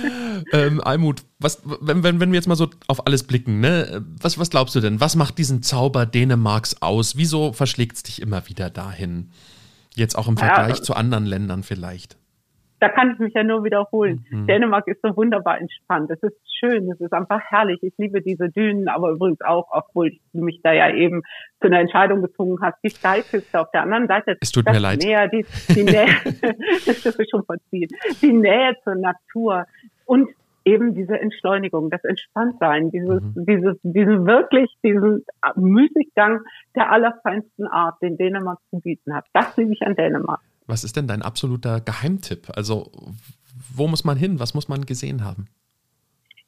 ähm, 0.54 0.82
Almut, 0.82 1.24
was, 1.39 1.62
wenn, 1.82 2.04
wenn, 2.04 2.20
wenn 2.20 2.32
wir 2.32 2.38
jetzt 2.38 2.47
mal 2.47 2.56
so 2.56 2.68
auf 2.88 3.06
alles 3.06 3.24
blicken, 3.24 3.60
ne? 3.60 4.04
was, 4.22 4.38
was 4.38 4.50
glaubst 4.50 4.76
du 4.76 4.80
denn? 4.80 5.00
Was 5.00 5.16
macht 5.16 5.38
diesen 5.38 5.62
Zauber 5.64 6.06
Dänemarks 6.06 6.82
aus? 6.82 7.16
Wieso 7.16 7.54
verschlägt 7.54 7.95
es 7.97 8.04
dich 8.04 8.22
immer 8.22 8.47
wieder 8.47 8.70
dahin? 8.70 9.32
Jetzt 9.95 10.18
auch 10.18 10.28
im 10.28 10.38
Vergleich 10.38 10.78
ja, 10.78 10.84
zu 10.84 10.93
anderen 10.93 11.26
Ländern 11.26 11.64
vielleicht 11.64 12.18
da 12.80 12.89
kann 12.89 13.11
ich 13.11 13.19
mich 13.19 13.34
ja 13.34 13.43
nur 13.43 13.63
wiederholen. 13.63 14.25
Mhm. 14.30 14.47
Dänemark 14.47 14.88
ist 14.88 15.01
so 15.01 15.15
wunderbar 15.15 15.59
entspannt. 15.59 16.09
Es 16.11 16.21
ist 16.23 16.38
schön, 16.59 16.89
es 16.91 16.99
ist 16.99 17.13
einfach 17.13 17.41
herrlich. 17.49 17.80
Ich 17.82 17.93
liebe 17.97 18.21
diese 18.21 18.49
Dünen, 18.49 18.88
aber 18.88 19.11
übrigens 19.11 19.41
auch, 19.41 19.67
obwohl 19.71 20.11
du 20.34 20.43
mich 20.43 20.61
da 20.63 20.71
ja 20.71 20.93
eben 20.93 21.23
zu 21.61 21.67
einer 21.67 21.80
Entscheidung 21.80 22.21
gezwungen 22.21 22.59
hast, 22.61 22.77
die 22.84 22.89
Steilküste 22.89 23.59
auf 23.59 23.71
der 23.71 23.84
anderen 23.84 24.07
Seite. 24.07 24.38
Es 24.39 24.51
tut 24.51 24.65
mir 24.65 24.80
leid. 24.80 24.99
Näher, 24.99 25.27
die, 25.27 25.45
die 25.69 25.84
Nähe, 25.84 26.07
das 26.86 27.05
ist 27.05 27.32
schon 27.32 27.43
verziehen. 27.43 27.89
Die 28.21 28.34
Nähe 28.34 28.75
zur 28.84 28.95
Natur 28.95 29.65
und 30.05 30.30
eben 30.65 30.93
diese 30.93 31.19
Entschleunigung, 31.19 31.89
das 31.89 32.03
Entspanntsein, 32.03 32.91
dieses, 32.91 33.21
mhm. 33.21 33.45
dieses, 33.45 33.77
diesen 33.84 34.25
wirklich, 34.25 34.69
diesen 34.84 35.25
Müßiggang 35.55 36.41
der 36.75 36.91
allerfeinsten 36.91 37.67
Art, 37.67 38.01
den 38.01 38.17
Dänemark 38.17 38.59
zu 38.69 38.80
bieten 38.80 39.13
hat. 39.13 39.25
Das 39.34 39.55
liebe 39.57 39.73
ich 39.73 39.82
an 39.82 39.95
Dänemark. 39.95 40.41
Was 40.70 40.84
ist 40.84 40.95
denn 40.95 41.07
dein 41.07 41.24
absoluter 41.24 41.82
Geheimtipp? 41.82 42.51
Also, 42.55 42.91
wo 43.74 43.88
muss 43.88 44.03
man 44.03 44.17
hin? 44.17 44.39
Was 44.39 44.53
muss 44.53 44.67
man 44.67 44.86
gesehen 44.86 45.24
haben? 45.24 45.47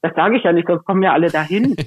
Das 0.01 0.13
sage 0.15 0.37
ich 0.37 0.43
ja 0.43 0.51
nicht, 0.51 0.67
sonst 0.67 0.85
kommen 0.85 1.03
ja 1.03 1.13
alle 1.13 1.29
dahin. 1.29 1.75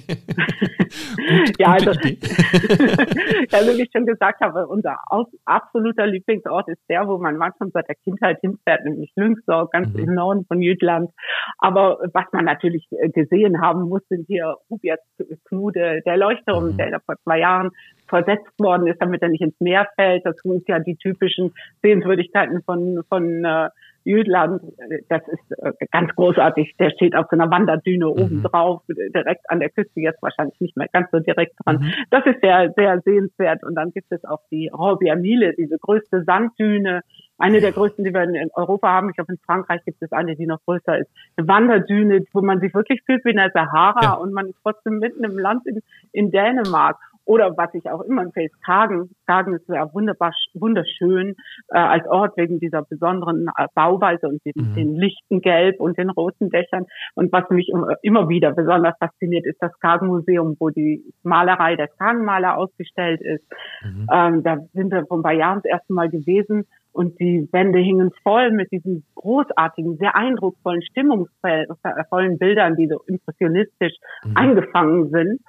Gut, 1.26 1.58
ja, 1.58 1.72
also, 1.72 1.90
ja, 1.92 1.98
wie 2.00 3.82
ich 3.82 3.90
schon 3.94 4.06
gesagt 4.06 4.40
habe, 4.40 4.66
unser 4.68 4.98
absoluter 5.44 6.06
Lieblingsort 6.06 6.68
ist 6.68 6.82
der, 6.88 7.06
wo 7.08 7.18
man 7.18 7.36
manchmal 7.36 7.70
seit 7.72 7.88
der 7.88 7.96
Kindheit 7.96 8.38
hinfährt, 8.40 8.84
nämlich 8.84 9.12
Lüngsor, 9.16 9.68
ganz 9.70 9.92
mhm. 9.94 10.00
im 10.00 10.14
Norden 10.14 10.44
von 10.46 10.60
Jütland. 10.60 11.10
Aber 11.58 11.98
was 12.12 12.26
man 12.32 12.44
natürlich 12.44 12.86
äh, 12.92 13.08
gesehen 13.08 13.60
haben 13.60 13.88
muss, 13.88 14.02
sind 14.08 14.26
hier 14.26 14.56
Rubias 14.70 15.00
Knude, 15.48 16.02
der 16.04 16.16
Leuchtturm, 16.16 16.72
mhm. 16.72 16.76
der 16.76 16.90
da 16.92 16.98
vor 17.00 17.16
zwei 17.24 17.40
Jahren 17.40 17.70
versetzt 18.08 18.58
worden 18.58 18.86
ist, 18.86 19.00
damit 19.00 19.22
er 19.22 19.28
nicht 19.28 19.42
ins 19.42 19.58
Meer 19.60 19.88
fällt. 19.96 20.24
Das 20.24 20.36
sind 20.42 20.68
ja 20.68 20.78
die 20.78 20.96
typischen 20.96 21.52
Sehenswürdigkeiten 21.82 22.62
von, 22.62 23.02
von 23.08 23.44
äh, 23.44 23.68
Jütland, 24.04 24.62
das 25.08 25.22
ist 25.28 25.58
äh, 25.58 25.72
ganz 25.90 26.14
großartig. 26.14 26.74
Der 26.78 26.90
steht 26.90 27.16
auf 27.16 27.26
so 27.30 27.36
einer 27.36 27.50
Wanderdüne 27.50 28.06
mhm. 28.06 28.12
oben 28.12 28.42
drauf, 28.42 28.82
direkt 28.88 29.50
an 29.50 29.60
der 29.60 29.70
Küste, 29.70 30.00
jetzt 30.00 30.22
wahrscheinlich 30.22 30.60
nicht 30.60 30.76
mehr 30.76 30.88
ganz 30.92 31.10
so 31.10 31.20
direkt 31.20 31.54
dran. 31.64 31.78
Mhm. 31.78 31.92
Das 32.10 32.24
ist 32.26 32.40
sehr, 32.40 32.72
sehr 32.76 33.00
sehenswert. 33.00 33.64
Und 33.64 33.74
dann 33.74 33.92
gibt 33.92 34.12
es 34.12 34.24
auch 34.24 34.40
die 34.50 34.68
Robia 34.68 35.16
Mille, 35.16 35.54
diese 35.54 35.78
größte 35.78 36.22
Sanddüne, 36.24 37.02
eine 37.38 37.60
der 37.60 37.72
größten, 37.72 38.04
die 38.04 38.12
wir 38.12 38.22
in 38.22 38.50
Europa 38.54 38.88
haben. 38.88 39.10
Ich 39.10 39.16
glaube, 39.16 39.32
in 39.32 39.38
Frankreich 39.38 39.84
gibt 39.84 40.02
es 40.02 40.12
eine, 40.12 40.36
die 40.36 40.46
noch 40.46 40.62
größer 40.64 40.98
ist. 40.98 41.10
Eine 41.36 41.48
Wanderdüne, 41.48 42.24
wo 42.32 42.42
man 42.42 42.60
sich 42.60 42.72
wirklich 42.74 43.02
fühlt 43.04 43.24
wie 43.24 43.30
in 43.30 43.36
der 43.36 43.50
Sahara 43.52 44.02
ja. 44.02 44.12
und 44.14 44.32
man 44.32 44.46
ist 44.46 44.58
trotzdem 44.62 44.98
mitten 44.98 45.24
im 45.24 45.38
Land 45.38 45.66
in, 45.66 45.80
in 46.12 46.30
Dänemark. 46.30 46.96
Oder 47.24 47.56
was 47.56 47.72
ich 47.74 47.88
auch 47.90 48.02
immer 48.02 48.22
empfehle, 48.22 48.50
Skagen. 48.62 49.10
Skagen 49.22 49.54
ist 49.54 49.68
ja 49.68 49.92
wunderbar, 49.92 50.32
wunderschön 50.54 51.34
äh, 51.68 51.78
als 51.78 52.06
Ort 52.06 52.36
wegen 52.36 52.60
dieser 52.60 52.82
besonderen 52.82 53.48
äh, 53.56 53.66
Bauweise 53.74 54.28
und 54.28 54.44
den, 54.44 54.52
mhm. 54.56 54.74
den 54.74 54.94
lichten 54.96 55.40
Gelb 55.40 55.80
und 55.80 55.96
den 55.98 56.10
roten 56.10 56.50
Dächern. 56.50 56.86
Und 57.14 57.32
was 57.32 57.48
mich 57.50 57.70
immer 58.02 58.28
wieder 58.28 58.52
besonders 58.52 58.96
fasziniert, 58.98 59.46
ist 59.46 59.60
das 59.60 59.72
Skagen-Museum, 59.74 60.56
wo 60.58 60.70
die 60.70 61.02
Malerei 61.22 61.76
der 61.76 61.88
Skagenmaler 61.88 62.58
ausgestellt 62.58 63.20
ist. 63.20 63.44
Mhm. 63.82 64.06
Ähm, 64.12 64.42
da 64.42 64.58
sind 64.72 64.92
wir 64.92 65.06
vor 65.06 65.18
ein 65.18 65.22
paar 65.22 65.32
Jahren 65.32 65.60
das 65.62 65.70
erste 65.70 65.92
Mal 65.92 66.10
gewesen 66.10 66.66
und 66.94 67.18
die 67.18 67.48
Wände 67.50 67.80
hingen 67.80 68.12
voll 68.22 68.52
mit 68.52 68.70
diesen 68.70 69.04
großartigen, 69.16 69.96
sehr 69.96 70.14
eindrucksvollen, 70.14 70.80
stimmungsvollen 70.82 72.38
Bildern, 72.38 72.76
die 72.76 72.86
so 72.86 73.00
impressionistisch 73.06 73.94
mhm. 74.24 74.36
eingefangen 74.36 75.10
sind. 75.10 75.40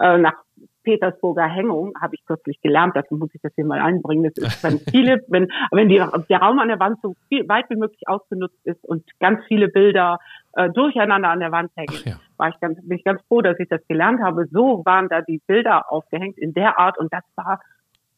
Äh, 0.00 0.18
nach 0.18 0.36
Petersburger 0.82 1.46
Hängung 1.46 1.94
habe 2.00 2.14
ich 2.14 2.24
kürzlich 2.26 2.60
gelernt, 2.60 2.94
dazu 2.94 3.16
muss 3.16 3.30
ich 3.34 3.40
das 3.40 3.52
hier 3.54 3.64
mal 3.64 3.80
einbringen. 3.80 4.30
Das 4.34 4.54
ist, 4.54 4.64
wenn 4.64 4.78
viele, 4.78 5.20
wenn, 5.28 5.48
wenn 5.70 5.88
die, 5.88 6.02
der 6.28 6.38
Raum 6.38 6.58
an 6.58 6.68
der 6.68 6.80
Wand 6.80 6.98
so 7.02 7.14
viel, 7.28 7.48
weit 7.48 7.68
wie 7.70 7.76
möglich 7.76 8.02
ausgenutzt 8.06 8.58
ist 8.64 8.84
und 8.84 9.04
ganz 9.20 9.44
viele 9.46 9.68
Bilder 9.68 10.18
äh, 10.54 10.70
durcheinander 10.70 11.30
an 11.30 11.40
der 11.40 11.52
Wand 11.52 11.70
hängen, 11.76 12.00
ja. 12.04 12.16
war 12.36 12.48
ich 12.48 12.60
ganz, 12.60 12.78
bin 12.86 12.98
ich 12.98 13.04
ganz 13.04 13.20
froh, 13.28 13.40
dass 13.40 13.58
ich 13.58 13.68
das 13.68 13.86
gelernt 13.88 14.20
habe. 14.22 14.46
So 14.50 14.82
waren 14.84 15.08
da 15.08 15.22
die 15.22 15.40
Bilder 15.46 15.90
aufgehängt 15.90 16.38
in 16.38 16.52
der 16.54 16.78
Art 16.78 16.98
und 16.98 17.12
das 17.12 17.24
war 17.36 17.60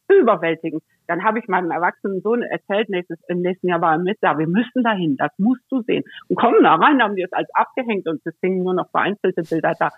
überwältigend. 0.07 0.83
Dann 1.07 1.23
habe 1.23 1.39
ich 1.39 1.47
meinem 1.47 1.71
erwachsenen 1.71 2.21
Sohn 2.21 2.41
erzählt, 2.41 2.89
nächstes, 2.89 3.19
im 3.27 3.41
nächsten 3.41 3.67
Jahr 3.67 3.81
war 3.81 3.93
er 3.93 3.99
mit 3.99 4.17
da, 4.21 4.37
wir 4.37 4.47
müssen 4.47 4.83
dahin, 4.83 5.17
das 5.17 5.31
musst 5.37 5.63
du 5.69 5.81
sehen. 5.83 6.03
Und 6.27 6.35
kommen 6.37 6.63
da 6.63 6.75
rein, 6.75 7.01
haben 7.01 7.15
die 7.15 7.23
es 7.23 7.31
als 7.31 7.47
abgehängt 7.53 8.07
und 8.07 8.21
es 8.25 8.33
hingen 8.41 8.63
nur 8.63 8.73
noch 8.73 8.89
vereinzelte 8.89 9.43
Bilder 9.43 9.73
da. 9.79 9.89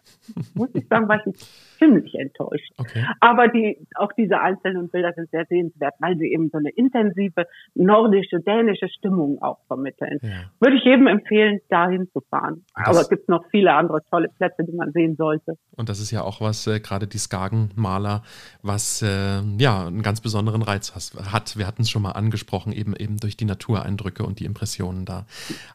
Muss 0.56 0.74
ich 0.74 0.88
sagen, 0.88 1.08
war 1.08 1.22
ich 1.26 1.34
ziemlich 1.78 2.16
enttäuscht. 2.16 2.72
Okay. 2.78 3.06
Aber 3.20 3.48
die, 3.48 3.78
auch 3.96 4.12
diese 4.14 4.40
einzelnen 4.40 4.90
Bilder 4.90 5.14
sind 5.14 5.30
sehr 5.32 5.46
sehenswert, 5.46 5.96
weil 6.00 6.18
sie 6.18 6.32
eben 6.32 6.50
so 6.50 6.58
eine 6.58 6.70
intensive 6.72 7.46
nordische, 7.76 8.40
dänische 8.42 8.90
Stimmung 8.90 9.42
auch 9.42 9.60
vermitteln. 9.68 10.20
Ja. 10.22 10.52
Würde 10.60 10.78
ich 10.78 10.84
jedem 10.84 11.08
empfehlen, 11.08 11.60
dahin 11.70 12.10
zu 12.12 12.22
fahren. 12.30 12.66
Das 12.76 12.88
Aber 12.88 13.02
es 13.02 13.10
gibt 13.10 13.30
noch 13.30 13.46
viele 13.52 13.74
andere 13.74 14.04
tolle 14.10 14.30
Plätze, 14.30 14.64
die 14.64 14.76
man 14.76 14.92
sehen 14.92 15.16
sollte. 15.16 15.54
Und 15.76 15.90
das 15.90 16.00
ist 16.00 16.12
ja 16.12 16.24
auch 16.24 16.42
was, 16.42 16.68
äh, 16.68 16.80
gerade 16.80 17.08
die 17.08 17.18
Skagen-Maler, 17.18 18.24
was 18.62 19.02
äh, 19.02 19.42
ja 19.58 19.88
einen 19.88 20.02
ganz 20.02 20.22
besonderen 20.22 20.62
Reiz 20.62 20.94
hat. 20.94 20.97
Wir 21.56 21.68
hatten 21.68 21.82
es 21.82 21.90
schon 21.90 22.02
mal 22.02 22.12
angesprochen, 22.12 22.74
eben 22.74 22.96
eben 22.96 23.18
durch 23.18 23.38
die 23.38 23.46
Natureindrücke 23.46 24.24
und 24.24 24.40
die 24.40 24.46
Impressionen 24.46 25.06
da. 25.06 25.26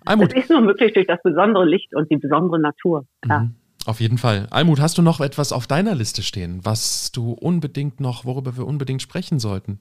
Almut. 0.04 0.32
Es 0.32 0.44
ist 0.44 0.50
nur 0.50 0.60
möglich 0.60 0.92
durch 0.94 1.06
das 1.06 1.20
besondere 1.22 1.64
Licht 1.64 1.94
und 1.94 2.10
die 2.10 2.16
besondere 2.16 2.58
Natur. 2.60 3.06
Mhm. 3.24 3.54
Auf 3.84 4.00
jeden 4.00 4.18
Fall. 4.18 4.46
Almut, 4.50 4.80
hast 4.80 4.98
du 4.98 5.02
noch 5.02 5.20
etwas 5.20 5.52
auf 5.52 5.66
deiner 5.66 5.94
Liste 5.94 6.22
stehen, 6.22 6.60
was 6.62 7.10
du 7.10 7.32
unbedingt 7.32 8.00
noch, 8.00 8.24
worüber 8.24 8.56
wir 8.56 8.66
unbedingt 8.66 9.02
sprechen 9.02 9.38
sollten? 9.38 9.80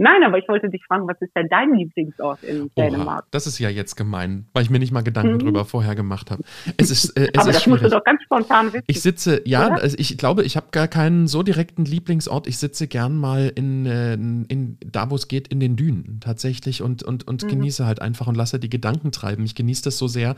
Nein, 0.00 0.22
aber 0.24 0.38
ich 0.38 0.48
wollte 0.48 0.70
dich 0.70 0.84
fragen, 0.86 1.08
was 1.08 1.20
ist 1.20 1.34
denn 1.34 1.48
dein 1.50 1.74
Lieblingsort 1.74 2.44
in 2.44 2.70
Dänemark? 2.76 3.26
das 3.32 3.48
ist 3.48 3.58
ja 3.58 3.68
jetzt 3.68 3.96
gemein, 3.96 4.46
weil 4.52 4.62
ich 4.62 4.70
mir 4.70 4.78
nicht 4.78 4.92
mal 4.92 5.02
Gedanken 5.02 5.34
mhm. 5.34 5.38
drüber 5.40 5.64
vorher 5.64 5.96
gemacht 5.96 6.30
habe. 6.30 6.44
Es 6.76 6.90
ist, 6.90 7.16
äh, 7.16 7.30
es 7.32 7.40
aber 7.40 7.50
ist 7.50 7.56
das 7.56 7.62
schwierig. 7.64 7.82
musst 7.82 7.92
du 7.92 7.96
doch 7.96 8.04
ganz 8.04 8.22
spontan 8.22 8.72
wissen. 8.72 8.84
Ich 8.86 9.02
sitze, 9.02 9.42
ja, 9.44 9.68
also 9.68 9.96
ich 9.98 10.16
glaube, 10.16 10.44
ich 10.44 10.56
habe 10.56 10.68
gar 10.70 10.86
keinen 10.86 11.26
so 11.26 11.42
direkten 11.42 11.84
Lieblingsort. 11.84 12.46
Ich 12.46 12.58
sitze 12.58 12.86
gern 12.86 13.16
mal 13.16 13.50
in, 13.54 13.86
äh, 13.86 14.14
in 14.14 14.78
da, 14.86 15.10
wo 15.10 15.16
es 15.16 15.26
geht, 15.26 15.48
in 15.48 15.58
den 15.58 15.74
Dünen 15.74 16.20
tatsächlich 16.20 16.80
und, 16.80 17.02
und, 17.02 17.26
und 17.26 17.42
mhm. 17.42 17.48
genieße 17.48 17.84
halt 17.84 18.00
einfach 18.00 18.28
und 18.28 18.36
lasse 18.36 18.60
die 18.60 18.70
Gedanken 18.70 19.10
treiben. 19.10 19.44
Ich 19.44 19.56
genieße 19.56 19.82
das 19.82 19.98
so 19.98 20.06
sehr, 20.06 20.36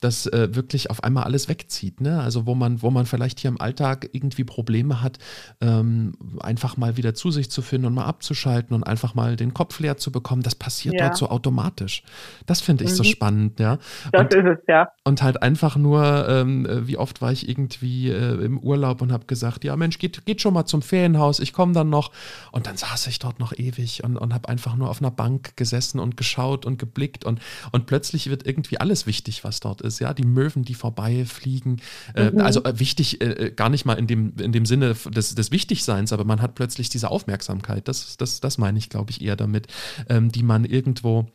dass 0.00 0.26
äh, 0.26 0.54
wirklich 0.54 0.90
auf 0.90 1.02
einmal 1.02 1.24
alles 1.24 1.48
wegzieht. 1.48 2.00
Ne? 2.00 2.20
Also 2.20 2.46
wo 2.46 2.54
man, 2.54 2.80
wo 2.80 2.90
man 2.90 3.06
vielleicht 3.06 3.40
hier 3.40 3.50
im 3.50 3.60
Alltag 3.60 4.08
irgendwie 4.12 4.44
Probleme 4.44 5.02
hat, 5.02 5.18
ähm, 5.60 6.12
einfach 6.40 6.76
mal 6.76 6.96
wieder 6.96 7.14
zu 7.14 7.32
sich 7.32 7.50
zu 7.50 7.60
finden 7.60 7.86
und 7.86 7.94
mal 7.94 8.04
abzuschalten 8.04 8.74
und 8.74 8.84
einfach 8.84 8.99
einfach 9.00 9.14
mal 9.14 9.36
den 9.36 9.54
Kopf 9.54 9.80
leer 9.80 9.96
zu 9.96 10.12
bekommen, 10.12 10.42
das 10.42 10.54
passiert 10.54 10.94
ja. 10.96 11.06
dort 11.06 11.16
so 11.16 11.30
automatisch. 11.30 12.02
Das 12.44 12.60
finde 12.60 12.84
ich 12.84 12.90
mhm. 12.90 12.94
so 12.94 13.04
spannend, 13.04 13.58
ja. 13.58 13.78
Das 14.12 14.22
und, 14.22 14.34
ist 14.34 14.44
es, 14.44 14.58
ja. 14.68 14.88
Und 15.04 15.22
halt 15.22 15.42
einfach 15.42 15.76
nur, 15.76 16.28
ähm, 16.28 16.66
äh, 16.66 16.86
wie 16.86 16.98
oft 16.98 17.22
war 17.22 17.32
ich 17.32 17.48
irgendwie 17.48 18.10
äh, 18.10 18.44
im 18.44 18.58
Urlaub 18.58 19.00
und 19.00 19.10
habe 19.10 19.24
gesagt, 19.24 19.64
ja 19.64 19.74
Mensch, 19.76 19.98
geht, 19.98 20.26
geht 20.26 20.42
schon 20.42 20.52
mal 20.52 20.66
zum 20.66 20.82
Ferienhaus, 20.82 21.40
ich 21.40 21.54
komme 21.54 21.72
dann 21.72 21.88
noch. 21.88 22.12
Und 22.52 22.66
dann 22.66 22.76
saß 22.76 23.06
ich 23.06 23.18
dort 23.18 23.40
noch 23.40 23.54
ewig 23.56 24.04
und, 24.04 24.18
und 24.18 24.34
habe 24.34 24.48
einfach 24.48 24.76
nur 24.76 24.90
auf 24.90 25.00
einer 25.00 25.10
Bank 25.10 25.56
gesessen 25.56 25.98
und 25.98 26.18
geschaut 26.18 26.66
und 26.66 26.78
geblickt 26.78 27.24
und, 27.24 27.40
und 27.72 27.86
plötzlich 27.86 28.28
wird 28.28 28.46
irgendwie 28.46 28.78
alles 28.78 29.06
wichtig, 29.06 29.44
was 29.44 29.60
dort 29.60 29.80
ist, 29.80 29.98
ja. 29.98 30.12
Die 30.12 30.24
Möwen, 30.24 30.62
die 30.62 30.74
vorbeifliegen. 30.74 31.80
Äh, 32.14 32.32
mhm. 32.32 32.40
Also 32.40 32.64
äh, 32.64 32.78
wichtig, 32.78 33.22
äh, 33.22 33.46
äh, 33.46 33.50
gar 33.50 33.70
nicht 33.70 33.86
mal 33.86 33.94
in 33.94 34.06
dem, 34.06 34.34
in 34.38 34.52
dem 34.52 34.66
Sinne 34.66 34.94
des, 34.94 35.34
des 35.34 35.50
Wichtigseins, 35.50 36.12
aber 36.12 36.24
man 36.24 36.42
hat 36.42 36.54
plötzlich 36.54 36.90
diese 36.90 37.10
Aufmerksamkeit. 37.10 37.88
Das, 37.88 38.18
das, 38.18 38.40
das 38.40 38.58
meine 38.58 38.78
ich, 38.78 38.89
glaube 38.90 39.10
ich, 39.10 39.22
eher 39.22 39.36
damit, 39.36 39.68
ähm, 40.08 40.30
die 40.30 40.42
man 40.42 40.64
irgendwo 40.64 41.26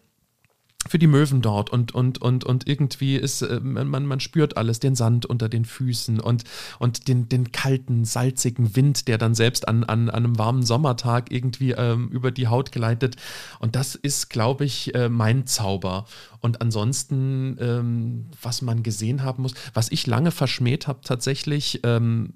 für 0.87 0.99
die 0.99 1.07
Möwen 1.07 1.41
dort 1.41 1.69
und 1.69 1.93
und 1.93 2.21
und 2.21 2.43
und 2.43 2.67
irgendwie 2.67 3.15
ist 3.15 3.41
äh, 3.41 3.59
man 3.59 4.05
man 4.05 4.19
spürt 4.19 4.57
alles 4.57 4.79
den 4.79 4.95
Sand 4.95 5.25
unter 5.25 5.49
den 5.49 5.65
Füßen 5.65 6.19
und 6.19 6.43
und 6.79 7.07
den 7.07 7.27
den 7.27 7.51
kalten 7.51 8.05
salzigen 8.05 8.75
Wind 8.75 9.07
der 9.07 9.17
dann 9.17 9.35
selbst 9.35 9.67
an 9.67 9.83
an, 9.83 10.09
an 10.09 10.25
einem 10.25 10.37
warmen 10.37 10.63
Sommertag 10.63 11.31
irgendwie 11.31 11.71
ähm, 11.71 12.09
über 12.09 12.31
die 12.31 12.47
Haut 12.47 12.71
gleitet 12.71 13.15
und 13.59 13.75
das 13.75 13.95
ist 13.95 14.29
glaube 14.29 14.65
ich 14.65 14.93
äh, 14.95 15.09
mein 15.09 15.47
Zauber. 15.47 16.05
Und 16.39 16.61
ansonsten 16.61 17.57
ähm, 17.59 18.25
was 18.41 18.61
man 18.61 18.83
gesehen 18.83 19.23
haben 19.23 19.41
muss 19.41 19.55
was 19.73 19.91
ich 19.91 20.05
lange 20.05 20.29
verschmäht 20.29 20.87
habe 20.87 20.99
tatsächlich 21.03 21.79
ähm, 21.83 22.33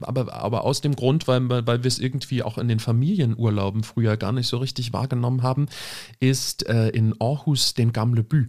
aber, 0.00 0.32
aber 0.32 0.64
aus 0.64 0.80
dem 0.80 0.94
Grund, 0.94 1.26
weil, 1.28 1.48
weil 1.48 1.82
wir 1.82 1.88
es 1.88 1.98
irgendwie 1.98 2.42
auch 2.42 2.58
in 2.58 2.68
den 2.68 2.80
Familienurlauben 2.80 3.82
früher 3.82 4.16
gar 4.16 4.32
nicht 4.32 4.46
so 4.46 4.58
richtig 4.58 4.92
wahrgenommen 4.92 5.42
haben, 5.42 5.66
ist 6.20 6.66
äh, 6.68 6.88
in 6.88 7.14
Aarhus 7.20 7.74
den 7.74 7.92
Gamle 7.92 8.22
Bü. 8.22 8.46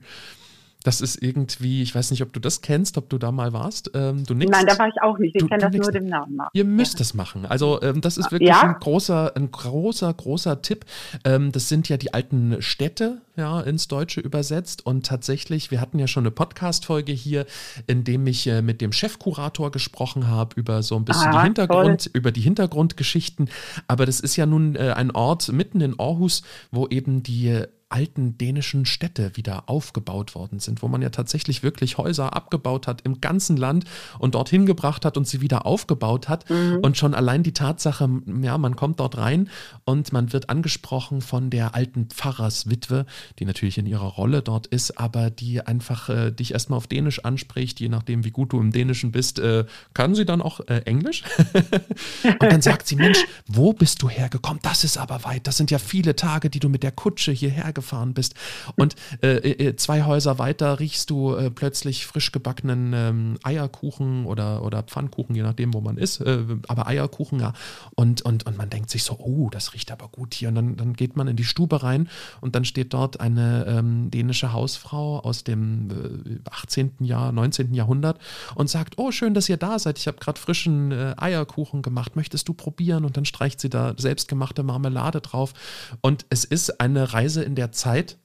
Das 0.88 1.02
ist 1.02 1.22
irgendwie, 1.22 1.82
ich 1.82 1.94
weiß 1.94 2.12
nicht, 2.12 2.22
ob 2.22 2.32
du 2.32 2.40
das 2.40 2.62
kennst, 2.62 2.98
ob 2.98 3.10
du 3.10 3.18
da 3.18 3.34
mal 3.34 3.52
warst. 3.52 3.92
Ähm, 3.94 4.24
du 4.26 4.34
nix, 4.34 4.50
Nein, 4.50 4.66
da 4.66 4.80
war 4.80 4.88
ich 4.88 5.02
auch 5.02 5.18
nicht. 5.18 5.36
Ich 5.36 5.46
kenne 5.46 5.70
das 5.70 5.74
nur 5.74 5.92
dem 5.92 6.08
Namen. 6.08 6.40
Ihr 6.54 6.64
müsst 6.64 6.94
ja. 6.94 7.00
das 7.00 7.14
machen. 7.14 7.46
Also 7.46 7.82
ähm, 7.82 8.00
das 8.00 8.18
ist 8.18 8.32
wirklich 8.32 8.52
ja? 8.52 8.62
ein 8.62 8.80
großer, 8.80 9.36
ein 9.36 9.52
großer, 9.52 10.14
großer 10.14 10.62
Tipp. 10.62 10.86
Ähm, 11.26 11.52
das 11.52 11.68
sind 11.68 11.90
ja 11.90 11.98
die 11.98 12.14
alten 12.14 12.62
Städte, 12.62 13.18
ja, 13.36 13.60
ins 13.60 13.90
Deutsche 13.90 14.22
übersetzt. 14.22 14.86
Und 14.86 15.06
tatsächlich, 15.06 15.72
wir 15.72 15.82
hatten 15.82 16.00
ja 16.00 16.08
schon 16.08 16.24
eine 16.24 16.32
Podcast-Folge 16.32 17.12
hier, 17.12 17.46
in 17.86 18.06
dem 18.06 18.26
ich 18.26 18.48
äh, 18.48 18.62
mit 18.62 18.80
dem 18.80 18.94
Chefkurator 18.94 19.72
gesprochen 19.72 20.30
habe 20.30 20.56
über 20.58 20.84
so 20.84 20.96
ein 20.96 21.04
bisschen 21.04 21.28
ah, 21.28 21.42
die 21.42 21.44
Hintergrund, 21.48 22.06
toll. 22.06 22.12
über 22.14 22.32
die 22.32 22.40
Hintergrundgeschichten. 22.40 23.50
Aber 23.90 24.06
das 24.06 24.22
ist 24.22 24.38
ja 24.38 24.46
nun 24.46 24.78
äh, 24.78 24.94
ein 24.96 25.12
Ort 25.12 25.52
mitten 25.52 25.82
in 25.82 26.00
Aarhus, 26.00 26.44
wo 26.72 26.88
eben 26.88 27.24
die 27.24 27.66
alten 27.90 28.38
dänischen 28.38 28.86
Städte 28.86 29.32
wieder 29.36 29.70
aufgebaut 29.70 30.36
worden 30.36 30.60
sind, 30.60 30.82
wo 30.82 30.88
man 30.88 31.02
ja 31.02 31.10
tatsächlich 31.10 31.64
wirklich 31.64 31.98
Häuser 31.98 32.36
abgebaut 32.36 32.86
hat 32.86 33.02
im 33.02 33.22
ganzen 33.22 33.56
Land 33.56 33.86
und 34.20 34.36
dorthin 34.36 34.66
gebracht 34.66 35.06
hat 35.06 35.16
und 35.16 35.28
sie 35.28 35.40
wieder 35.40 35.66
aufgebaut 35.66 36.28
hat. 36.28 36.50
Mhm. 36.50 36.80
Und 36.82 36.98
schon 36.98 37.14
allein 37.14 37.44
die 37.44 37.54
Tatsache, 37.54 38.10
ja, 38.42 38.58
man 38.58 38.76
kommt 38.76 39.00
dort 39.00 39.18
rein 39.18 39.50
und 39.86 40.12
man 40.12 40.34
wird 40.34 40.50
angesprochen 40.50 41.22
von 41.22 41.50
der 41.50 41.76
alten 41.76 42.08
Pfarrerswitwe, 42.08 43.06
die 43.40 43.46
natürlich 43.46 43.78
in 43.78 43.86
ihrer 43.86 44.08
Rolle 44.08 44.42
dort 44.42 44.68
ist, 44.68 45.00
aber 45.00 45.30
die 45.30 45.62
einfach 45.62 46.10
äh, 46.10 46.32
dich 46.32 46.52
erstmal 46.52 46.78
auf 46.78 46.88
Dänisch 46.88 47.24
anspricht, 47.24 47.80
je 47.80 47.90
nachdem, 47.90 48.26
wie 48.26 48.32
gut 48.32 48.52
du 48.52 48.60
im 48.60 48.72
Dänischen 48.72 49.12
bist, 49.12 49.40
äh, 49.40 49.66
kann 49.94 50.14
sie 50.14 50.26
dann 50.26 50.42
auch 50.42 50.60
äh, 50.68 50.82
Englisch. 50.86 51.24
und 52.24 52.52
dann 52.52 52.62
sagt 52.62 52.88
sie, 52.88 52.98
Mensch, 52.98 53.24
wo 53.48 53.72
bist 53.72 54.02
du 54.02 54.10
hergekommen? 54.10 54.60
Das 54.62 54.84
ist 54.84 54.98
aber 54.98 55.24
weit. 55.24 55.48
Das 55.48 55.56
sind 55.56 55.72
ja 55.72 55.80
viele 55.80 56.18
Tage, 56.18 56.50
die 56.50 56.60
du 56.60 56.68
mit 56.68 56.84
der 56.84 56.92
Kutsche 56.92 57.32
hierher 57.32 57.77
gefahren 57.78 58.16
bist. 58.16 58.34
Und 58.76 58.96
äh, 59.22 59.38
äh, 59.38 59.76
zwei 59.76 60.04
Häuser 60.04 60.40
weiter 60.40 60.80
riechst 60.80 61.12
du 61.12 61.36
äh, 61.36 61.52
plötzlich 61.52 62.08
frisch 62.08 62.32
gebackenen 62.32 62.92
ähm, 62.94 63.38
Eierkuchen 63.44 64.26
oder, 64.26 64.64
oder 64.64 64.82
Pfannkuchen, 64.82 65.36
je 65.36 65.44
nachdem, 65.44 65.76
wo 65.76 65.80
man 65.80 65.98
ist. 65.98 66.20
Äh, 66.22 66.40
aber 66.68 66.88
Eierkuchen, 66.88 67.40
ja. 67.40 67.54
Und, 67.96 68.24
und, 68.24 68.48
und 68.48 68.58
man 68.58 68.72
denkt 68.72 68.90
sich 68.90 69.04
so, 69.04 69.18
oh, 69.20 69.50
das 69.52 69.74
riecht 69.74 69.92
aber 69.92 70.08
gut 70.10 70.34
hier. 70.34 70.50
Und 70.50 70.56
dann, 70.56 70.76
dann 70.76 70.94
geht 70.94 71.16
man 71.16 71.28
in 71.28 71.36
die 71.36 71.44
Stube 71.44 71.84
rein 71.84 72.10
und 72.42 72.56
dann 72.56 72.66
steht 72.66 72.94
dort 72.94 73.20
eine 73.20 73.66
ähm, 73.68 74.10
dänische 74.10 74.54
Hausfrau 74.54 75.20
aus 75.20 75.44
dem 75.44 76.42
18. 76.50 76.94
Äh, 77.02 77.04
Jahr, 77.06 77.32
19. 77.32 77.74
Jahrhundert 77.76 78.20
und 78.56 78.70
sagt, 78.70 78.98
oh, 78.98 79.12
schön, 79.12 79.36
dass 79.36 79.48
ihr 79.50 79.58
da 79.58 79.78
seid. 79.78 80.00
Ich 80.00 80.08
habe 80.08 80.18
gerade 80.18 80.40
frischen 80.40 80.92
äh, 80.92 81.14
Eierkuchen 81.18 81.84
gemacht. 81.84 82.16
Möchtest 82.16 82.50
du 82.50 82.54
probieren? 82.54 83.06
Und 83.06 83.18
dann 83.18 83.26
streicht 83.26 83.60
sie 83.60 83.70
da 83.70 83.94
selbstgemachte 83.96 84.64
Marmelade 84.64 85.22
drauf. 85.22 85.54
Und 86.02 86.26
es 86.30 86.44
ist 86.44 86.82
eine 86.82 87.14
Reise 87.14 87.44
in 87.44 87.56
der 87.56 87.67
der 87.68 87.72
Zeit, 87.74 88.18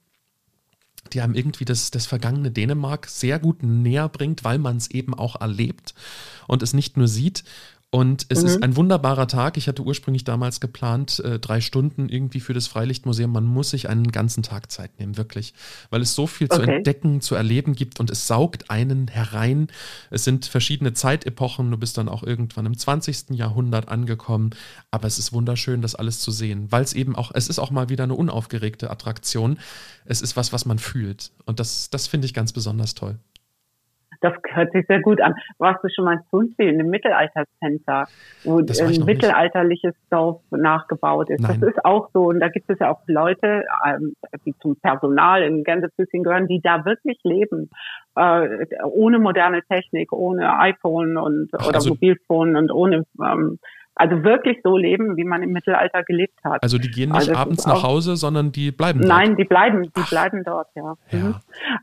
die 1.11 1.21
einem 1.21 1.35
irgendwie 1.35 1.65
das, 1.65 1.91
das 1.91 2.05
vergangene 2.05 2.49
Dänemark 2.49 3.07
sehr 3.07 3.37
gut 3.39 3.61
näher 3.61 4.07
bringt, 4.07 4.43
weil 4.43 4.57
man 4.57 4.77
es 4.77 4.89
eben 4.89 5.13
auch 5.13 5.39
erlebt 5.39 5.93
und 6.47 6.63
es 6.63 6.73
nicht 6.73 6.95
nur 6.95 7.07
sieht. 7.07 7.43
Und 7.93 8.25
es 8.29 8.41
mhm. 8.41 8.47
ist 8.47 8.63
ein 8.63 8.75
wunderbarer 8.75 9.27
Tag. 9.27 9.55
Ich 9.55 9.67
hatte 9.67 9.83
ursprünglich 9.83 10.23
damals 10.23 10.59
geplant, 10.59 11.19
äh, 11.19 11.37
drei 11.37 11.61
Stunden 11.61 12.09
irgendwie 12.09 12.39
für 12.39 12.55
das 12.55 12.65
Freilichtmuseum. 12.65 13.31
Man 13.31 13.45
muss 13.45 13.69
sich 13.69 13.87
einen 13.87 14.11
ganzen 14.11 14.41
Tag 14.41 14.71
Zeit 14.71 14.99
nehmen, 14.99 15.15
wirklich. 15.15 15.53
Weil 15.91 16.01
es 16.01 16.15
so 16.15 16.25
viel 16.25 16.47
okay. 16.49 16.55
zu 16.55 16.61
entdecken, 16.63 17.21
zu 17.21 17.35
erleben 17.35 17.75
gibt 17.75 17.99
und 17.99 18.09
es 18.09 18.25
saugt 18.25 18.71
einen 18.71 19.09
herein. 19.09 19.67
Es 20.09 20.23
sind 20.23 20.47
verschiedene 20.47 20.93
Zeitepochen. 20.93 21.69
Du 21.69 21.77
bist 21.77 21.99
dann 21.99 22.09
auch 22.09 22.23
irgendwann 22.23 22.65
im 22.65 22.75
20. 22.75 23.29
Jahrhundert 23.29 23.89
angekommen. 23.89 24.55
Aber 24.89 25.05
es 25.05 25.19
ist 25.19 25.31
wunderschön, 25.31 25.83
das 25.83 25.93
alles 25.93 26.19
zu 26.19 26.31
sehen. 26.31 26.71
Weil 26.71 26.81
es 26.81 26.93
eben 26.93 27.15
auch, 27.15 27.29
es 27.35 27.47
ist 27.47 27.59
auch 27.59 27.69
mal 27.69 27.89
wieder 27.89 28.05
eine 28.05 28.15
unaufgeregte 28.15 28.89
Attraktion. 28.89 29.59
Es 30.05 30.23
ist 30.23 30.35
was, 30.35 30.51
was 30.51 30.65
man 30.65 30.79
fühlt. 30.79 31.31
Und 31.45 31.59
das, 31.59 31.91
das 31.91 32.07
finde 32.07 32.25
ich 32.25 32.33
ganz 32.33 32.53
besonders 32.53 32.95
toll. 32.95 33.19
Das 34.23 34.33
hört 34.53 34.71
sich 34.71 34.85
sehr 34.87 35.01
gut 35.01 35.19
an. 35.19 35.35
Warst 35.57 35.83
du 35.83 35.89
schon 35.89 36.05
mal 36.05 36.13
in 36.13 36.21
Sundsee 36.31 36.69
in 36.69 36.77
dem 36.77 36.89
Mittelaltercenter, 36.89 38.07
wo 38.45 38.59
ein 38.59 39.05
mittelalterliches 39.05 39.93
nicht. 39.93 40.13
Dorf 40.13 40.41
nachgebaut 40.49 41.29
ist? 41.29 41.41
Nein. 41.41 41.59
Das 41.59 41.71
ist 41.71 41.83
auch 41.83 42.09
so. 42.13 42.29
Und 42.29 42.39
da 42.39 42.47
gibt 42.47 42.69
es 42.69 42.79
ja 42.79 42.89
auch 42.89 43.01
Leute, 43.07 43.65
ähm, 43.85 44.15
die 44.45 44.55
zum 44.61 44.77
Personal 44.77 45.43
in 45.43 45.65
Gänsefüßchen 45.65 46.23
gehören, 46.23 46.47
die 46.47 46.61
da 46.61 46.85
wirklich 46.85 47.19
leben. 47.23 47.69
Äh, 48.15 48.65
ohne 48.85 49.19
moderne 49.19 49.61
Technik, 49.63 50.13
ohne 50.13 50.57
iPhone 50.57 51.17
und 51.17 51.49
Ach, 51.57 51.67
oder 51.67 51.75
also, 51.75 51.89
Mobilphone 51.89 52.55
und 52.55 52.71
ohne 52.71 53.03
ähm, 53.21 53.59
also 53.95 54.23
wirklich 54.23 54.59
so 54.63 54.77
leben, 54.77 55.17
wie 55.17 55.23
man 55.23 55.43
im 55.43 55.51
Mittelalter 55.51 56.03
gelebt 56.03 56.39
hat. 56.43 56.63
Also 56.63 56.77
die 56.77 56.89
gehen 56.89 57.09
nicht 57.09 57.29
also 57.29 57.35
abends 57.35 57.67
nach 57.67 57.83
Hause, 57.83 58.15
sondern 58.15 58.51
die 58.51 58.71
bleiben 58.71 59.01
dort. 59.01 59.09
Nein, 59.09 59.35
die 59.35 59.43
bleiben, 59.43 59.83
die 59.83 59.91
Ach. 59.95 60.09
bleiben 60.09 60.43
dort, 60.43 60.67
ja. 60.75 60.95
ja. 61.11 61.19
Mhm. 61.19 61.35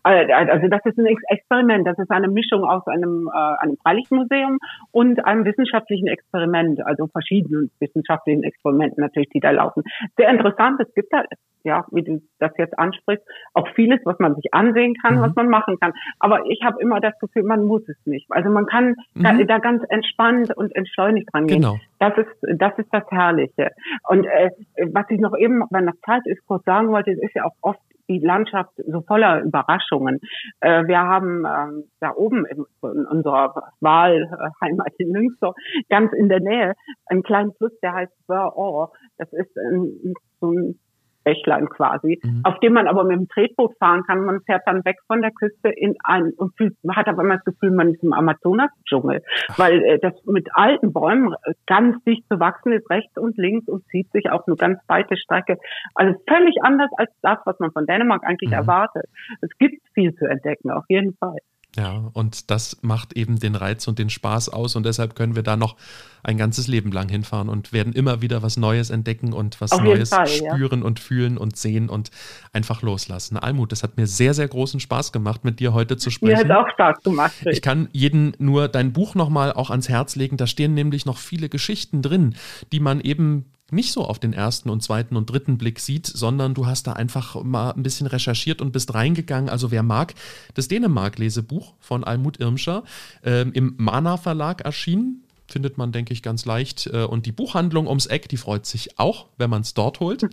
Äh, 0.04 0.32
also 0.32 0.68
das 0.68 0.80
ist 0.84 0.98
ein 0.98 1.06
Experiment, 1.06 1.86
das 1.86 1.98
ist 1.98 2.10
eine 2.10 2.28
Mischung 2.28 2.64
aus 2.64 2.86
einem, 2.86 3.30
äh, 3.32 3.62
einem 3.62 3.76
Freilichtmuseum 3.82 4.58
und 4.90 5.24
einem 5.24 5.44
wissenschaftlichen 5.44 6.08
Experiment, 6.08 6.84
also 6.84 7.06
verschiedenen 7.06 7.70
wissenschaftlichen 7.78 8.42
Experimenten 8.42 9.02
natürlich, 9.02 9.28
die 9.30 9.40
da 9.40 9.50
laufen. 9.50 9.82
Sehr 10.16 10.30
interessant, 10.30 10.80
es 10.80 10.92
gibt 10.94 11.12
da 11.12 11.22
ja, 11.62 11.84
wie 11.90 12.02
du 12.02 12.22
das 12.38 12.52
jetzt 12.56 12.78
ansprichst, 12.78 13.24
auch 13.54 13.68
vieles, 13.74 14.00
was 14.04 14.18
man 14.18 14.34
sich 14.34 14.52
ansehen 14.54 14.94
kann, 14.94 15.16
mhm. 15.16 15.20
was 15.22 15.34
man 15.34 15.48
machen 15.48 15.78
kann. 15.78 15.92
Aber 16.18 16.46
ich 16.46 16.62
habe 16.64 16.80
immer 16.80 17.00
das 17.00 17.18
Gefühl, 17.18 17.42
man 17.42 17.64
muss 17.64 17.82
es 17.88 17.96
nicht. 18.06 18.26
Also 18.30 18.50
man 18.50 18.66
kann 18.66 18.96
mhm. 19.14 19.22
da, 19.22 19.32
da, 19.44 19.58
ganz 19.58 19.82
entspannt 19.88 20.56
und 20.56 20.74
entschleunigt 20.74 21.28
rangehen. 21.34 21.60
Genau. 21.60 21.78
Das 22.00 22.16
ist 22.16 22.58
das 22.58 22.72
ist 22.78 22.88
das 22.92 23.04
Herrliche. 23.10 23.72
Und 24.08 24.24
äh, 24.24 24.50
was 24.92 25.04
ich 25.10 25.20
noch 25.20 25.36
eben, 25.36 25.62
wenn 25.70 25.86
das 25.86 26.00
Zeit 26.00 26.22
ist, 26.24 26.44
kurz 26.46 26.64
sagen 26.64 26.88
wollte, 26.88 27.10
ist 27.12 27.34
ja 27.34 27.44
auch 27.44 27.54
oft 27.60 27.80
die 28.08 28.18
Landschaft 28.18 28.72
so 28.76 29.02
voller 29.02 29.42
Überraschungen. 29.42 30.18
Äh, 30.60 30.86
wir 30.86 30.98
haben 30.98 31.44
ähm, 31.46 31.84
da 32.00 32.12
oben 32.16 32.46
in, 32.46 32.64
in 32.82 33.06
unserer 33.06 33.54
Wahlheimat 33.80 34.94
in 34.98 35.12
Münster 35.12 35.54
ganz 35.88 36.12
in 36.14 36.28
der 36.28 36.40
Nähe 36.40 36.74
einen 37.06 37.22
kleinen 37.22 37.52
Fluss, 37.52 37.78
der 37.82 37.92
heißt 37.92 38.12
Burr 38.26 38.90
Das 39.18 39.32
ist 39.32 39.56
ein, 39.58 40.14
so 40.40 40.50
ein 40.50 40.80
Bächlein 41.24 41.68
quasi, 41.68 42.20
mhm. 42.22 42.40
auf 42.44 42.58
dem 42.60 42.72
man 42.72 42.86
aber 42.86 43.04
mit 43.04 43.16
dem 43.16 43.28
Tretboot 43.28 43.76
fahren 43.78 44.02
kann. 44.06 44.24
Man 44.24 44.40
fährt 44.42 44.62
dann 44.66 44.84
weg 44.84 44.96
von 45.06 45.22
der 45.22 45.30
Küste 45.30 45.68
in 45.68 45.96
ein 46.04 46.32
und 46.36 46.56
fühlt, 46.56 46.76
man 46.82 46.96
hat 46.96 47.08
aber 47.08 47.22
immer 47.22 47.36
das 47.36 47.44
Gefühl, 47.44 47.70
man 47.70 47.92
ist 47.92 48.02
im 48.02 48.12
Amazonas-Dschungel, 48.12 49.22
weil 49.56 49.82
äh, 49.84 49.98
das 49.98 50.14
mit 50.24 50.48
alten 50.54 50.92
Bäumen 50.92 51.34
ganz 51.66 52.02
dicht 52.04 52.24
zu 52.28 52.40
wachsen 52.40 52.72
ist, 52.72 52.88
rechts 52.90 53.16
und 53.16 53.36
links 53.36 53.68
und 53.68 53.84
zieht 53.88 54.10
sich 54.12 54.30
auf 54.30 54.46
eine 54.46 54.56
ganz 54.56 54.78
weite 54.88 55.16
Strecke. 55.16 55.58
Also 55.94 56.14
völlig 56.28 56.56
anders 56.62 56.90
als 56.96 57.10
das, 57.22 57.38
was 57.44 57.58
man 57.58 57.72
von 57.72 57.86
Dänemark 57.86 58.24
eigentlich 58.24 58.50
mhm. 58.50 58.56
erwartet. 58.56 59.06
Es 59.40 59.50
gibt 59.58 59.82
viel 59.94 60.14
zu 60.14 60.26
entdecken, 60.26 60.70
auf 60.70 60.84
jeden 60.88 61.14
Fall. 61.14 61.38
Ja, 61.76 62.10
und 62.14 62.50
das 62.50 62.78
macht 62.82 63.12
eben 63.12 63.38
den 63.38 63.54
Reiz 63.54 63.86
und 63.86 63.98
den 63.98 64.10
Spaß 64.10 64.48
aus 64.48 64.74
und 64.74 64.84
deshalb 64.84 65.14
können 65.14 65.36
wir 65.36 65.44
da 65.44 65.56
noch 65.56 65.76
ein 66.24 66.36
ganzes 66.36 66.66
Leben 66.66 66.90
lang 66.90 67.08
hinfahren 67.08 67.48
und 67.48 67.72
werden 67.72 67.92
immer 67.92 68.22
wieder 68.22 68.42
was 68.42 68.56
Neues 68.56 68.90
entdecken 68.90 69.32
und 69.32 69.60
was 69.60 69.70
Neues 69.78 70.10
Fall, 70.10 70.26
spüren 70.26 70.80
ja. 70.80 70.86
und 70.86 70.98
fühlen 70.98 71.38
und 71.38 71.56
sehen 71.56 71.88
und 71.88 72.10
einfach 72.52 72.82
loslassen. 72.82 73.36
Almut, 73.36 73.70
das 73.70 73.84
hat 73.84 73.96
mir 73.96 74.08
sehr, 74.08 74.34
sehr 74.34 74.48
großen 74.48 74.80
Spaß 74.80 75.12
gemacht, 75.12 75.44
mit 75.44 75.60
dir 75.60 75.72
heute 75.72 75.96
zu 75.96 76.10
sprechen. 76.10 76.48
Mir 76.48 76.54
hat 76.54 76.66
auch 76.66 76.68
Spaß 76.72 77.02
gemacht. 77.04 77.32
Ich 77.46 77.62
kann 77.62 77.88
jeden 77.92 78.34
nur 78.38 78.66
dein 78.66 78.92
Buch 78.92 79.14
nochmal 79.14 79.52
auch 79.52 79.70
ans 79.70 79.88
Herz 79.88 80.16
legen. 80.16 80.36
Da 80.36 80.48
stehen 80.48 80.74
nämlich 80.74 81.06
noch 81.06 81.18
viele 81.18 81.48
Geschichten 81.48 82.02
drin, 82.02 82.34
die 82.72 82.80
man 82.80 83.00
eben 83.00 83.46
nicht 83.72 83.92
so 83.92 84.04
auf 84.04 84.18
den 84.18 84.32
ersten 84.32 84.70
und 84.70 84.82
zweiten 84.82 85.16
und 85.16 85.26
dritten 85.26 85.58
Blick 85.58 85.80
sieht, 85.80 86.06
sondern 86.06 86.54
du 86.54 86.66
hast 86.66 86.86
da 86.86 86.94
einfach 86.94 87.42
mal 87.42 87.72
ein 87.72 87.82
bisschen 87.82 88.06
recherchiert 88.06 88.60
und 88.60 88.72
bist 88.72 88.94
reingegangen. 88.94 89.48
Also 89.48 89.70
wer 89.70 89.82
mag, 89.82 90.14
das 90.54 90.68
Dänemark-Lesebuch 90.68 91.74
von 91.80 92.04
Almut 92.04 92.40
Irmscher 92.40 92.84
äh, 93.24 93.42
im 93.42 93.74
Mana 93.78 94.16
Verlag 94.16 94.62
erschienen 94.62 95.22
findet 95.50 95.78
man, 95.78 95.92
denke 95.92 96.12
ich, 96.12 96.22
ganz 96.22 96.44
leicht. 96.44 96.86
Äh, 96.86 97.04
und 97.04 97.26
die 97.26 97.32
Buchhandlung 97.32 97.86
ums 97.86 98.06
Eck, 98.06 98.28
die 98.28 98.36
freut 98.36 98.66
sich 98.66 98.98
auch, 98.98 99.26
wenn 99.36 99.50
man 99.50 99.62
es 99.62 99.74
dort 99.74 100.00
holt 100.00 100.22
und 100.22 100.32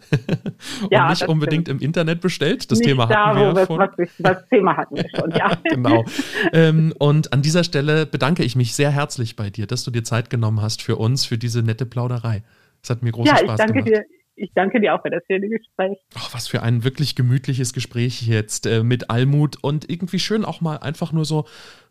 ja, 0.92 1.10
nicht 1.10 1.28
unbedingt 1.28 1.68
stimmt. 1.68 1.82
im 1.82 1.86
Internet 1.86 2.22
bestellt. 2.22 2.72
Das 2.72 2.80
nicht 2.80 2.88
Thema 2.88 3.08
da, 3.08 3.28
hatten 3.28 3.40
wir 3.40 3.62
ja 3.62 3.66
schon. 3.66 3.80
Was, 3.80 4.10
das 4.20 4.50
Thema 4.50 4.78
hatten 4.78 4.96
wir 4.96 5.10
schon, 5.16 5.32
ja. 5.32 5.58
genau. 5.64 6.06
Ähm, 6.54 6.94
und 6.98 7.34
an 7.34 7.42
dieser 7.42 7.64
Stelle 7.64 8.06
bedanke 8.06 8.44
ich 8.44 8.56
mich 8.56 8.74
sehr 8.74 8.92
herzlich 8.92 9.36
bei 9.36 9.50
dir, 9.50 9.68
dass 9.68 9.84
du 9.84 9.92
dir 9.92 10.04
Zeit 10.04 10.30
genommen 10.30 10.62
hast 10.62 10.82
für 10.82 10.96
uns, 10.96 11.26
für 11.26 11.38
diese 11.38 11.62
nette 11.64 11.86
Plauderei. 11.86 12.44
Es 12.88 12.90
hat 12.90 13.04
mir 13.04 13.12
großen 13.12 13.36
ja, 13.36 13.38
Spaß 13.38 13.68
gemacht. 13.68 13.88
Dir, 13.88 14.06
ich 14.36 14.52
danke 14.54 14.80
dir 14.80 14.96
auch 14.96 15.02
für 15.02 15.10
das 15.10 15.24
schöne 15.30 15.50
Gespräch. 15.50 15.98
Oh, 16.16 16.28
was 16.32 16.48
für 16.48 16.64
ein 16.64 16.86
wirklich 16.86 17.16
gemütliches 17.16 17.74
Gespräch 17.74 18.22
jetzt 18.22 18.66
äh, 18.66 18.82
mit 18.82 19.10
Almut 19.10 19.62
und 19.62 19.90
irgendwie 19.90 20.20
schön 20.20 20.46
auch 20.46 20.62
mal 20.62 20.78
einfach 20.78 21.12
nur 21.12 21.26
so 21.26 21.46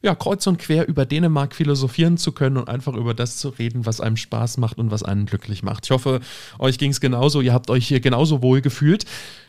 ja, 0.07 0.15
kreuz 0.15 0.47
und 0.47 0.57
quer 0.59 0.89
über 0.89 1.05
Dänemark 1.05 1.55
philosophieren 1.55 2.17
zu 2.17 2.33
können 2.33 2.57
und 2.57 2.67
einfach 2.69 2.95
über 2.95 3.13
das 3.13 3.37
zu 3.37 3.51
reden, 3.51 3.85
was 3.87 4.01
einem 4.01 4.17
Spaß 4.17 4.57
macht 4.59 4.79
und 4.79 4.93
was 4.93 5.03
einen 5.03 5.27
glücklich 5.27 5.65
macht. 5.65 5.85
Ich 5.85 5.91
hoffe, 5.91 6.21
euch 6.59 6.79
ging 6.79 6.93
es 6.93 7.01
genauso, 7.01 7.41
ihr 7.41 7.53
habt 7.53 7.71
euch 7.71 7.89
hier 7.89 7.99
genauso 8.01 8.41
wohl 8.41 8.61
gefühlt. 8.61 9.05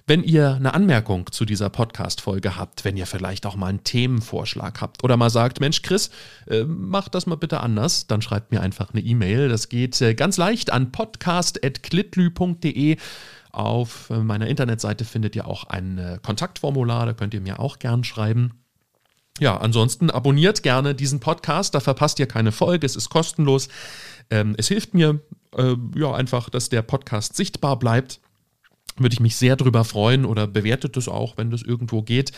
Wenn 0.07 0.23
ihr 0.23 0.55
eine 0.55 0.73
Anmerkung 0.73 1.31
zu 1.31 1.45
dieser 1.45 1.69
Podcast-Folge 1.69 2.57
habt, 2.57 2.85
wenn 2.85 2.97
ihr 2.97 3.05
vielleicht 3.05 3.45
auch 3.45 3.55
mal 3.55 3.67
einen 3.67 3.83
Themenvorschlag 3.83 4.81
habt 4.81 5.03
oder 5.03 5.15
mal 5.15 5.29
sagt, 5.29 5.59
Mensch, 5.59 5.83
Chris, 5.83 6.09
äh, 6.47 6.63
mach 6.63 7.07
das 7.07 7.27
mal 7.27 7.35
bitte 7.35 7.59
anders, 7.59 8.07
dann 8.07 8.23
schreibt 8.23 8.51
mir 8.51 8.61
einfach 8.61 8.93
eine 8.93 9.01
E-Mail. 9.01 9.49
Das 9.49 9.69
geht 9.69 10.01
äh, 10.01 10.15
ganz 10.15 10.37
leicht 10.37 10.73
an 10.73 10.91
podcast.klitlü.de. 10.91 12.97
Auf 13.51 14.09
meiner 14.09 14.47
Internetseite 14.47 15.05
findet 15.05 15.35
ihr 15.35 15.47
auch 15.47 15.65
ein 15.65 15.99
äh, 15.99 16.17
Kontaktformular, 16.21 17.05
da 17.05 17.13
könnt 17.13 17.33
ihr 17.33 17.41
mir 17.41 17.59
auch 17.59 17.79
gern 17.79 18.03
schreiben. 18.03 18.66
Ja, 19.39 19.57
ansonsten 19.57 20.09
abonniert 20.09 20.63
gerne 20.63 20.95
diesen 20.95 21.19
Podcast, 21.19 21.75
da 21.75 21.79
verpasst 21.79 22.19
ihr 22.19 22.25
keine 22.25 22.51
Folge, 22.51 22.85
es 22.85 22.95
ist 22.95 23.09
kostenlos. 23.09 23.69
Ähm, 24.29 24.55
es 24.57 24.67
hilft 24.67 24.93
mir 24.93 25.19
äh, 25.55 25.75
ja 25.95 26.13
einfach, 26.13 26.49
dass 26.49 26.69
der 26.69 26.81
Podcast 26.81 27.35
sichtbar 27.35 27.77
bleibt. 27.77 28.19
Würde 28.97 29.13
ich 29.13 29.19
mich 29.19 29.35
sehr 29.35 29.55
drüber 29.55 29.83
freuen 29.83 30.25
oder 30.25 30.47
bewertet 30.47 30.97
es 30.97 31.07
auch, 31.07 31.37
wenn 31.37 31.51
das 31.51 31.61
irgendwo 31.61 32.01
geht. 32.01 32.31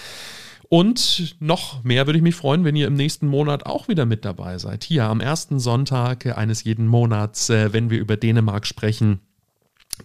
Und 0.67 1.35
noch 1.39 1.83
mehr 1.83 2.05
würde 2.05 2.17
ich 2.17 2.23
mich 2.23 2.35
freuen, 2.35 2.63
wenn 2.63 2.75
ihr 2.75 2.85
im 2.85 2.93
nächsten 2.93 3.27
Monat 3.27 3.65
auch 3.65 3.87
wieder 3.87 4.05
mit 4.05 4.23
dabei 4.23 4.59
seid. 4.59 4.83
Hier 4.83 5.05
am 5.05 5.19
ersten 5.19 5.59
Sonntag 5.59 6.37
eines 6.37 6.63
jeden 6.63 6.85
Monats, 6.85 7.49
äh, 7.49 7.73
wenn 7.73 7.89
wir 7.89 7.99
über 7.99 8.17
Dänemark 8.17 8.67
sprechen. 8.67 9.19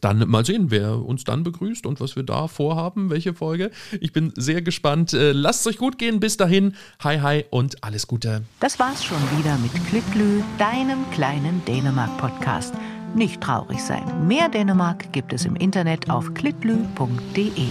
Dann 0.00 0.28
mal 0.28 0.44
sehen, 0.44 0.70
wer 0.70 0.98
uns 1.04 1.24
dann 1.24 1.42
begrüßt 1.42 1.86
und 1.86 2.00
was 2.00 2.16
wir 2.16 2.22
da 2.22 2.48
vorhaben, 2.48 3.10
welche 3.10 3.34
Folge. 3.34 3.70
Ich 4.00 4.12
bin 4.12 4.32
sehr 4.36 4.62
gespannt. 4.62 5.12
Äh, 5.12 5.32
lasst 5.32 5.60
es 5.60 5.66
euch 5.66 5.78
gut 5.78 5.98
gehen. 5.98 6.20
Bis 6.20 6.36
dahin. 6.36 6.74
Hi, 7.02 7.18
hi 7.20 7.44
und 7.50 7.82
alles 7.84 8.06
Gute. 8.06 8.42
Das 8.60 8.78
war's 8.78 9.04
schon 9.04 9.18
wieder 9.38 9.56
mit 9.58 9.72
Klitlü, 9.86 10.42
deinem 10.58 11.08
kleinen 11.10 11.64
Dänemark-Podcast. 11.64 12.74
Nicht 13.14 13.40
traurig 13.40 13.80
sein. 13.80 14.26
Mehr 14.26 14.48
Dänemark 14.48 15.12
gibt 15.12 15.32
es 15.32 15.44
im 15.44 15.54
Internet 15.56 16.10
auf 16.10 16.34
klitlü.de. 16.34 17.68